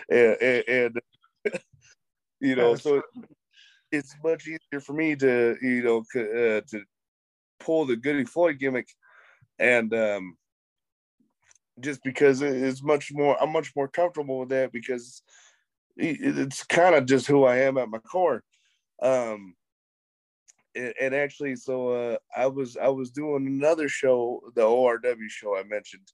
and, 0.10 0.38
and, 0.42 0.64
and 0.68 1.02
you 2.42 2.56
know, 2.56 2.74
so 2.74 3.04
it's 3.92 4.16
much 4.24 4.48
easier 4.48 4.82
for 4.82 4.94
me 4.94 5.16
to 5.16 5.56
you 5.62 5.84
know 5.84 6.00
uh, 6.16 6.62
to 6.70 6.84
pull 7.60 7.86
the 7.86 7.96
Goody 7.96 8.26
Flloyd 8.26 8.58
gimmick, 8.58 8.88
and 9.60 9.94
um, 9.94 10.36
just 11.80 12.04
because 12.04 12.42
it's 12.42 12.82
much 12.82 13.12
more, 13.14 13.42
I'm 13.42 13.54
much 13.54 13.74
more 13.76 13.88
comfortable 13.88 14.40
with 14.40 14.50
that 14.50 14.72
because 14.72 15.22
it's 15.96 16.64
kind 16.64 16.96
of 16.96 17.06
just 17.06 17.28
who 17.28 17.44
I 17.44 17.58
am 17.58 17.78
at 17.78 17.90
my 17.90 18.00
core. 18.00 18.44
Um, 19.04 19.54
and, 21.00 21.16
actually, 21.16 21.56
so 21.56 21.90
uh, 21.90 22.18
I 22.36 22.48
was 22.48 22.78
I 22.78 22.90
was 22.90 23.12
doing 23.12 23.48
another 23.48 23.90
show, 23.90 24.42
the 24.56 24.62
ORW 24.62 25.30
show 25.30 25.58
I 25.58 25.64
mentioned. 25.64 26.08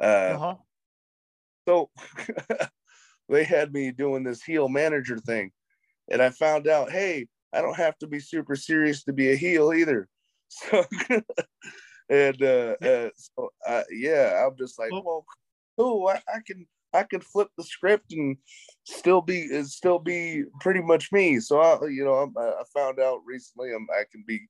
Uh, 0.00 0.04
uh-huh. 0.36 0.54
So 1.68 1.90
they 3.28 3.44
had 3.44 3.72
me 3.72 3.90
doing 3.90 4.22
this 4.22 4.42
heel 4.42 4.68
manager 4.68 5.18
thing 5.18 5.50
and 6.10 6.22
I 6.22 6.30
found 6.30 6.68
out, 6.68 6.90
hey, 6.90 7.26
I 7.52 7.60
don't 7.60 7.76
have 7.76 7.98
to 7.98 8.06
be 8.06 8.20
super 8.20 8.56
serious 8.56 9.04
to 9.04 9.12
be 9.12 9.32
a 9.32 9.36
heel 9.36 9.72
either. 9.72 10.08
So, 10.48 10.84
and 12.08 12.40
uh, 12.40 12.76
uh 12.80 13.08
so 13.16 13.50
uh, 13.66 13.82
yeah, 13.90 14.46
I'm 14.46 14.56
just 14.56 14.78
like, 14.78 14.92
well, 14.92 15.26
cool. 15.76 16.06
I, 16.06 16.22
I, 16.32 16.38
can 16.46 16.64
I 16.96 17.04
can 17.04 17.20
flip 17.20 17.48
the 17.56 17.64
script 17.64 18.12
and 18.12 18.36
still 18.84 19.20
be 19.20 19.62
still 19.64 19.98
be 19.98 20.44
pretty 20.60 20.80
much 20.80 21.12
me. 21.12 21.40
So 21.40 21.60
I, 21.60 21.86
you 21.88 22.04
know, 22.04 22.14
I'm, 22.14 22.34
I 22.36 22.62
found 22.74 22.98
out 22.98 23.20
recently 23.26 23.72
I'm 23.74 23.86
I 23.92 24.04
can 24.10 24.24
be 24.26 24.48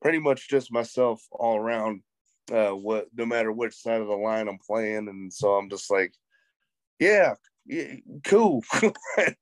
pretty 0.00 0.18
much 0.18 0.48
just 0.48 0.72
myself 0.72 1.22
all 1.32 1.58
around. 1.58 2.02
Uh, 2.50 2.70
what 2.70 3.08
no 3.14 3.26
matter 3.26 3.52
which 3.52 3.74
side 3.74 4.00
of 4.00 4.06
the 4.06 4.14
line 4.14 4.48
I'm 4.48 4.58
playing, 4.66 5.08
and 5.08 5.32
so 5.32 5.54
I'm 5.54 5.68
just 5.68 5.90
like, 5.90 6.14
yeah, 6.98 7.34
yeah 7.66 7.96
cool. 8.24 8.64
I, 9.18 9.34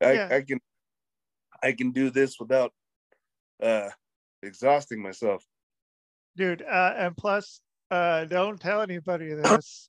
yeah. 0.00 0.28
I 0.30 0.42
can 0.42 0.60
I 1.62 1.72
can 1.72 1.92
do 1.92 2.10
this 2.10 2.36
without 2.38 2.72
uh 3.62 3.88
exhausting 4.42 5.02
myself. 5.02 5.42
Dude, 6.36 6.62
uh 6.62 6.94
and 6.96 7.16
plus 7.16 7.60
uh 7.90 8.26
don't 8.26 8.60
tell 8.60 8.82
anybody 8.82 9.32
this, 9.34 9.88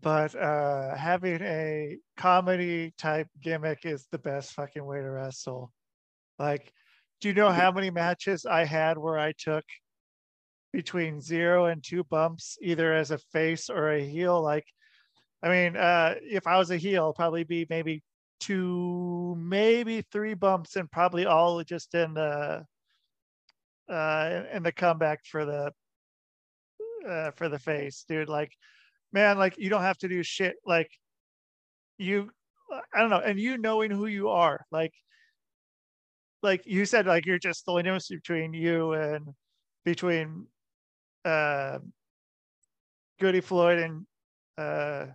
but 0.00 0.34
uh 0.34 0.94
having 0.94 1.40
a 1.42 1.96
comedy 2.16 2.92
type 2.98 3.28
gimmick 3.42 3.84
is 3.84 4.06
the 4.10 4.18
best 4.18 4.52
fucking 4.52 4.84
way 4.84 5.00
to 5.00 5.10
wrestle. 5.10 5.72
Like, 6.38 6.72
do 7.20 7.28
you 7.28 7.34
know 7.34 7.50
how 7.50 7.72
many 7.72 7.90
matches 7.90 8.46
I 8.46 8.64
had 8.64 8.98
where 8.98 9.18
I 9.18 9.32
took 9.36 9.64
between 10.72 11.20
zero 11.20 11.66
and 11.66 11.82
two 11.82 12.04
bumps, 12.04 12.58
either 12.62 12.94
as 12.94 13.10
a 13.10 13.18
face 13.18 13.70
or 13.70 13.90
a 13.90 14.04
heel? 14.04 14.40
Like, 14.40 14.66
I 15.42 15.48
mean, 15.48 15.76
uh, 15.76 16.14
if 16.22 16.46
I 16.46 16.58
was 16.58 16.70
a 16.70 16.76
heel, 16.76 17.12
probably 17.12 17.44
be 17.44 17.66
maybe 17.68 18.02
two, 18.40 19.34
maybe 19.38 20.02
three 20.12 20.34
bumps 20.34 20.76
and 20.76 20.90
probably 20.90 21.26
all 21.26 21.62
just 21.64 21.94
in 21.94 22.14
the 22.14 22.64
uh 23.88 24.42
in 24.52 24.62
the 24.62 24.72
comeback 24.72 25.24
for 25.24 25.46
the 25.46 25.72
uh 27.08 27.30
for 27.32 27.48
the 27.48 27.58
face 27.58 28.04
dude 28.06 28.28
like 28.28 28.52
man 29.12 29.38
like 29.38 29.54
you 29.58 29.70
don't 29.70 29.82
have 29.82 29.98
to 29.98 30.08
do 30.08 30.22
shit 30.22 30.56
like 30.66 30.90
you 31.98 32.30
i 32.94 33.00
don't 33.00 33.10
know 33.10 33.18
and 33.18 33.40
you 33.40 33.56
knowing 33.58 33.90
who 33.90 34.06
you 34.06 34.28
are 34.28 34.64
like 34.70 34.92
like 36.42 36.62
you 36.66 36.84
said 36.84 37.06
like 37.06 37.26
you're 37.26 37.38
just 37.38 37.64
the 37.66 37.74
difference 37.82 38.08
between 38.08 38.52
you 38.52 38.92
and 38.92 39.26
between 39.84 40.46
uh 41.24 41.78
goody 43.20 43.40
flloyd 43.40 43.78
and 43.78 44.06
uh 44.58 45.06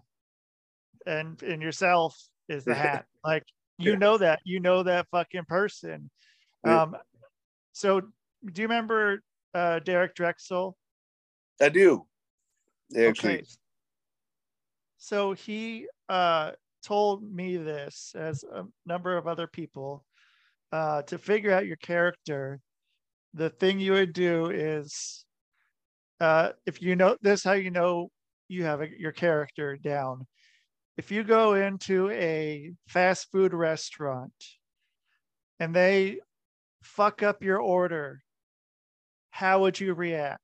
and 1.06 1.42
and 1.44 1.62
yourself 1.62 2.18
is 2.50 2.66
the 2.66 2.74
hat. 2.74 3.06
like 3.24 3.44
you 3.78 3.94
yeah. 3.94 3.98
know 3.98 4.18
that 4.18 4.40
you 4.44 4.60
know 4.60 4.84
that 4.84 5.08
fucking 5.12 5.46
person. 5.46 6.10
Um, 6.66 6.96
so 7.74 8.02
do 8.02 8.62
you 8.62 8.68
remember 8.68 9.22
uh, 9.54 9.80
Derek 9.80 10.16
Drexel? 10.16 10.78
I 11.62 11.70
do. 11.70 12.06
Actually. 12.96 13.34
Okay. 13.40 13.44
So 15.04 15.34
he 15.34 15.88
uh, 16.08 16.52
told 16.82 17.24
me 17.24 17.58
this, 17.58 18.14
as 18.16 18.44
a 18.44 18.64
number 18.86 19.18
of 19.18 19.28
other 19.28 19.48
people, 19.48 20.06
uh, 20.72 21.02
to 21.04 21.18
figure 21.18 21.52
out 21.52 21.66
your 21.66 21.76
character. 21.78 22.62
The 23.34 23.50
thing 23.50 23.80
you 23.80 23.92
would 23.92 24.14
do 24.14 24.50
is, 24.50 25.26
uh, 26.22 26.52
if 26.66 26.82
you 26.82 26.96
know 26.96 27.18
this, 27.22 27.44
how 27.44 27.52
you 27.52 27.70
know 27.70 28.12
you 28.48 28.64
have 28.64 28.82
a, 28.82 28.88
your 28.98 29.12
character 29.12 29.76
down 29.76 30.26
if 30.98 31.12
you 31.12 31.24
go 31.24 31.56
into 31.56 32.10
a 32.12 32.72
fast 32.88 33.32
food 33.32 33.54
restaurant 33.54 34.34
and 35.60 35.76
they 35.76 36.20
fuck 36.84 37.24
up 37.24 37.44
your 37.44 37.60
order, 37.60 38.22
how 39.32 39.62
would 39.62 39.80
you 39.80 39.94
react? 39.94 40.40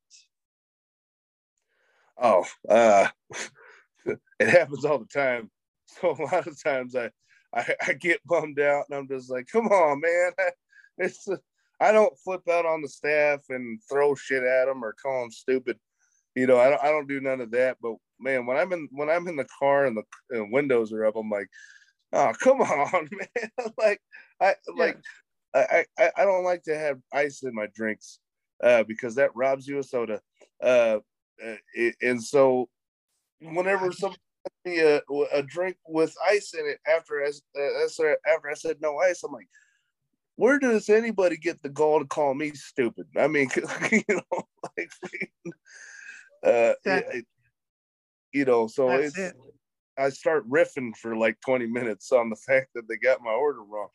Oh, 2.21 2.45
uh, 2.67 3.07
it 4.39 4.49
happens 4.49 4.85
all 4.85 4.99
the 4.99 5.05
time. 5.05 5.49
So 5.87 6.11
a 6.11 6.23
lot 6.23 6.47
of 6.47 6.61
times 6.61 6.95
I, 6.95 7.09
I, 7.53 7.75
I 7.87 7.93
get 7.93 8.19
bummed 8.25 8.59
out 8.59 8.85
and 8.89 8.97
I'm 8.97 9.07
just 9.07 9.29
like, 9.29 9.47
come 9.51 9.67
on, 9.67 10.01
man. 10.01 10.31
It's 11.01 11.25
I 11.79 11.93
don't 11.93 12.17
flip 12.19 12.41
out 12.49 12.65
on 12.65 12.81
the 12.81 12.89
staff 12.89 13.39
and 13.47 13.79
throw 13.89 14.13
shit 14.13 14.43
at 14.43 14.65
them 14.65 14.83
or 14.83 14.93
call 15.01 15.21
them 15.21 15.31
stupid. 15.31 15.79
You 16.35 16.45
know, 16.45 16.59
I 16.59 16.69
don't, 16.69 16.83
I 16.83 16.89
don't 16.89 17.07
do 17.07 17.21
none 17.21 17.39
of 17.39 17.51
that. 17.51 17.77
But 17.81 17.93
man, 18.19 18.45
when 18.45 18.57
I'm 18.57 18.73
in 18.73 18.89
when 18.91 19.09
I'm 19.09 19.27
in 19.27 19.37
the 19.37 19.47
car 19.57 19.85
and 19.85 19.97
the 20.29 20.45
windows 20.51 20.91
are 20.91 21.05
up, 21.05 21.15
I'm 21.15 21.29
like, 21.29 21.47
oh 22.11 22.33
come 22.41 22.61
on, 22.61 23.09
man. 23.11 23.71
like 23.77 24.01
I 24.41 24.55
yeah. 24.67 24.73
like 24.75 24.97
I, 25.53 25.85
I 25.97 26.11
I 26.17 26.25
don't 26.25 26.43
like 26.43 26.63
to 26.63 26.77
have 26.77 26.99
ice 27.13 27.43
in 27.43 27.55
my 27.55 27.67
drinks 27.73 28.19
uh, 28.61 28.83
because 28.83 29.15
that 29.15 29.35
robs 29.35 29.67
you 29.67 29.79
of 29.79 29.85
soda. 29.85 30.19
Uh, 30.61 30.99
it, 31.73 31.95
and 32.01 32.21
so 32.21 32.67
whenever 33.41 33.91
somebody 33.91 34.19
me 34.65 34.79
a, 34.79 35.01
a 35.33 35.43
drink 35.43 35.77
with 35.87 36.15
ice 36.29 36.53
in 36.53 36.65
it 36.65 36.79
after 36.87 37.21
I 37.21 37.29
uh, 37.59 38.07
after 38.27 38.49
I 38.49 38.53
said 38.53 38.77
no 38.81 38.97
ice, 38.97 39.23
I'm 39.23 39.31
like, 39.31 39.49
where 40.35 40.59
does 40.59 40.89
anybody 40.89 41.37
get 41.37 41.61
the 41.61 41.69
gall 41.69 41.99
to 41.99 42.05
call 42.05 42.33
me 42.33 42.51
stupid? 42.51 43.07
I 43.17 43.27
mean, 43.27 43.49
you 43.91 44.03
know, 44.09 44.47
like, 44.77 44.91
uh, 46.43 46.73
yeah 46.85 47.01
you 48.31 48.45
know, 48.45 48.67
so 48.67 48.87
That's 48.87 49.07
it's 49.07 49.17
it. 49.17 49.33
I 49.97 50.09
start 50.09 50.49
riffing 50.49 50.95
for 50.95 51.15
like 51.15 51.39
20 51.41 51.67
minutes 51.67 52.11
on 52.11 52.29
the 52.29 52.35
fact 52.47 52.69
that 52.75 52.87
they 52.87 52.97
got 52.97 53.21
my 53.21 53.31
order 53.31 53.63
wrong. 53.63 53.89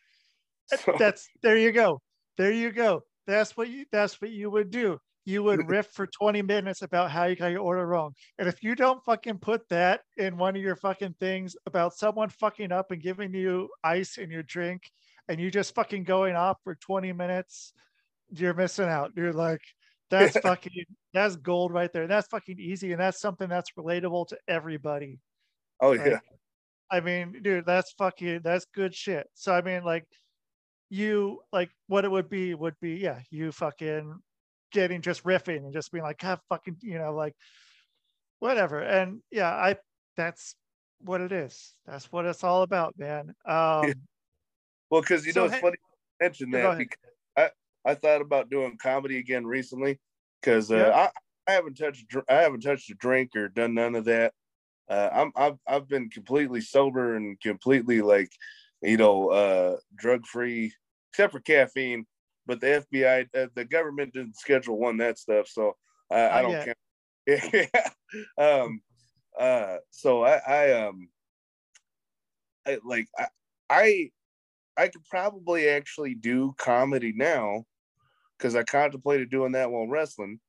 So. 0.66 0.96
That's 0.98 1.28
there 1.42 1.58
you 1.58 1.72
go. 1.72 2.00
There 2.38 2.52
you 2.52 2.72
go. 2.72 3.04
That's 3.26 3.56
what 3.56 3.68
you 3.68 3.84
that's 3.92 4.20
what 4.20 4.30
you 4.30 4.50
would 4.50 4.70
do. 4.70 4.98
You 5.24 5.42
would 5.42 5.68
riff 5.68 5.86
for 5.92 6.06
20 6.06 6.42
minutes 6.42 6.82
about 6.82 7.10
how 7.10 7.24
you 7.24 7.36
got 7.36 7.48
your 7.48 7.62
order 7.62 7.86
wrong. 7.86 8.12
And 8.38 8.46
if 8.46 8.62
you 8.62 8.74
don't 8.74 9.02
fucking 9.04 9.38
put 9.38 9.66
that 9.70 10.02
in 10.18 10.36
one 10.36 10.54
of 10.54 10.62
your 10.62 10.76
fucking 10.76 11.14
things 11.18 11.56
about 11.66 11.94
someone 11.94 12.28
fucking 12.28 12.72
up 12.72 12.90
and 12.90 13.02
giving 13.02 13.32
you 13.32 13.68
ice 13.82 14.18
in 14.18 14.30
your 14.30 14.42
drink 14.42 14.90
and 15.28 15.40
you 15.40 15.50
just 15.50 15.74
fucking 15.74 16.04
going 16.04 16.36
off 16.36 16.58
for 16.62 16.74
20 16.74 17.12
minutes, 17.12 17.72
you're 18.30 18.54
missing 18.54 18.88
out. 18.88 19.12
You're 19.16 19.32
like, 19.32 19.62
that's 20.10 20.38
fucking 20.42 20.84
that's 21.12 21.36
gold 21.36 21.72
right 21.72 21.92
there. 21.92 22.06
That's 22.06 22.28
fucking 22.28 22.58
easy. 22.58 22.92
And 22.92 23.00
that's 23.00 23.20
something 23.20 23.48
that's 23.48 23.72
relatable 23.78 24.28
to 24.28 24.38
everybody. 24.48 25.20
Oh 25.80 25.92
yeah. 25.92 26.20
I 26.90 27.00
mean, 27.00 27.40
dude, 27.42 27.66
that's 27.66 27.92
fucking 27.92 28.40
that's 28.44 28.66
good 28.74 28.94
shit. 28.94 29.26
So 29.34 29.54
I 29.54 29.62
mean, 29.62 29.84
like 29.84 30.06
you 30.90 31.40
like 31.52 31.70
what 31.86 32.04
it 32.04 32.10
would 32.10 32.28
be 32.28 32.54
would 32.54 32.78
be, 32.80 32.96
yeah, 32.96 33.20
you 33.30 33.52
fucking 33.52 34.18
getting 34.74 35.00
just 35.00 35.24
riffing 35.24 35.58
and 35.58 35.72
just 35.72 35.90
being 35.90 36.04
like, 36.04 36.18
God 36.18 36.38
fucking, 36.50 36.76
you 36.82 36.98
know, 36.98 37.14
like 37.14 37.34
whatever. 38.40 38.80
And 38.80 39.22
yeah, 39.30 39.50
I 39.50 39.76
that's 40.16 40.54
what 41.00 41.22
it 41.22 41.32
is. 41.32 41.72
That's 41.86 42.12
what 42.12 42.26
it's 42.26 42.44
all 42.44 42.62
about, 42.62 42.94
man. 42.98 43.34
Um 43.46 43.88
yeah. 43.88 43.94
Well, 44.90 45.00
because 45.00 45.24
you 45.24 45.32
so, 45.32 45.40
know 45.40 45.46
it's 45.46 45.54
hey, 45.54 45.60
funny 45.60 45.76
you 45.80 46.26
mention 46.26 46.50
that 46.50 46.78
because 46.78 46.98
I, 47.36 47.50
I 47.84 47.94
thought 47.94 48.20
about 48.20 48.50
doing 48.50 48.76
comedy 48.76 49.18
again 49.18 49.46
recently 49.46 49.98
because 50.40 50.70
uh, 50.70 50.76
yeah. 50.76 51.08
I, 51.46 51.50
I 51.50 51.54
haven't 51.54 51.78
touched 51.78 52.04
I 52.28 52.34
haven't 52.34 52.60
touched 52.60 52.90
a 52.90 52.94
drink 52.94 53.30
or 53.34 53.48
done 53.48 53.74
none 53.74 53.94
of 53.94 54.04
that 54.04 54.34
uh, 54.88 55.08
I'm 55.12 55.32
I've 55.36 55.58
I've 55.66 55.88
been 55.88 56.10
completely 56.10 56.60
sober 56.60 57.16
and 57.16 57.40
completely 57.40 58.02
like 58.02 58.30
you 58.82 58.96
know 58.96 59.28
uh, 59.28 59.76
drug 59.96 60.26
free 60.26 60.72
except 61.10 61.32
for 61.32 61.40
caffeine. 61.40 62.06
But 62.46 62.60
the 62.60 62.84
FBI, 62.92 63.28
uh, 63.34 63.46
the 63.54 63.64
government 63.64 64.12
didn't 64.12 64.36
schedule 64.36 64.78
one 64.78 64.98
that 64.98 65.18
stuff, 65.18 65.48
so 65.48 65.76
I, 66.10 66.28
I 66.28 66.42
don't 66.42 66.64
care. 66.64 67.68
um, 68.38 68.80
uh, 69.38 69.76
so 69.90 70.24
I, 70.24 70.36
I 70.46 70.86
um, 70.86 71.08
I 72.66 72.78
like 72.84 73.08
I, 73.18 73.26
I 73.70 74.10
I 74.76 74.88
could 74.88 75.04
probably 75.08 75.68
actually 75.68 76.14
do 76.14 76.54
comedy 76.58 77.12
now 77.16 77.64
because 78.36 78.54
I 78.54 78.62
contemplated 78.62 79.30
doing 79.30 79.52
that 79.52 79.70
while 79.70 79.88
wrestling. 79.88 80.40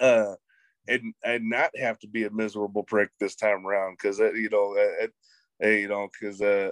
Uh, 0.00 0.34
and 0.88 1.14
and 1.24 1.48
not 1.48 1.70
have 1.78 1.98
to 2.00 2.08
be 2.08 2.24
a 2.24 2.30
miserable 2.30 2.82
prick 2.82 3.10
this 3.18 3.34
time 3.34 3.66
around 3.66 3.96
because 3.96 4.20
uh, 4.20 4.32
you 4.32 4.48
know 4.50 4.76
uh, 4.76 5.06
uh, 5.64 5.68
you 5.68 5.88
know 5.88 6.08
because 6.12 6.40
uh 6.42 6.70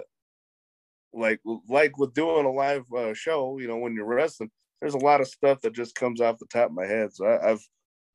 like 1.13 1.39
like 1.69 1.97
with 1.97 2.13
doing 2.13 2.45
a 2.45 2.51
live 2.51 2.85
uh, 2.95 3.13
show 3.13 3.57
you 3.59 3.67
know 3.67 3.77
when 3.77 3.93
you're 3.95 4.05
wrestling 4.05 4.49
there's 4.81 4.95
a 4.95 4.99
lot 4.99 5.21
of 5.21 5.27
stuff 5.27 5.61
that 5.61 5.73
just 5.73 5.95
comes 5.95 6.21
off 6.21 6.39
the 6.39 6.45
top 6.47 6.69
of 6.69 6.75
my 6.75 6.85
head 6.85 7.13
so 7.13 7.25
I, 7.25 7.49
have 7.49 7.61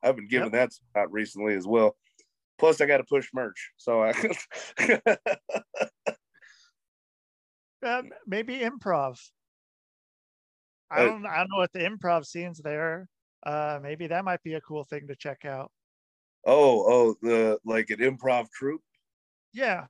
I've 0.02 0.16
been 0.16 0.28
given 0.28 0.52
yep. 0.52 0.52
that 0.52 0.72
spot 0.72 1.12
recently 1.12 1.54
as 1.54 1.66
well 1.66 1.96
plus 2.58 2.80
I 2.80 2.86
got 2.86 2.98
to 2.98 3.04
push 3.04 3.28
merch 3.32 3.70
so 3.76 4.02
I 4.02 4.12
uh, 7.86 8.02
maybe 8.26 8.58
improv 8.58 9.18
I 10.90 11.04
don't 11.04 11.26
I 11.26 11.38
don't 11.38 11.50
know 11.50 11.58
what 11.58 11.72
the 11.72 11.80
improv 11.80 12.26
scenes 12.26 12.58
there 12.58 13.08
uh 13.46 13.78
maybe 13.82 14.08
that 14.08 14.24
might 14.24 14.42
be 14.42 14.54
a 14.54 14.60
cool 14.60 14.84
thing 14.84 15.06
to 15.08 15.14
check 15.14 15.44
out 15.44 15.70
Oh, 16.46 16.84
oh, 16.86 17.16
the 17.20 17.58
like 17.64 17.90
an 17.90 17.98
improv 17.98 18.50
troupe. 18.50 18.82
Yeah. 19.52 19.86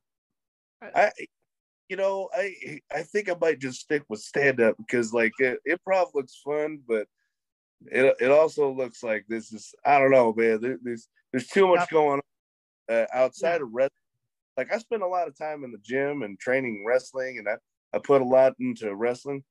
I, 0.82 1.10
you 1.88 1.96
know, 1.96 2.28
I 2.34 2.80
I 2.94 3.02
think 3.02 3.30
I 3.30 3.36
might 3.40 3.58
just 3.58 3.80
stick 3.80 4.02
with 4.08 4.20
stand 4.20 4.60
up 4.60 4.76
because 4.76 5.12
like 5.12 5.32
it, 5.38 5.58
improv 5.68 6.08
looks 6.14 6.40
fun, 6.44 6.80
but 6.86 7.06
it 7.86 8.16
it 8.20 8.30
also 8.30 8.70
looks 8.70 9.02
like 9.02 9.24
this 9.28 9.52
is 9.52 9.74
I 9.84 9.98
don't 9.98 10.10
know, 10.10 10.32
man. 10.36 10.60
There, 10.60 10.78
there's 10.82 11.08
there's 11.32 11.46
too 11.46 11.68
much 11.68 11.88
going 11.90 12.20
on 12.88 12.94
uh, 12.94 13.06
outside 13.12 13.56
yeah. 13.56 13.62
of 13.62 13.72
wrestling. 13.72 13.92
Like 14.56 14.72
I 14.72 14.78
spend 14.78 15.02
a 15.02 15.06
lot 15.06 15.28
of 15.28 15.38
time 15.38 15.64
in 15.64 15.72
the 15.72 15.78
gym 15.78 16.22
and 16.22 16.38
training 16.38 16.84
wrestling, 16.86 17.38
and 17.38 17.48
I 17.48 17.56
I 17.94 17.98
put 17.98 18.22
a 18.22 18.24
lot 18.24 18.54
into 18.60 18.94
wrestling. 18.94 19.44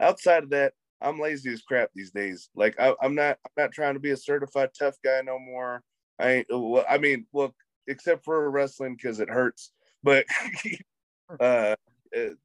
Outside 0.00 0.44
of 0.44 0.50
that, 0.50 0.72
I'm 1.00 1.20
lazy 1.20 1.52
as 1.52 1.62
crap 1.62 1.90
these 1.94 2.10
days. 2.10 2.48
Like 2.54 2.78
I, 2.80 2.94
I'm 3.00 3.14
not 3.14 3.38
I'm 3.44 3.64
not 3.64 3.72
trying 3.72 3.94
to 3.94 4.00
be 4.00 4.10
a 4.10 4.16
certified 4.16 4.70
tough 4.78 4.96
guy 5.04 5.20
no 5.24 5.38
more. 5.38 5.82
I 6.18 6.44
well, 6.50 6.84
I 6.88 6.98
mean, 6.98 7.26
well, 7.32 7.54
except 7.86 8.24
for 8.24 8.50
wrestling 8.50 8.96
because 8.96 9.20
it 9.20 9.30
hurts, 9.30 9.70
but 10.02 10.24
uh, 11.40 11.76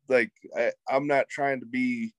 like 0.10 0.32
I, 0.58 0.72
am 0.90 1.08
not 1.08 1.30
trying 1.30 1.60
to 1.62 1.66
be 1.66 2.14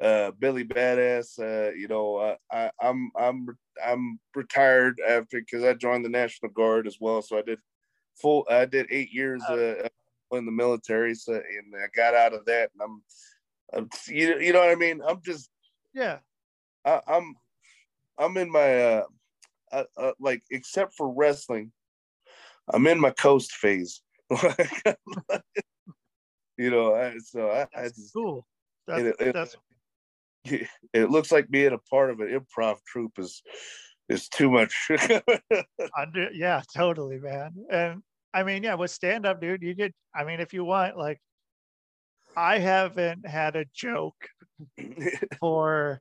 uh 0.00 0.32
Billy 0.38 0.64
Badass. 0.64 1.38
Uh, 1.38 1.72
you 1.72 1.88
know, 1.88 2.16
uh, 2.16 2.36
I, 2.50 2.70
I'm 2.80 3.10
I'm 3.16 3.46
I'm 3.84 4.18
retired 4.34 5.00
after 5.06 5.40
because 5.40 5.64
I 5.64 5.74
joined 5.74 6.04
the 6.04 6.10
National 6.10 6.50
Guard 6.52 6.86
as 6.86 6.98
well. 7.00 7.22
So 7.22 7.38
I 7.38 7.42
did 7.42 7.58
full. 8.20 8.46
I 8.50 8.64
did 8.64 8.86
eight 8.90 9.12
years 9.12 9.42
uh, 9.44 9.88
in 10.32 10.46
the 10.46 10.52
military. 10.52 11.14
So 11.14 11.34
and 11.34 11.74
I 11.76 11.86
got 11.94 12.14
out 12.14 12.34
of 12.34 12.44
that, 12.46 12.70
and 12.72 12.82
I'm, 12.82 13.02
I'm 13.74 13.88
you, 14.08 14.38
you 14.38 14.52
know 14.52 14.60
what 14.60 14.70
I 14.70 14.76
mean. 14.76 15.00
I'm 15.06 15.20
just 15.22 15.50
yeah. 15.94 16.18
I, 16.84 17.00
I'm 17.06 17.34
I'm 18.18 18.36
in 18.36 18.50
my 18.50 18.82
uh 18.82 19.04
uh, 19.72 19.84
uh, 19.96 20.12
like 20.20 20.42
except 20.50 20.94
for 20.94 21.12
wrestling, 21.12 21.72
I'm 22.72 22.86
in 22.86 23.00
my 23.00 23.10
coast 23.10 23.52
phase. 23.52 24.02
you 26.62 26.70
know, 26.70 26.94
I, 26.94 27.16
so 27.18 27.50
I, 27.50 27.66
I 27.76 27.84
just 27.88 28.12
cool. 28.12 28.46
That's, 28.86 29.02
it, 29.02 29.16
it, 29.18 29.34
that's 29.34 29.56
it 30.44 31.10
looks 31.10 31.32
like 31.32 31.48
being 31.50 31.72
a 31.72 31.78
part 31.78 32.10
of 32.10 32.20
an 32.20 32.28
improv 32.28 32.76
troupe 32.86 33.18
is 33.18 33.42
is 34.08 34.28
too 34.28 34.50
much. 34.50 34.90
Under, 35.98 36.28
yeah, 36.32 36.62
totally, 36.74 37.18
man. 37.18 37.52
And 37.70 38.02
I 38.34 38.42
mean, 38.42 38.62
yeah, 38.62 38.74
with 38.74 38.90
stand 38.90 39.26
up, 39.26 39.40
dude, 39.40 39.62
you 39.62 39.74
get. 39.74 39.92
I 40.14 40.24
mean, 40.24 40.40
if 40.40 40.52
you 40.52 40.64
want, 40.64 40.96
like, 40.96 41.18
I 42.36 42.58
haven't 42.58 43.26
had 43.26 43.56
a 43.56 43.64
joke 43.74 44.28
for 45.40 46.00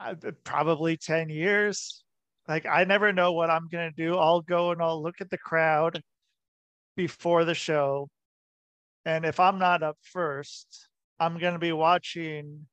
uh, 0.00 0.14
probably 0.44 0.96
ten 0.96 1.28
years. 1.28 2.04
Like 2.46 2.66
I 2.66 2.84
never 2.84 3.12
know 3.12 3.32
what 3.32 3.50
I'm 3.50 3.68
gonna 3.70 3.92
do. 3.96 4.16
I'll 4.16 4.42
go 4.42 4.70
and 4.70 4.82
I'll 4.82 5.02
look 5.02 5.20
at 5.20 5.30
the 5.30 5.38
crowd 5.38 6.00
before 6.96 7.44
the 7.44 7.54
show. 7.54 8.08
And 9.04 9.24
if 9.24 9.40
I'm 9.40 9.58
not 9.58 9.82
up 9.82 9.96
first, 10.02 10.88
I'm 11.20 11.38
gonna 11.38 11.58
be 11.58 11.72
watching 11.72 12.66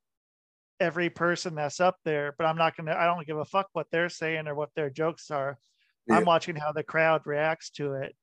every 0.79 1.09
person 1.09 1.55
that's 1.55 1.79
up 1.79 1.97
there, 2.05 2.33
but 2.37 2.45
I'm 2.45 2.57
not 2.57 2.75
gonna 2.75 2.95
I 2.95 3.05
don't 3.05 3.27
give 3.27 3.37
a 3.37 3.45
fuck 3.45 3.67
what 3.73 3.87
they're 3.91 4.09
saying 4.09 4.47
or 4.47 4.55
what 4.55 4.69
their 4.75 4.89
jokes 4.89 5.29
are. 5.31 5.57
Yeah. 6.07 6.17
I'm 6.17 6.25
watching 6.25 6.55
how 6.55 6.71
the 6.71 6.83
crowd 6.83 7.21
reacts 7.25 7.69
to 7.71 7.93
it. 7.93 8.15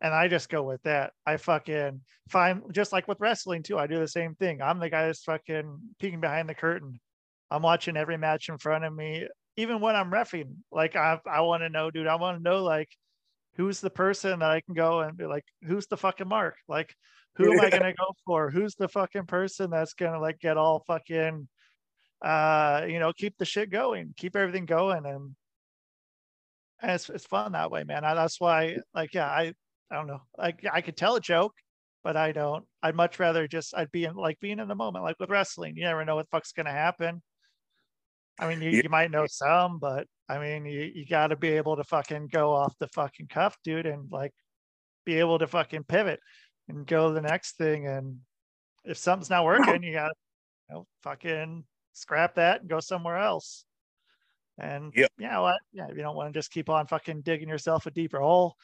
And 0.00 0.12
I 0.14 0.28
just 0.28 0.50
go 0.50 0.62
with 0.62 0.82
that. 0.82 1.12
I 1.26 1.38
fucking 1.38 2.02
find 2.28 2.62
just 2.72 2.92
like 2.92 3.08
with 3.08 3.20
wrestling 3.20 3.62
too. 3.62 3.78
I 3.78 3.86
do 3.86 3.98
the 3.98 4.08
same 4.08 4.34
thing. 4.34 4.60
I'm 4.60 4.78
the 4.78 4.90
guy 4.90 5.06
that's 5.06 5.24
fucking 5.24 5.78
peeking 5.98 6.20
behind 6.20 6.48
the 6.48 6.54
curtain. 6.54 7.00
I'm 7.50 7.62
watching 7.62 7.96
every 7.96 8.18
match 8.18 8.48
in 8.48 8.58
front 8.58 8.84
of 8.84 8.94
me 8.94 9.26
even 9.56 9.80
when 9.80 9.96
I'm 9.96 10.10
refing, 10.10 10.56
like 10.70 10.96
I 10.96 11.18
I 11.26 11.40
want 11.40 11.62
to 11.62 11.68
know, 11.68 11.90
dude. 11.90 12.06
I 12.06 12.16
want 12.16 12.38
to 12.38 12.42
know 12.42 12.62
like 12.62 12.90
who's 13.56 13.80
the 13.80 13.90
person 13.90 14.38
that 14.40 14.50
I 14.50 14.60
can 14.60 14.74
go 14.74 15.00
and 15.00 15.16
be 15.16 15.24
like, 15.24 15.44
who's 15.62 15.86
the 15.86 15.96
fucking 15.96 16.28
mark? 16.28 16.56
Like, 16.68 16.94
who 17.36 17.52
am 17.52 17.60
I 17.60 17.70
gonna 17.70 17.92
go 17.92 18.14
for? 18.24 18.50
Who's 18.50 18.74
the 18.74 18.88
fucking 18.88 19.26
person 19.26 19.70
that's 19.70 19.94
gonna 19.94 20.20
like 20.20 20.38
get 20.38 20.56
all 20.56 20.84
fucking 20.86 21.48
uh 22.24 22.86
you 22.88 22.98
know 22.98 23.12
keep 23.12 23.36
the 23.38 23.44
shit 23.44 23.70
going, 23.70 24.14
keep 24.16 24.36
everything 24.36 24.66
going, 24.66 25.04
and 25.04 25.34
and 26.80 26.90
it's 26.92 27.08
it's 27.10 27.26
fun 27.26 27.52
that 27.52 27.70
way, 27.70 27.84
man. 27.84 28.04
I, 28.04 28.14
that's 28.14 28.40
why 28.40 28.78
like 28.94 29.14
yeah, 29.14 29.26
I 29.26 29.52
I 29.90 29.94
don't 29.94 30.06
know, 30.06 30.22
like 30.38 30.64
I 30.70 30.80
could 30.80 30.96
tell 30.96 31.16
a 31.16 31.20
joke, 31.20 31.54
but 32.02 32.16
I 32.16 32.32
don't. 32.32 32.64
I'd 32.82 32.94
much 32.96 33.18
rather 33.18 33.46
just 33.46 33.74
I'd 33.76 33.92
be 33.92 34.04
in 34.04 34.14
like 34.14 34.40
being 34.40 34.58
in 34.58 34.68
the 34.68 34.74
moment, 34.74 35.04
like 35.04 35.16
with 35.20 35.30
wrestling. 35.30 35.76
You 35.76 35.84
never 35.84 36.04
know 36.04 36.16
what 36.16 36.30
fuck's 36.30 36.52
gonna 36.52 36.72
happen. 36.72 37.22
I 38.38 38.48
mean, 38.48 38.60
you, 38.60 38.70
yeah. 38.70 38.82
you 38.82 38.88
might 38.88 39.10
know 39.10 39.26
some, 39.26 39.78
but 39.78 40.06
I 40.28 40.38
mean, 40.38 40.66
you, 40.66 40.90
you 40.94 41.06
got 41.06 41.28
to 41.28 41.36
be 41.36 41.50
able 41.50 41.76
to 41.76 41.84
fucking 41.84 42.28
go 42.28 42.52
off 42.52 42.74
the 42.78 42.88
fucking 42.88 43.28
cuff, 43.28 43.56
dude, 43.64 43.86
and 43.86 44.10
like 44.10 44.32
be 45.04 45.18
able 45.18 45.38
to 45.38 45.46
fucking 45.46 45.84
pivot 45.84 46.20
and 46.68 46.86
go 46.86 47.12
the 47.12 47.22
next 47.22 47.56
thing. 47.56 47.86
And 47.86 48.18
if 48.84 48.98
something's 48.98 49.30
not 49.30 49.44
working, 49.44 49.82
you 49.82 49.92
got 49.92 50.08
to 50.08 50.14
you 50.68 50.74
know, 50.74 50.86
fucking 51.02 51.64
scrap 51.92 52.34
that 52.34 52.60
and 52.60 52.70
go 52.70 52.80
somewhere 52.80 53.16
else. 53.16 53.64
And 54.58 54.92
yep. 54.96 55.10
you 55.18 55.28
know 55.28 55.42
what? 55.42 55.60
Yeah, 55.72 55.88
you 55.88 56.02
don't 56.02 56.16
want 56.16 56.32
to 56.32 56.38
just 56.38 56.50
keep 56.50 56.68
on 56.68 56.86
fucking 56.86 57.22
digging 57.22 57.48
yourself 57.48 57.86
a 57.86 57.90
deeper 57.90 58.20
hole. 58.20 58.56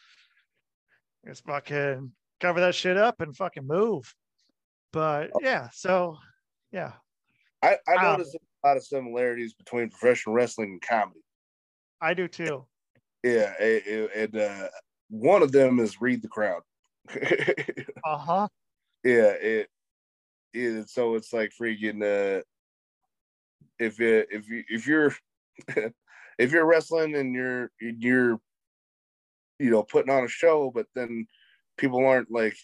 Just 1.26 1.44
fucking 1.44 2.12
cover 2.40 2.60
that 2.60 2.74
shit 2.74 2.96
up 2.96 3.20
and 3.20 3.36
fucking 3.36 3.66
move. 3.66 4.12
But 4.92 5.30
oh. 5.34 5.40
yeah, 5.42 5.68
so 5.72 6.16
yeah. 6.72 6.92
I, 7.62 7.76
I 7.86 7.94
um, 7.94 8.12
noticed 8.12 8.36
a 8.62 8.68
lot 8.68 8.76
of 8.76 8.84
similarities 8.84 9.54
between 9.54 9.90
professional 9.90 10.34
wrestling 10.34 10.70
and 10.70 10.82
comedy. 10.82 11.20
I 12.00 12.14
do 12.14 12.28
too. 12.28 12.66
Yeah, 13.22 13.52
and 13.60 14.36
uh, 14.36 14.68
one 15.08 15.42
of 15.42 15.52
them 15.52 15.78
is 15.78 16.00
read 16.00 16.22
the 16.22 16.28
crowd. 16.28 16.62
uh 18.04 18.18
huh. 18.18 18.48
Yeah, 19.04 19.30
it 19.30 19.68
is. 20.52 20.92
So 20.92 21.14
it's 21.14 21.32
like 21.32 21.52
freaking. 21.60 22.02
Uh, 22.02 22.42
if 23.78 24.00
it, 24.00 24.28
if 24.30 24.48
you 24.48 24.64
if 24.68 24.86
you're 24.86 25.14
if 26.38 26.52
you're 26.52 26.66
wrestling 26.66 27.14
and 27.16 27.34
you're 27.34 27.70
you're 27.80 28.40
you 29.58 29.70
know 29.70 29.82
putting 29.82 30.12
on 30.12 30.24
a 30.24 30.28
show, 30.28 30.70
but 30.74 30.86
then 30.94 31.26
people 31.76 32.04
aren't 32.04 32.30
like 32.30 32.56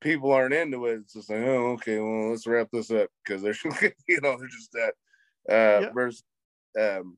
people 0.00 0.32
aren't 0.32 0.54
into 0.54 0.86
it. 0.86 1.00
It's 1.00 1.14
just 1.14 1.30
like, 1.30 1.40
oh, 1.40 1.72
okay, 1.72 1.98
well, 1.98 2.30
let's 2.30 2.46
wrap 2.46 2.68
this 2.72 2.90
up 2.90 3.10
because 3.24 3.42
they're 3.42 3.54
you 4.08 4.20
know 4.22 4.36
they're 4.38 4.48
just 4.48 4.72
that. 4.72 4.94
Uh, 5.48 5.80
yeah. 5.80 5.90
Versus, 5.92 6.24
um, 6.80 7.16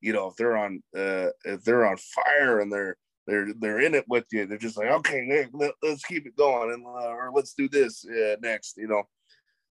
you 0.00 0.12
know, 0.12 0.28
if 0.28 0.36
they're 0.36 0.56
on 0.56 0.82
uh, 0.96 1.28
if 1.44 1.62
they're 1.64 1.86
on 1.86 1.96
fire 1.96 2.60
and 2.60 2.72
they're 2.72 2.96
they're 3.26 3.52
they're 3.58 3.80
in 3.80 3.94
it 3.94 4.04
with 4.08 4.24
you, 4.30 4.46
they're 4.46 4.58
just 4.58 4.76
like, 4.76 4.90
okay, 4.90 5.48
let, 5.52 5.72
us 5.82 6.04
keep 6.04 6.26
it 6.26 6.36
going 6.36 6.72
and 6.72 6.84
uh, 6.86 7.08
or 7.08 7.32
let's 7.34 7.54
do 7.54 7.68
this 7.68 8.06
uh, 8.06 8.36
next, 8.40 8.76
you 8.76 8.86
know. 8.86 9.02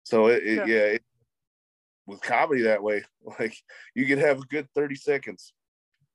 So 0.04 0.28
it, 0.28 0.44
it 0.44 0.56
yeah, 0.56 0.66
yeah 0.66 0.86
it, 0.94 1.04
with 2.06 2.22
comedy 2.22 2.64
that 2.64 2.84
way, 2.84 3.04
like 3.40 3.56
you 3.94 4.06
could 4.06 4.20
have 4.20 4.40
a 4.40 4.46
good 4.48 4.68
thirty 4.76 4.96
seconds 4.96 5.54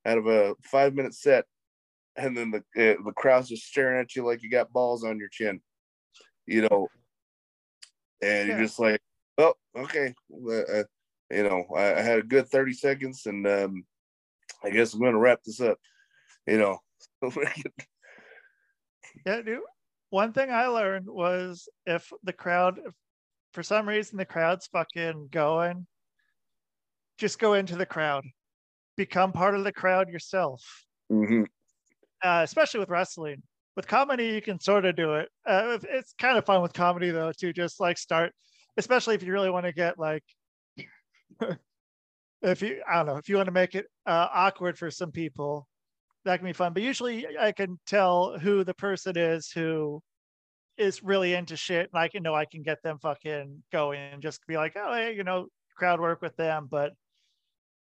out 0.05 0.19
of 0.19 0.27
a 0.27 0.55
five 0.65 0.95
minute 0.95 1.15
set, 1.15 1.45
and 2.17 2.37
then 2.37 2.51
the 2.51 2.59
uh, 2.59 3.03
the 3.05 3.13
crowd's 3.17 3.49
just 3.49 3.67
staring 3.67 4.01
at 4.01 4.15
you 4.15 4.25
like 4.25 4.43
you 4.43 4.51
got 4.51 4.73
balls 4.73 5.05
on 5.05 5.19
your 5.19 5.29
chin, 5.29 5.61
you 6.47 6.63
know, 6.63 6.89
and 8.23 8.49
yeah. 8.49 8.55
you're 8.57 8.67
just 8.67 8.79
like, 8.79 9.01
oh, 9.39 9.55
okay, 9.77 10.15
uh, 10.47 10.83
you 11.31 11.43
know, 11.45 11.65
I, 11.77 11.95
I, 11.95 12.03
had 12.03 12.19
a 12.19 12.23
good 12.23 12.49
thirty 12.49 12.73
seconds, 12.73 13.27
and 13.27 13.47
um, 13.47 13.85
I 14.65 14.71
guess 14.71 14.95
I'm 14.95 15.01
gonna 15.01 15.19
wrap 15.19 15.41
this 15.45 15.61
up, 15.61 15.79
you 16.47 16.59
know. 16.59 16.79
yeah, 19.27 19.43
dude. 19.43 19.61
One 20.11 20.33
thing 20.33 20.51
I 20.51 20.67
learned 20.67 21.07
was 21.07 21.69
if 21.87 22.13
the 22.25 22.33
crowd, 22.33 22.79
if 22.85 22.95
for 23.53 23.63
some 23.63 23.89
reason 23.89 24.19
the 24.19 24.25
crowd's 24.25 24.67
fucking 24.67 25.29
going, 25.31 25.87
just 27.19 27.39
go 27.39 27.55
into 27.55 27.77
the 27.77 27.87
crowd, 27.87 28.25
become 28.97 29.33
part 29.33 29.55
of 29.55 29.65
the 29.65 29.73
crowd 29.73 30.09
yourself. 30.09 30.65
Mm-hmm. 31.13 31.45
Uh, 32.23 32.41
especially 32.43 32.81
with 32.81 32.89
wrestling. 32.89 33.43
With 33.77 33.87
comedy, 33.87 34.27
you 34.27 34.43
can 34.43 34.61
sort 34.61 34.85
of 34.85 34.97
do 34.97 35.15
it. 35.15 35.29
Uh, 35.47 35.79
it's 35.89 36.13
kind 36.19 36.37
of 36.37 36.45
fun 36.45 36.61
with 36.61 36.73
comedy 36.73 37.11
though 37.11 37.33
to 37.39 37.53
just 37.53 37.81
like 37.81 37.99
start, 37.99 38.33
especially 38.77 39.15
if 39.15 39.23
you 39.23 39.33
really 39.33 39.51
want 39.51 39.65
to 39.67 39.73
get 39.73 39.99
like, 39.99 40.25
if 42.43 42.63
you 42.63 42.83
I 42.89 42.97
don't 42.97 43.07
know 43.07 43.17
if 43.17 43.29
you 43.29 43.37
want 43.37 43.47
to 43.47 43.53
make 43.53 43.75
it 43.75 43.87
uh, 44.07 44.29
awkward 44.33 44.79
for 44.79 44.91
some 44.91 45.11
people, 45.13 45.67
that 46.25 46.39
can 46.39 46.47
be 46.47 46.53
fun. 46.53 46.73
But 46.73 46.83
usually, 46.83 47.27
I 47.39 47.53
can 47.53 47.79
tell 47.87 48.39
who 48.39 48.65
the 48.65 48.75
person 48.75 49.17
is 49.17 49.51
who 49.51 50.03
is 50.77 51.03
really 51.03 51.35
into 51.35 51.57
shit, 51.57 51.91
and 51.93 52.01
I 52.01 52.09
can 52.09 52.23
know 52.23 52.35
I 52.35 52.47
can 52.47 52.63
get 52.63 52.83
them 52.83 52.99
fucking 52.99 53.63
going 53.73 54.01
and 54.01 54.23
just 54.23 54.47
be 54.47 54.57
like, 54.57 54.77
oh, 54.77 54.93
hey, 54.95 55.15
you 55.15 55.25
know, 55.25 55.47
crowd 55.77 56.01
work 56.01 56.23
with 56.23 56.37
them, 56.37 56.69
but 56.71 56.93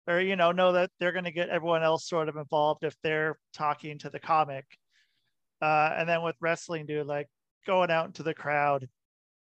or 0.06 0.20
you 0.20 0.36
know, 0.36 0.52
know 0.52 0.72
that 0.72 0.90
they're 0.98 1.12
going 1.12 1.24
to 1.24 1.30
get 1.30 1.50
everyone 1.50 1.82
else 1.82 2.08
sort 2.08 2.28
of 2.28 2.36
involved 2.36 2.82
if 2.82 2.96
they're 3.02 3.38
talking 3.52 3.98
to 3.98 4.10
the 4.10 4.18
comic. 4.18 4.64
Uh, 5.60 5.94
and 5.96 6.08
then 6.08 6.22
with 6.22 6.36
wrestling, 6.40 6.86
dude, 6.86 7.06
like 7.06 7.28
going 7.66 7.90
out 7.90 8.06
into 8.06 8.22
the 8.22 8.32
crowd 8.32 8.88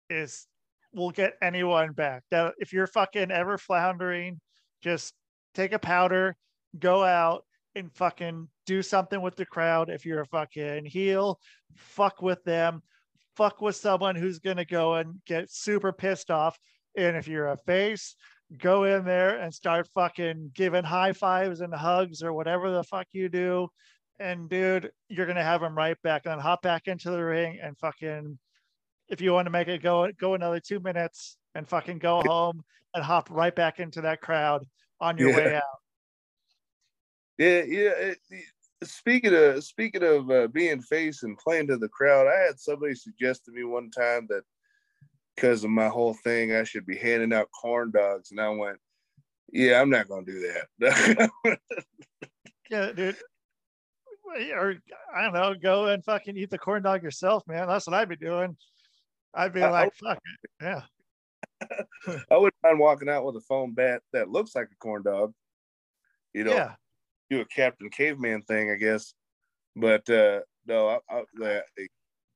is 0.10 0.48
will 0.94 1.12
get 1.12 1.34
anyone 1.42 1.94
back. 1.94 2.24
That 2.32 2.54
if 2.58 2.74
you're 2.74 2.88
fucking 2.88 3.32
ever 3.32 3.58
floundering, 3.58 4.40
just 4.82 5.14
take 5.56 5.74
a 5.74 5.80
powder, 5.80 6.36
go 6.78 7.04
out 7.04 7.44
and 7.76 7.92
fucking 7.94 8.48
do 8.66 8.82
something 8.82 9.22
with 9.22 9.36
the 9.36 9.46
crowd. 9.46 9.90
If 9.90 10.06
you're 10.06 10.22
a 10.22 10.28
fucking 10.28 10.86
heel, 10.86 11.40
fuck 11.76 12.22
with 12.22 12.44
them 12.44 12.82
fuck 13.40 13.62
with 13.62 13.78
someone 13.78 14.18
who's 14.18 14.38
to 14.58 14.66
go 14.66 14.96
and 14.96 15.16
get 15.26 15.50
super 15.50 15.94
pissed 15.94 16.30
off. 16.30 16.60
And 16.98 17.16
if 17.16 17.26
you're 17.26 17.48
a 17.48 17.58
face, 17.66 18.16
go 18.58 18.84
in 18.84 19.06
there 19.06 19.40
and 19.40 19.54
start 19.54 19.88
fucking 19.96 20.52
giving 20.54 20.84
high 20.84 21.14
fives 21.14 21.62
and 21.62 21.74
hugs 21.74 22.22
or 22.22 22.34
whatever 22.34 22.70
the 22.70 22.84
fuck 22.84 23.08
you 23.14 23.30
do. 23.30 23.70
And 24.20 24.50
dude, 24.50 24.92
you're 25.08 25.26
to 25.38 25.44
have 25.44 25.62
them 25.62 25.74
right 25.74 25.96
back 26.04 26.24
and 26.26 26.34
then 26.34 26.40
hop 26.40 26.64
back 26.64 26.88
into 26.88 27.12
the 27.12 27.24
ring 27.24 27.60
and 27.64 27.78
fucking, 27.78 28.38
if 29.10 29.22
you 29.22 29.34
want 29.34 29.48
to 29.48 29.52
make 29.52 29.68
it 29.68 29.82
go, 29.82 30.10
go 30.20 30.36
another 30.36 30.60
two 30.60 30.80
minutes 30.80 31.38
and 31.56 31.68
fucking 31.68 32.00
go 32.00 32.22
home 32.26 32.64
and 32.94 33.04
hop 33.04 33.30
right 33.32 33.56
back 33.56 33.80
into 33.80 34.02
that 34.02 34.22
crowd 34.22 34.66
on 35.02 35.18
your 35.18 35.32
yeah. 35.32 35.38
way 35.38 35.56
out. 35.56 35.64
Yeah, 37.38 37.64
yeah. 37.64 37.90
It, 37.90 38.18
speaking 38.84 39.34
of 39.34 39.64
speaking 39.64 40.04
of 40.04 40.30
uh, 40.30 40.48
being 40.48 40.82
face 40.82 41.24
and 41.24 41.38
playing 41.38 41.68
to 41.68 41.78
the 41.78 41.90
crowd, 41.90 42.28
I 42.28 42.46
had 42.46 42.60
somebody 42.60 42.96
suggest 42.96 43.46
to 43.46 43.52
me 43.52 43.64
one 43.64 43.90
time 43.92 44.28
that 44.30 44.44
because 45.36 45.64
of 45.64 45.70
my 45.70 45.88
whole 45.88 46.16
thing, 46.24 46.54
I 46.54 46.64
should 46.64 46.86
be 46.86 46.98
handing 46.98 47.34
out 47.34 47.50
corn 47.52 47.92
dogs, 47.92 48.32
and 48.32 48.42
I 48.42 48.50
went, 48.50 48.78
"Yeah, 49.52 49.80
I'm 49.80 49.90
not 49.90 50.10
gonna 50.10 50.26
do 50.26 50.54
that." 50.80 51.30
yeah, 52.70 52.92
dude. 52.92 53.16
Or 54.54 54.76
I 55.16 55.24
don't 55.24 55.34
know, 55.34 55.56
go 55.56 55.88
and 55.88 56.04
fucking 56.04 56.38
eat 56.38 56.52
the 56.52 56.60
corn 56.60 56.84
dog 56.84 57.02
yourself, 57.02 57.48
man. 57.48 57.68
That's 57.68 57.88
what 57.88 57.96
I'd 57.96 58.10
be 58.10 58.16
doing. 58.16 58.56
I'd 59.34 59.54
be 59.54 59.62
like, 59.62 59.92
I, 60.04 60.08
"Fuck 60.08 60.20
it, 60.44 60.52
yeah." 60.62 60.82
I 62.32 62.38
wouldn't 62.38 62.56
mind 62.64 62.80
walking 62.80 63.10
out 63.10 63.26
with 63.26 63.36
a 63.36 63.42
foam 63.42 63.74
bat 63.74 64.02
that 64.14 64.30
looks 64.30 64.56
like 64.56 64.70
a 64.72 64.76
corn 64.80 65.04
dog. 65.04 65.34
You 66.34 66.44
know, 66.46 66.54
yeah 66.54 66.76
do 67.30 67.42
a 67.42 67.46
Captain 67.46 67.90
Caveman 67.90 68.42
thing, 68.44 68.72
I 68.72 68.76
guess. 68.76 69.14
But 69.76 70.10
uh, 70.10 70.42
no, 70.66 71.00
I, 71.10 71.24
I, 71.42 71.62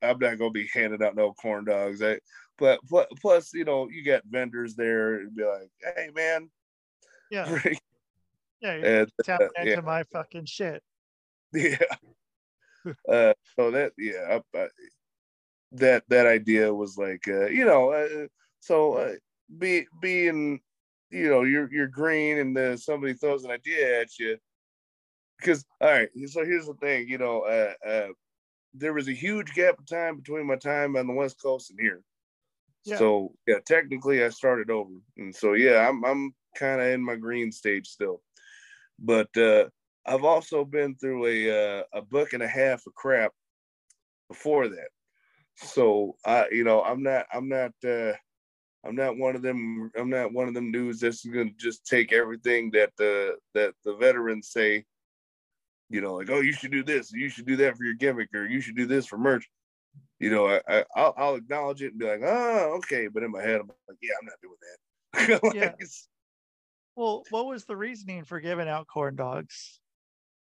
I'm 0.02 0.20
not 0.20 0.38
gonna 0.38 0.52
be 0.52 0.70
handing 0.74 1.04
out 1.04 1.16
no 1.16 1.34
corn 1.34 1.66
dogs. 1.66 2.02
I, 2.02 2.20
but 2.60 2.80
plus, 3.22 3.54
you 3.54 3.66
know, 3.66 3.89
you 3.89 4.06
got 4.06 4.22
vendors 4.30 4.76
there 4.76 5.16
and 5.16 5.36
be 5.36 5.44
like, 5.44 5.70
"Hey, 5.96 6.10
man, 6.16 6.50
yeah, 7.32 7.60
yeah, 8.62 8.72
and, 8.72 9.12
tapping 9.24 9.48
uh, 9.58 9.62
into 9.62 9.72
yeah. 9.72 9.82
my 9.82 10.04
fucking 10.04 10.46
shit." 10.46 10.84
Yeah. 11.56 11.78
uh, 13.08 13.34
so 13.56 13.70
that 13.72 13.94
yeah, 13.98 14.39
I, 14.56 14.58
I, 14.58 14.68
that 15.74 16.04
that 16.10 16.26
idea 16.28 16.74
was 16.74 16.98
like, 16.98 17.28
uh, 17.28 17.48
you 17.48 17.66
know, 17.66 17.92
uh, 17.92 18.28
so 18.60 18.94
uh, 18.94 19.14
be 19.58 19.86
being, 20.02 20.60
you 21.10 21.30
know, 21.30 21.44
you're 21.44 21.72
you're 21.72 21.88
green 21.88 22.40
and 22.40 22.56
then 22.56 22.78
somebody 22.78 23.14
throws 23.14 23.44
an 23.44 23.52
idea 23.52 24.02
at 24.02 24.18
you. 24.20 24.38
Because 25.40 25.66
all 25.82 25.92
right 25.92 26.10
so 26.28 26.46
here's 26.46 26.68
the 26.68 26.74
thing 26.76 27.10
you 27.10 27.18
know 27.18 27.42
uh, 27.42 27.74
uh, 27.86 28.08
there 28.74 28.94
was 28.94 29.10
a 29.10 29.14
huge 29.14 29.54
gap 29.54 29.78
of 29.78 29.86
time 29.86 30.16
between 30.16 30.48
my 30.48 30.56
time 30.56 30.96
on 30.96 31.06
the 31.06 31.14
west 31.14 31.42
coast 31.42 31.70
and 31.70 31.80
here. 31.80 32.02
Yeah. 32.86 32.98
so 32.98 33.34
yeah 33.46 33.58
technically 33.66 34.24
i 34.24 34.30
started 34.30 34.70
over. 34.70 34.94
And 35.18 35.36
so 35.36 35.54
yeah 35.54 35.88
i'm, 35.90 36.06
I'm 36.06 36.34
kind 36.56 36.80
of 36.80 36.88
in 36.88 37.04
my 37.04 37.16
green 37.16 37.52
stage 37.52 37.88
still. 37.88 38.22
But 39.00 39.36
uh, 39.36 39.66
i've 40.06 40.24
also 40.24 40.64
been 40.64 40.96
through 40.96 41.26
a 41.26 41.80
uh, 41.80 41.84
a 41.94 42.02
book 42.02 42.32
and 42.32 42.44
a 42.44 42.48
half 42.48 42.88
of 42.88 42.94
crap 42.94 43.34
before 44.30 44.70
that 44.70 44.90
so 45.56 46.16
i 46.26 46.45
you 46.51 46.64
know 46.64 46.82
i'm 46.84 47.04
not 47.04 47.26
i'm 47.34 47.47
not 47.47 47.72
uh 47.86 48.14
I'm 48.86 48.97
not 48.97 49.18
one 49.18 49.34
of 49.34 49.41
them. 49.41 49.89
I'm 49.97 50.10
not 50.10 50.34
one 50.34 50.49
of 50.49 50.54
them 50.54 50.74
dudes 50.74 50.99
that's 50.99 51.24
gonna 51.24 51.51
just 51.58 51.86
take 51.86 52.12
everything 52.12 52.70
that 52.72 52.91
the 52.97 53.38
that 53.54 53.76
the 53.86 53.95
veterans 53.95 54.49
say 54.49 54.84
you 55.93 56.01
know, 56.01 56.16
like, 56.16 56.30
oh, 56.32 56.41
you 56.41 56.54
should 56.54 56.72
do 56.72 56.84
this, 56.84 57.12
you 57.14 57.30
should 57.30 57.45
do 57.45 57.56
that 57.58 57.78
for 57.78 57.84
your 57.84 57.93
gimmick, 57.93 58.30
or 58.34 58.45
you 58.47 58.60
should 58.60 58.76
do 58.76 58.88
this 58.88 59.06
for 59.06 59.18
merch. 59.18 59.47
You 60.20 60.32
know, 60.32 60.47
I, 60.47 60.62
I 60.68 60.84
will 60.95 61.14
I'll 61.18 61.36
acknowledge 61.36 61.84
it 61.84 61.91
and 61.91 61.99
be 61.99 62.08
like, 62.08 62.22
oh, 62.24 62.78
okay, 62.78 63.08
but 63.08 63.22
in 63.22 63.32
my 63.32 63.43
head, 63.43 63.62
I'm 63.62 63.68
like, 63.68 63.97
yeah, 64.01 64.14
I'm 64.20 64.26
not 64.26 64.41
doing 64.41 64.56
that. 64.64 65.43
like, 65.43 65.54
yeah. 65.54 65.86
Well, 66.95 67.24
what 67.30 67.45
was 67.45 67.66
the 67.66 67.78
reasoning 67.78 68.24
for 68.24 68.39
giving 68.39 68.68
out 68.68 68.88
corn 68.88 69.16
dogs? 69.16 69.80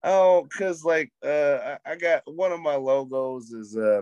Oh, 0.03 0.43
because 0.43 0.83
like 0.83 1.11
uh, 1.25 1.77
I, 1.85 1.91
I 1.91 1.95
got 1.95 2.21
one 2.25 2.51
of 2.51 2.59
my 2.59 2.75
logos 2.75 3.51
is 3.51 3.75
uh, 3.75 4.01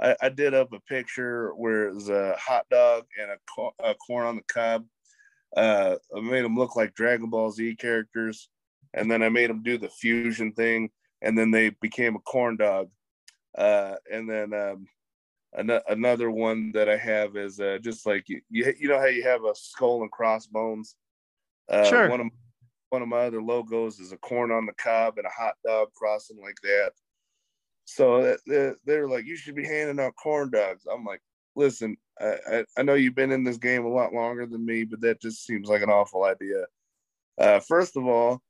I, 0.00 0.16
I 0.22 0.28
did 0.28 0.54
up 0.54 0.72
a 0.72 0.80
picture 0.80 1.52
where 1.54 1.88
it 1.88 1.94
was 1.94 2.08
a 2.08 2.36
hot 2.38 2.66
dog 2.70 3.04
and 3.20 3.30
a, 3.30 3.90
a 3.90 3.94
corn 3.94 4.26
on 4.26 4.36
the 4.36 4.42
cob. 4.42 4.84
Uh, 5.56 5.96
I 6.16 6.20
made 6.20 6.44
them 6.44 6.56
look 6.56 6.76
like 6.76 6.94
Dragon 6.94 7.30
Ball 7.30 7.50
Z 7.50 7.76
characters 7.76 8.48
and 8.94 9.10
then 9.10 9.22
I 9.22 9.28
made 9.28 9.50
them 9.50 9.62
do 9.62 9.76
the 9.76 9.88
fusion 9.88 10.52
thing, 10.52 10.90
and 11.20 11.36
then 11.36 11.50
they 11.50 11.70
became 11.70 12.16
a 12.16 12.20
corn 12.20 12.56
dog. 12.56 12.88
Uh, 13.58 13.96
and 14.10 14.30
then 14.30 14.54
um, 14.54 14.86
an- 15.52 15.80
another 15.88 16.30
one 16.30 16.72
that 16.72 16.88
I 16.88 16.96
have 16.96 17.36
is 17.36 17.60
uh, 17.60 17.78
just 17.82 18.06
like 18.06 18.28
you, 18.28 18.40
you, 18.48 18.88
know 18.88 18.98
how 18.98 19.06
you 19.06 19.24
have 19.24 19.44
a 19.44 19.54
skull 19.54 20.02
and 20.02 20.10
crossbones. 20.10 20.96
Uh, 21.68 21.84
sure. 21.84 22.08
One 22.08 22.20
of 22.20 22.26
one 22.90 23.02
of 23.02 23.08
my 23.08 23.26
other 23.26 23.42
logos 23.42 23.98
is 23.98 24.12
a 24.12 24.16
corn 24.18 24.52
on 24.52 24.66
the 24.66 24.72
cob 24.74 25.18
and 25.18 25.26
a 25.26 25.30
hot 25.30 25.54
dog 25.66 25.88
crossing 25.96 26.40
like 26.40 26.58
that. 26.62 26.92
So 27.84 28.36
they're, 28.46 28.76
they're 28.84 29.08
like, 29.08 29.26
you 29.26 29.36
should 29.36 29.54
be 29.54 29.66
handing 29.66 30.04
out 30.04 30.14
corn 30.16 30.50
dogs. 30.50 30.84
I'm 30.90 31.04
like, 31.04 31.20
listen, 31.54 31.96
I, 32.20 32.36
I, 32.50 32.64
I 32.78 32.82
know 32.82 32.94
you've 32.94 33.14
been 33.14 33.32
in 33.32 33.44
this 33.44 33.58
game 33.58 33.84
a 33.84 33.88
lot 33.88 34.12
longer 34.12 34.46
than 34.46 34.64
me, 34.64 34.84
but 34.84 35.00
that 35.02 35.20
just 35.20 35.44
seems 35.44 35.68
like 35.68 35.82
an 35.82 35.90
awful 35.90 36.24
idea. 36.24 36.64
Uh, 37.38 37.60
first 37.60 37.96
of 37.96 38.06
all, 38.06 38.40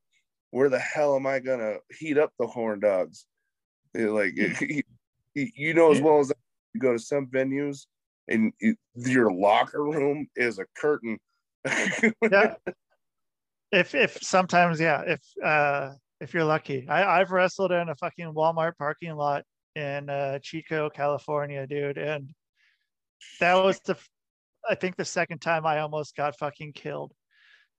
where 0.51 0.69
the 0.69 0.79
hell 0.79 1.17
am 1.17 1.27
I 1.27 1.41
gonna 1.41 1.77
heat 1.99 2.17
up 2.17 2.33
the 2.39 2.47
horn 2.47 2.81
dogs? 2.81 3.27
Like 3.95 4.35
you 5.35 5.75
know 5.75 5.91
as 5.91 6.01
well 6.01 6.21
as 6.21 6.33
you 6.75 6.81
go 6.81 6.93
to 6.93 6.99
some 6.99 7.27
venues 7.27 7.87
and 8.29 8.53
your 8.95 9.33
locker 9.33 9.83
room 9.83 10.29
is 10.37 10.59
a 10.59 10.67
curtain. 10.77 11.19
yeah. 11.65 12.55
If 13.73 13.95
if 13.95 14.19
sometimes 14.23 14.79
yeah 14.79 15.03
if 15.03 15.21
uh 15.43 15.95
if 16.25 16.35
you're 16.35 16.45
lucky 16.45 16.89
I 16.89 17.21
I've 17.21 17.31
wrestled 17.31 17.73
in 17.73 17.89
a 17.89 17.95
fucking 17.95 18.33
Walmart 18.33 18.77
parking 18.77 19.15
lot 19.15 19.45
in 19.77 20.09
uh, 20.09 20.39
Chico 20.43 20.91
California 20.91 21.67
dude 21.67 21.99
and 21.99 22.29
that 23.41 23.55
was 23.55 23.81
the 23.81 23.97
I 24.69 24.75
think 24.75 24.97
the 24.97 25.05
second 25.05 25.41
time 25.41 25.67
I 25.67 25.81
almost 25.81 26.17
got 26.17 26.39
fucking 26.39 26.73
killed. 26.73 27.13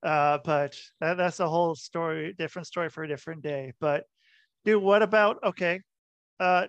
Uh, 0.04 0.38
but 0.44 0.78
that, 1.02 1.18
that's 1.18 1.40
a 1.40 1.50
whole 1.50 1.76
story, 1.76 2.34
different 2.38 2.68
story 2.68 2.90
for 2.90 3.04
a 3.04 3.08
different 3.08 3.42
day. 3.42 3.74
But 3.80 4.04
dude, 4.64 4.84
what 4.84 5.02
about 5.02 5.44
okay? 5.44 5.82
Uh, 6.40 6.68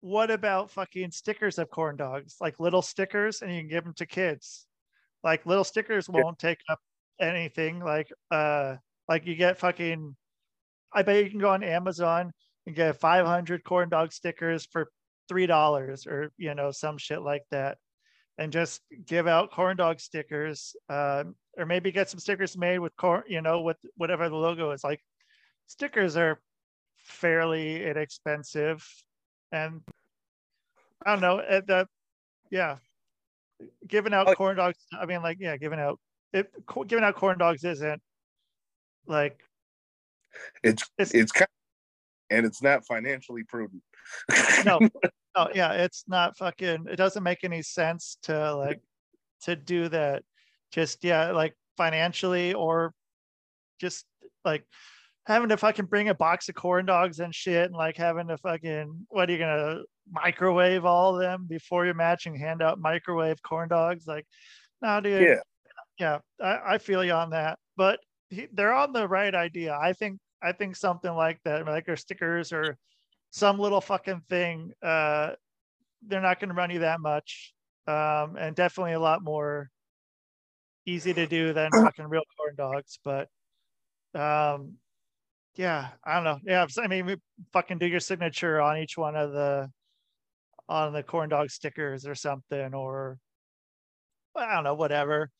what 0.00 0.30
about 0.30 0.70
fucking 0.70 1.10
stickers 1.10 1.58
of 1.58 1.70
corn 1.70 1.96
dogs, 1.96 2.36
like 2.40 2.58
little 2.58 2.82
stickers, 2.82 3.42
and 3.42 3.54
you 3.54 3.60
can 3.60 3.68
give 3.68 3.84
them 3.84 3.94
to 3.94 4.06
kids? 4.06 4.66
Like 5.22 5.46
little 5.46 5.64
stickers 5.64 6.08
won't 6.08 6.38
take 6.38 6.60
up 6.68 6.80
anything. 7.20 7.80
Like 7.80 8.08
uh, 8.30 8.76
like 9.08 9.26
you 9.26 9.34
get 9.36 9.58
fucking. 9.58 10.16
I 10.92 11.02
bet 11.02 11.24
you 11.24 11.30
can 11.30 11.40
go 11.40 11.50
on 11.50 11.62
Amazon 11.62 12.32
and 12.66 12.74
get 12.74 13.00
500 13.00 13.64
corn 13.64 13.88
dog 13.88 14.12
stickers 14.12 14.66
for 14.66 14.90
three 15.28 15.46
dollars, 15.46 16.06
or 16.06 16.32
you 16.36 16.54
know 16.54 16.70
some 16.70 16.98
shit 16.98 17.22
like 17.22 17.42
that. 17.50 17.78
And 18.38 18.52
just 18.52 18.80
give 19.06 19.26
out 19.26 19.52
corn 19.52 19.76
dog 19.76 20.00
stickers 20.00 20.74
um, 20.88 21.34
or 21.58 21.66
maybe 21.66 21.92
get 21.92 22.08
some 22.08 22.20
stickers 22.20 22.56
made 22.56 22.78
with 22.78 22.96
corn 22.96 23.22
you 23.28 23.42
know 23.42 23.60
with 23.60 23.76
whatever 23.96 24.28
the 24.28 24.36
logo 24.36 24.70
is. 24.70 24.82
Like 24.82 25.00
stickers 25.66 26.16
are 26.16 26.40
fairly 27.04 27.84
inexpensive 27.86 28.86
and 29.52 29.80
i 31.06 31.12
don't 31.12 31.20
know 31.20 31.38
eh, 31.38 31.60
that 31.66 31.88
yeah. 32.50 32.76
Giving 33.86 34.14
out 34.14 34.34
corn 34.36 34.56
dogs 34.56 34.78
i 34.98 35.04
mean 35.04 35.22
like 35.22 35.36
yeah 35.38 35.56
giving 35.56 35.78
out 35.78 36.00
it 36.32 36.50
giving 36.86 37.04
out 37.04 37.14
corn 37.14 37.38
dogs 37.38 37.62
isn't 37.62 38.00
like 39.06 39.38
it's 40.62 40.84
it's, 40.98 41.14
it's 41.14 41.32
kind 41.32 41.48
of, 41.48 42.36
and 42.36 42.46
it's 42.46 42.62
not 42.62 42.86
financially 42.86 43.44
prudent. 43.44 43.82
No. 44.64 44.80
Oh 45.36 45.46
yeah 45.54 45.74
it's 45.74 46.02
not 46.08 46.36
fucking 46.36 46.86
it 46.90 46.96
doesn't 46.96 47.22
make 47.22 47.44
any 47.44 47.62
sense 47.62 48.18
to 48.24 48.52
like 48.56 48.80
to 49.42 49.54
do 49.54 49.88
that. 49.88 50.24
Just 50.72 51.04
yeah 51.04 51.30
like 51.30 51.54
financially 51.76 52.52
or 52.52 52.92
just 53.80 54.04
like 54.44 54.64
having 55.26 55.50
to 55.50 55.56
fucking 55.56 55.84
bring 55.84 56.08
a 56.08 56.14
box 56.14 56.48
of 56.48 56.56
corn 56.56 56.84
dogs 56.84 57.20
and 57.20 57.32
shit 57.32 57.66
and 57.66 57.74
like 57.74 57.96
having 57.96 58.26
to 58.26 58.38
fucking 58.38 59.06
what 59.08 59.28
are 59.28 59.32
you 59.32 59.38
gonna 59.38 59.82
microwave 60.10 60.84
all 60.84 61.14
of 61.14 61.20
them 61.20 61.46
before 61.48 61.84
your 61.84 61.94
match 61.94 62.26
and 62.26 62.36
hand 62.36 62.60
out 62.60 62.80
microwave 62.80 63.40
corn 63.40 63.68
dogs? 63.68 64.08
Like 64.08 64.26
no 64.82 65.00
dude. 65.00 65.22
Yeah. 65.22 65.36
Yeah 66.00 66.18
i, 66.44 66.74
I 66.74 66.78
feel 66.78 67.04
you 67.04 67.12
on 67.12 67.30
that. 67.30 67.56
But 67.76 68.00
he, 68.30 68.48
they're 68.52 68.72
on 68.72 68.92
the 68.92 69.06
right 69.06 69.34
idea 69.34 69.76
i 69.80 69.92
think 69.92 70.18
i 70.42 70.52
think 70.52 70.74
something 70.74 71.12
like 71.12 71.38
that 71.44 71.66
like 71.66 71.88
our 71.88 71.96
stickers 71.96 72.52
or 72.52 72.78
some 73.30 73.58
little 73.58 73.80
fucking 73.80 74.22
thing. 74.28 74.72
Uh, 74.82 75.32
they're 76.06 76.20
not 76.20 76.40
going 76.40 76.48
to 76.48 76.54
run 76.54 76.70
you 76.70 76.80
that 76.80 77.00
much, 77.00 77.54
um, 77.86 78.36
and 78.38 78.54
definitely 78.56 78.92
a 78.92 79.00
lot 79.00 79.22
more 79.22 79.70
easy 80.86 81.14
to 81.14 81.26
do 81.26 81.52
than 81.52 81.70
fucking 81.84 82.06
real 82.06 82.22
corn 82.36 82.54
dogs. 82.56 82.98
But 83.04 83.28
um, 84.14 84.74
yeah, 85.54 85.88
I 86.04 86.14
don't 86.14 86.24
know. 86.24 86.38
Yeah, 86.44 86.66
I 86.78 86.86
mean, 86.86 87.16
fucking 87.52 87.78
do 87.78 87.86
your 87.86 88.00
signature 88.00 88.60
on 88.60 88.78
each 88.78 88.98
one 88.98 89.16
of 89.16 89.32
the 89.32 89.70
on 90.68 90.92
the 90.92 91.02
corn 91.02 91.28
dog 91.28 91.50
stickers 91.50 92.06
or 92.06 92.14
something, 92.14 92.74
or 92.74 93.18
I 94.36 94.54
don't 94.54 94.64
know, 94.64 94.74
whatever. 94.74 95.30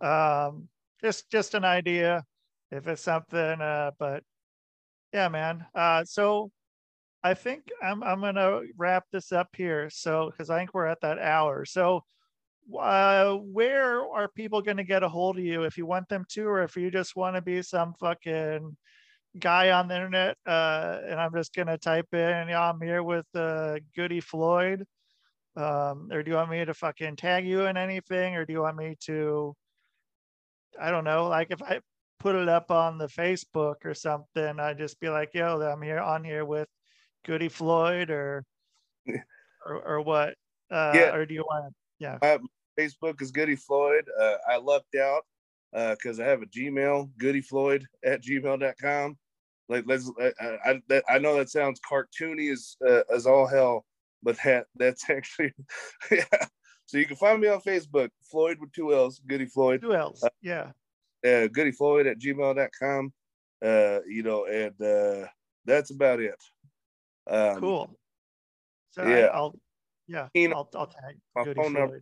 Um, 0.00 0.68
just 1.02 1.30
just 1.30 1.54
an 1.54 1.64
idea 1.64 2.24
if 2.70 2.86
it's 2.88 3.02
something. 3.02 3.60
Uh, 3.60 3.92
but 3.98 4.22
yeah, 5.12 5.28
man. 5.28 5.64
Uh, 5.74 6.04
so 6.04 6.50
I 7.22 7.34
think 7.34 7.70
I'm 7.82 8.02
I'm 8.02 8.20
gonna 8.20 8.60
wrap 8.76 9.04
this 9.12 9.32
up 9.32 9.48
here. 9.56 9.90
So 9.90 10.30
because 10.30 10.50
I 10.50 10.58
think 10.58 10.74
we're 10.74 10.86
at 10.86 11.00
that 11.02 11.18
hour. 11.18 11.64
So 11.64 12.04
uh, 12.78 13.34
where 13.34 14.00
are 14.02 14.28
people 14.28 14.62
gonna 14.62 14.84
get 14.84 15.02
a 15.02 15.08
hold 15.08 15.38
of 15.38 15.44
you 15.44 15.64
if 15.64 15.78
you 15.78 15.86
want 15.86 16.08
them 16.08 16.24
to, 16.30 16.46
or 16.46 16.62
if 16.62 16.76
you 16.76 16.90
just 16.90 17.16
want 17.16 17.36
to 17.36 17.42
be 17.42 17.62
some 17.62 17.94
fucking 17.94 18.76
guy 19.38 19.70
on 19.70 19.88
the 19.88 19.96
internet? 19.96 20.36
Uh, 20.46 21.00
and 21.08 21.20
I'm 21.20 21.32
just 21.34 21.54
gonna 21.54 21.78
type 21.78 22.12
in, 22.12 22.48
yeah, 22.48 22.70
I'm 22.70 22.80
here 22.80 23.02
with 23.02 23.26
uh, 23.34 23.78
Goody 23.96 24.20
Flloyd. 24.20 24.84
Um, 25.56 26.10
or 26.12 26.22
do 26.22 26.30
you 26.30 26.36
want 26.36 26.50
me 26.50 26.64
to 26.64 26.74
fucking 26.74 27.16
tag 27.16 27.46
you 27.46 27.62
in 27.62 27.78
anything, 27.78 28.36
or 28.36 28.44
do 28.44 28.52
you 28.52 28.60
want 28.60 28.76
me 28.76 28.94
to? 29.06 29.54
I 30.78 30.90
don't 30.90 31.04
know. 31.04 31.28
Like 31.28 31.48
if 31.50 31.62
I 31.62 31.80
put 32.18 32.34
it 32.34 32.48
up 32.48 32.70
on 32.70 32.98
the 32.98 33.06
Facebook 33.06 33.84
or 33.84 33.94
something, 33.94 34.60
I'd 34.60 34.78
just 34.78 35.00
be 35.00 35.08
like, 35.08 35.34
yo, 35.34 35.60
I'm 35.60 35.82
here 35.82 36.00
on 36.00 36.24
here 36.24 36.44
with 36.44 36.68
Goody 37.24 37.48
Flloyd 37.48 38.10
or 38.10 38.44
or, 39.66 39.76
or 39.84 40.00
what? 40.00 40.34
Uh, 40.70 40.92
yeah. 40.94 41.14
Or 41.14 41.26
do 41.26 41.34
you 41.34 41.42
want? 41.42 41.74
Yeah. 41.98 42.18
My 42.22 42.38
Facebook 42.78 43.22
is 43.22 43.30
Goody 43.30 43.56
Flloyd. 43.56 44.04
Uh, 44.18 44.36
I 44.48 44.56
lucked 44.56 44.94
out 44.94 45.22
because 45.72 46.20
uh, 46.20 46.24
I 46.24 46.26
have 46.26 46.42
a 46.42 46.46
Gmail, 46.46 47.10
Goody 47.18 47.42
Flloyd 47.42 47.84
at 48.04 48.22
gmail.com. 48.22 49.16
Like 49.68 49.84
let's 49.86 50.10
I, 50.20 50.32
I, 50.64 50.82
that, 50.88 51.04
I 51.08 51.18
know 51.18 51.36
that 51.36 51.50
sounds 51.50 51.80
cartoony 51.80 52.52
as 52.52 52.76
uh, 52.86 53.02
as 53.12 53.26
all 53.26 53.46
hell, 53.46 53.84
but 54.22 54.36
that 54.44 54.66
that's 54.76 55.10
actually 55.10 55.52
yeah. 56.10 56.24
So 56.86 56.98
you 56.98 57.06
can 57.06 57.16
find 57.16 57.40
me 57.40 57.48
on 57.48 57.60
Facebook, 57.60 58.10
Floyd 58.30 58.58
with 58.60 58.72
two 58.72 58.94
L's, 58.94 59.20
Goody 59.26 59.46
Flloyd. 59.46 59.80
Two 59.80 59.92
L's, 59.92 60.22
yeah. 60.40 60.70
Uh, 61.24 61.48
Goody 61.48 61.72
Flloyd 61.72 62.06
at 62.06 62.18
gmail.com. 62.18 63.12
Uh, 63.64 63.98
you 64.06 64.22
know, 64.22 64.44
and 64.46 64.80
uh, 64.82 65.26
that's 65.64 65.90
about 65.90 66.20
it. 66.20 66.34
Um, 67.28 67.60
cool. 67.60 67.98
So 68.90 69.06
yeah, 69.06 69.26
I, 69.26 69.40
will 69.40 69.58
yeah, 70.06 70.28
I'll, 70.54 70.68
I'll 70.74 70.86
tag 70.86 71.16
my 71.34 71.44
Goody 71.44 71.60
phone 71.60 71.72
number. 71.72 72.00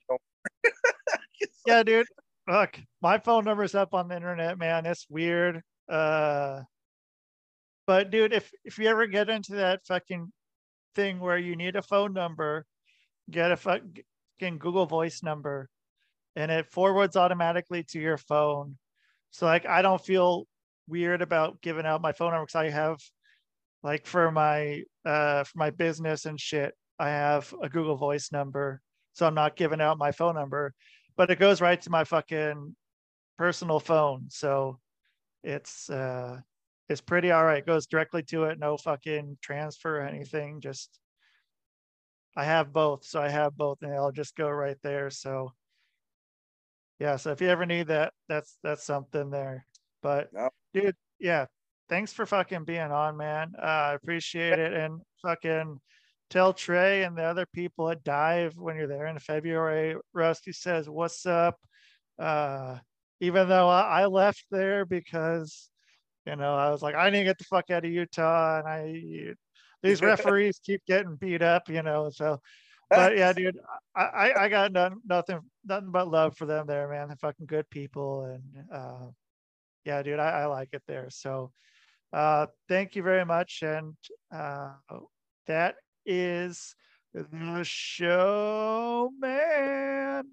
yeah, 1.67 1.83
dude. 1.83 2.07
Look, 2.47 2.79
my 3.01 3.19
phone 3.19 3.45
number's 3.45 3.75
up 3.75 3.95
on 3.95 4.09
the 4.09 4.17
internet, 4.17 4.59
man. 4.59 4.85
It's 4.85 5.07
weird. 5.09 5.63
Uh, 5.89 6.61
but 7.87 8.11
dude, 8.11 8.33
if 8.33 8.51
if 8.65 8.79
you 8.79 8.89
ever 8.89 9.07
get 9.07 9.31
into 9.31 9.57
that 9.57 9.81
fucking 9.87 10.33
thing 10.95 11.21
where 11.21 11.39
you 11.39 11.57
need 11.57 11.77
a 11.77 11.83
phone 11.83 12.13
number, 12.13 12.67
get 13.31 13.53
a 13.53 13.57
fucking 13.57 14.59
Google 14.59 14.87
Voice 14.87 15.23
number, 15.23 15.69
and 16.37 16.51
it 16.51 16.71
forwards 16.71 17.17
automatically 17.17 17.83
to 17.85 18.01
your 18.01 18.19
phone. 18.19 18.77
So 19.35 19.47
like, 19.47 19.67
I 19.67 19.83
don't 19.83 20.01
feel 20.01 20.47
weird 20.87 21.21
about 21.21 21.61
giving 21.61 21.87
out 21.87 22.01
my 22.01 22.13
phone 22.13 22.31
number 22.31 22.47
because 22.47 22.55
I 22.55 22.71
have 22.71 23.01
like 23.83 24.07
for 24.07 24.31
my 24.31 24.83
uh 25.05 25.43
for 25.43 25.59
my 25.59 25.71
business 25.71 26.25
and 26.25 26.41
shit 26.41 26.73
i 27.01 27.09
have 27.09 27.53
a 27.63 27.69
google 27.69 27.97
voice 27.97 28.31
number. 28.31 28.81
So 29.13 29.27
i'm 29.27 29.35
not 29.35 29.57
giving 29.57 29.81
out 29.81 29.99
my 29.99 30.13
phone 30.13 30.37
number 30.37 30.73
but 31.17 31.31
it 31.31 31.41
goes 31.41 31.61
right 31.61 31.81
to 31.83 31.91
my 31.91 32.05
fucking 32.05 32.77
personal 33.37 33.81
phone. 33.81 34.27
So 34.31 34.79
it's 35.43 35.91
uh 35.91 36.39
it's 36.89 37.01
pretty 37.01 37.33
all 37.33 37.45
right 37.45 37.59
it 37.59 37.67
goes 37.67 37.87
directly 37.87 38.23
to 38.25 38.45
it. 38.45 38.61
No 38.61 38.77
fucking 38.77 39.39
transfer 39.43 39.99
or 39.99 40.03
anything. 40.03 40.61
Just 40.61 41.01
i 42.37 42.45
have 42.45 42.73
both. 42.73 43.05
So 43.05 43.21
i 43.21 43.29
have 43.29 43.57
both 43.57 43.79
and 43.83 43.93
i'll 43.93 44.13
just 44.13 44.37
go 44.37 44.49
right 44.49 44.79
there. 44.85 45.11
So 45.11 45.53
yeah 46.99 47.17
so 47.17 47.31
if 47.31 47.41
you 47.41 47.49
ever 47.49 47.67
need 47.67 47.89
that 47.89 48.13
that's 48.29 48.59
that's 48.63 48.85
something 48.85 49.31
there 49.31 49.67
but 50.03 50.29
dude 50.73 50.95
yeah 51.19 51.47
thanks 51.89 52.13
for 52.13 52.27
fucking 52.27 52.65
being 52.65 52.91
on, 52.91 53.17
man. 53.17 53.53
Uh, 53.59 53.67
I 53.67 53.95
appreciate 53.95 54.59
it. 54.59 54.73
And 54.73 55.01
fucking 55.23 55.81
tell 56.31 56.53
Trey 56.53 57.05
and 57.05 57.17
the 57.17 57.23
other 57.23 57.47
people 57.53 57.91
at 57.91 58.05
Dive 58.05 58.57
when 58.57 58.77
you're 58.77 58.87
there 58.87 59.07
in 59.07 59.19
February. 59.19 59.97
Rusty 60.13 60.53
says, 60.53 60.89
What's 60.89 61.27
up? 61.27 61.57
Uh, 62.19 62.79
even 63.21 63.49
though 63.49 63.69
I, 63.69 64.03
I 64.03 64.07
left 64.07 64.45
there 64.51 64.85
because, 64.85 65.71
you 66.27 66.37
know, 66.37 66.55
I 66.55 66.71
was 66.71 66.83
like, 66.83 66.95
I 66.95 67.11
need 67.11 67.19
to 67.19 67.25
get 67.25 67.39
the 67.39 67.45
fuck 67.45 67.71
out 67.71 67.85
of 67.85 67.91
Utah. 67.91 68.59
And 68.59 68.69
I, 68.69 69.35
these 69.83 70.03
referees 70.03 70.61
keep 70.65 70.83
getting 70.87 71.17
beat 71.17 71.43
up, 71.43 71.69
you 71.69 71.83
know. 71.83 72.11
So, 72.11 72.41
but 72.97 73.17
yeah, 73.17 73.33
dude, 73.33 73.59
I, 73.97 74.33
I 74.37 74.49
got 74.49 74.73
none, 74.73 75.01
nothing, 75.07 75.41
nothing 75.65 75.91
but 75.91 76.09
love 76.09 76.37
for 76.37 76.47
them 76.47 76.67
there, 76.67 76.89
man. 76.89 77.09
They're 77.09 77.17
fucking 77.17 77.47
good 77.47 77.69
people. 77.71 78.25
And, 78.25 78.43
uh, 78.73 79.07
yeah, 79.85 80.03
dude, 80.03 80.19
I, 80.19 80.43
I 80.43 80.47
like 80.47 80.71
it 80.73 80.83
there. 80.87 81.09
So, 81.11 81.53
uh, 82.13 82.47
thank 82.69 82.97
you 82.97 83.03
very 83.03 83.25
much. 83.25 83.63
And 83.63 83.95
uh, 84.35 84.73
that 85.47 85.77
is 86.07 86.75
the 87.13 87.61
show, 87.63 89.11
man. 89.19 90.25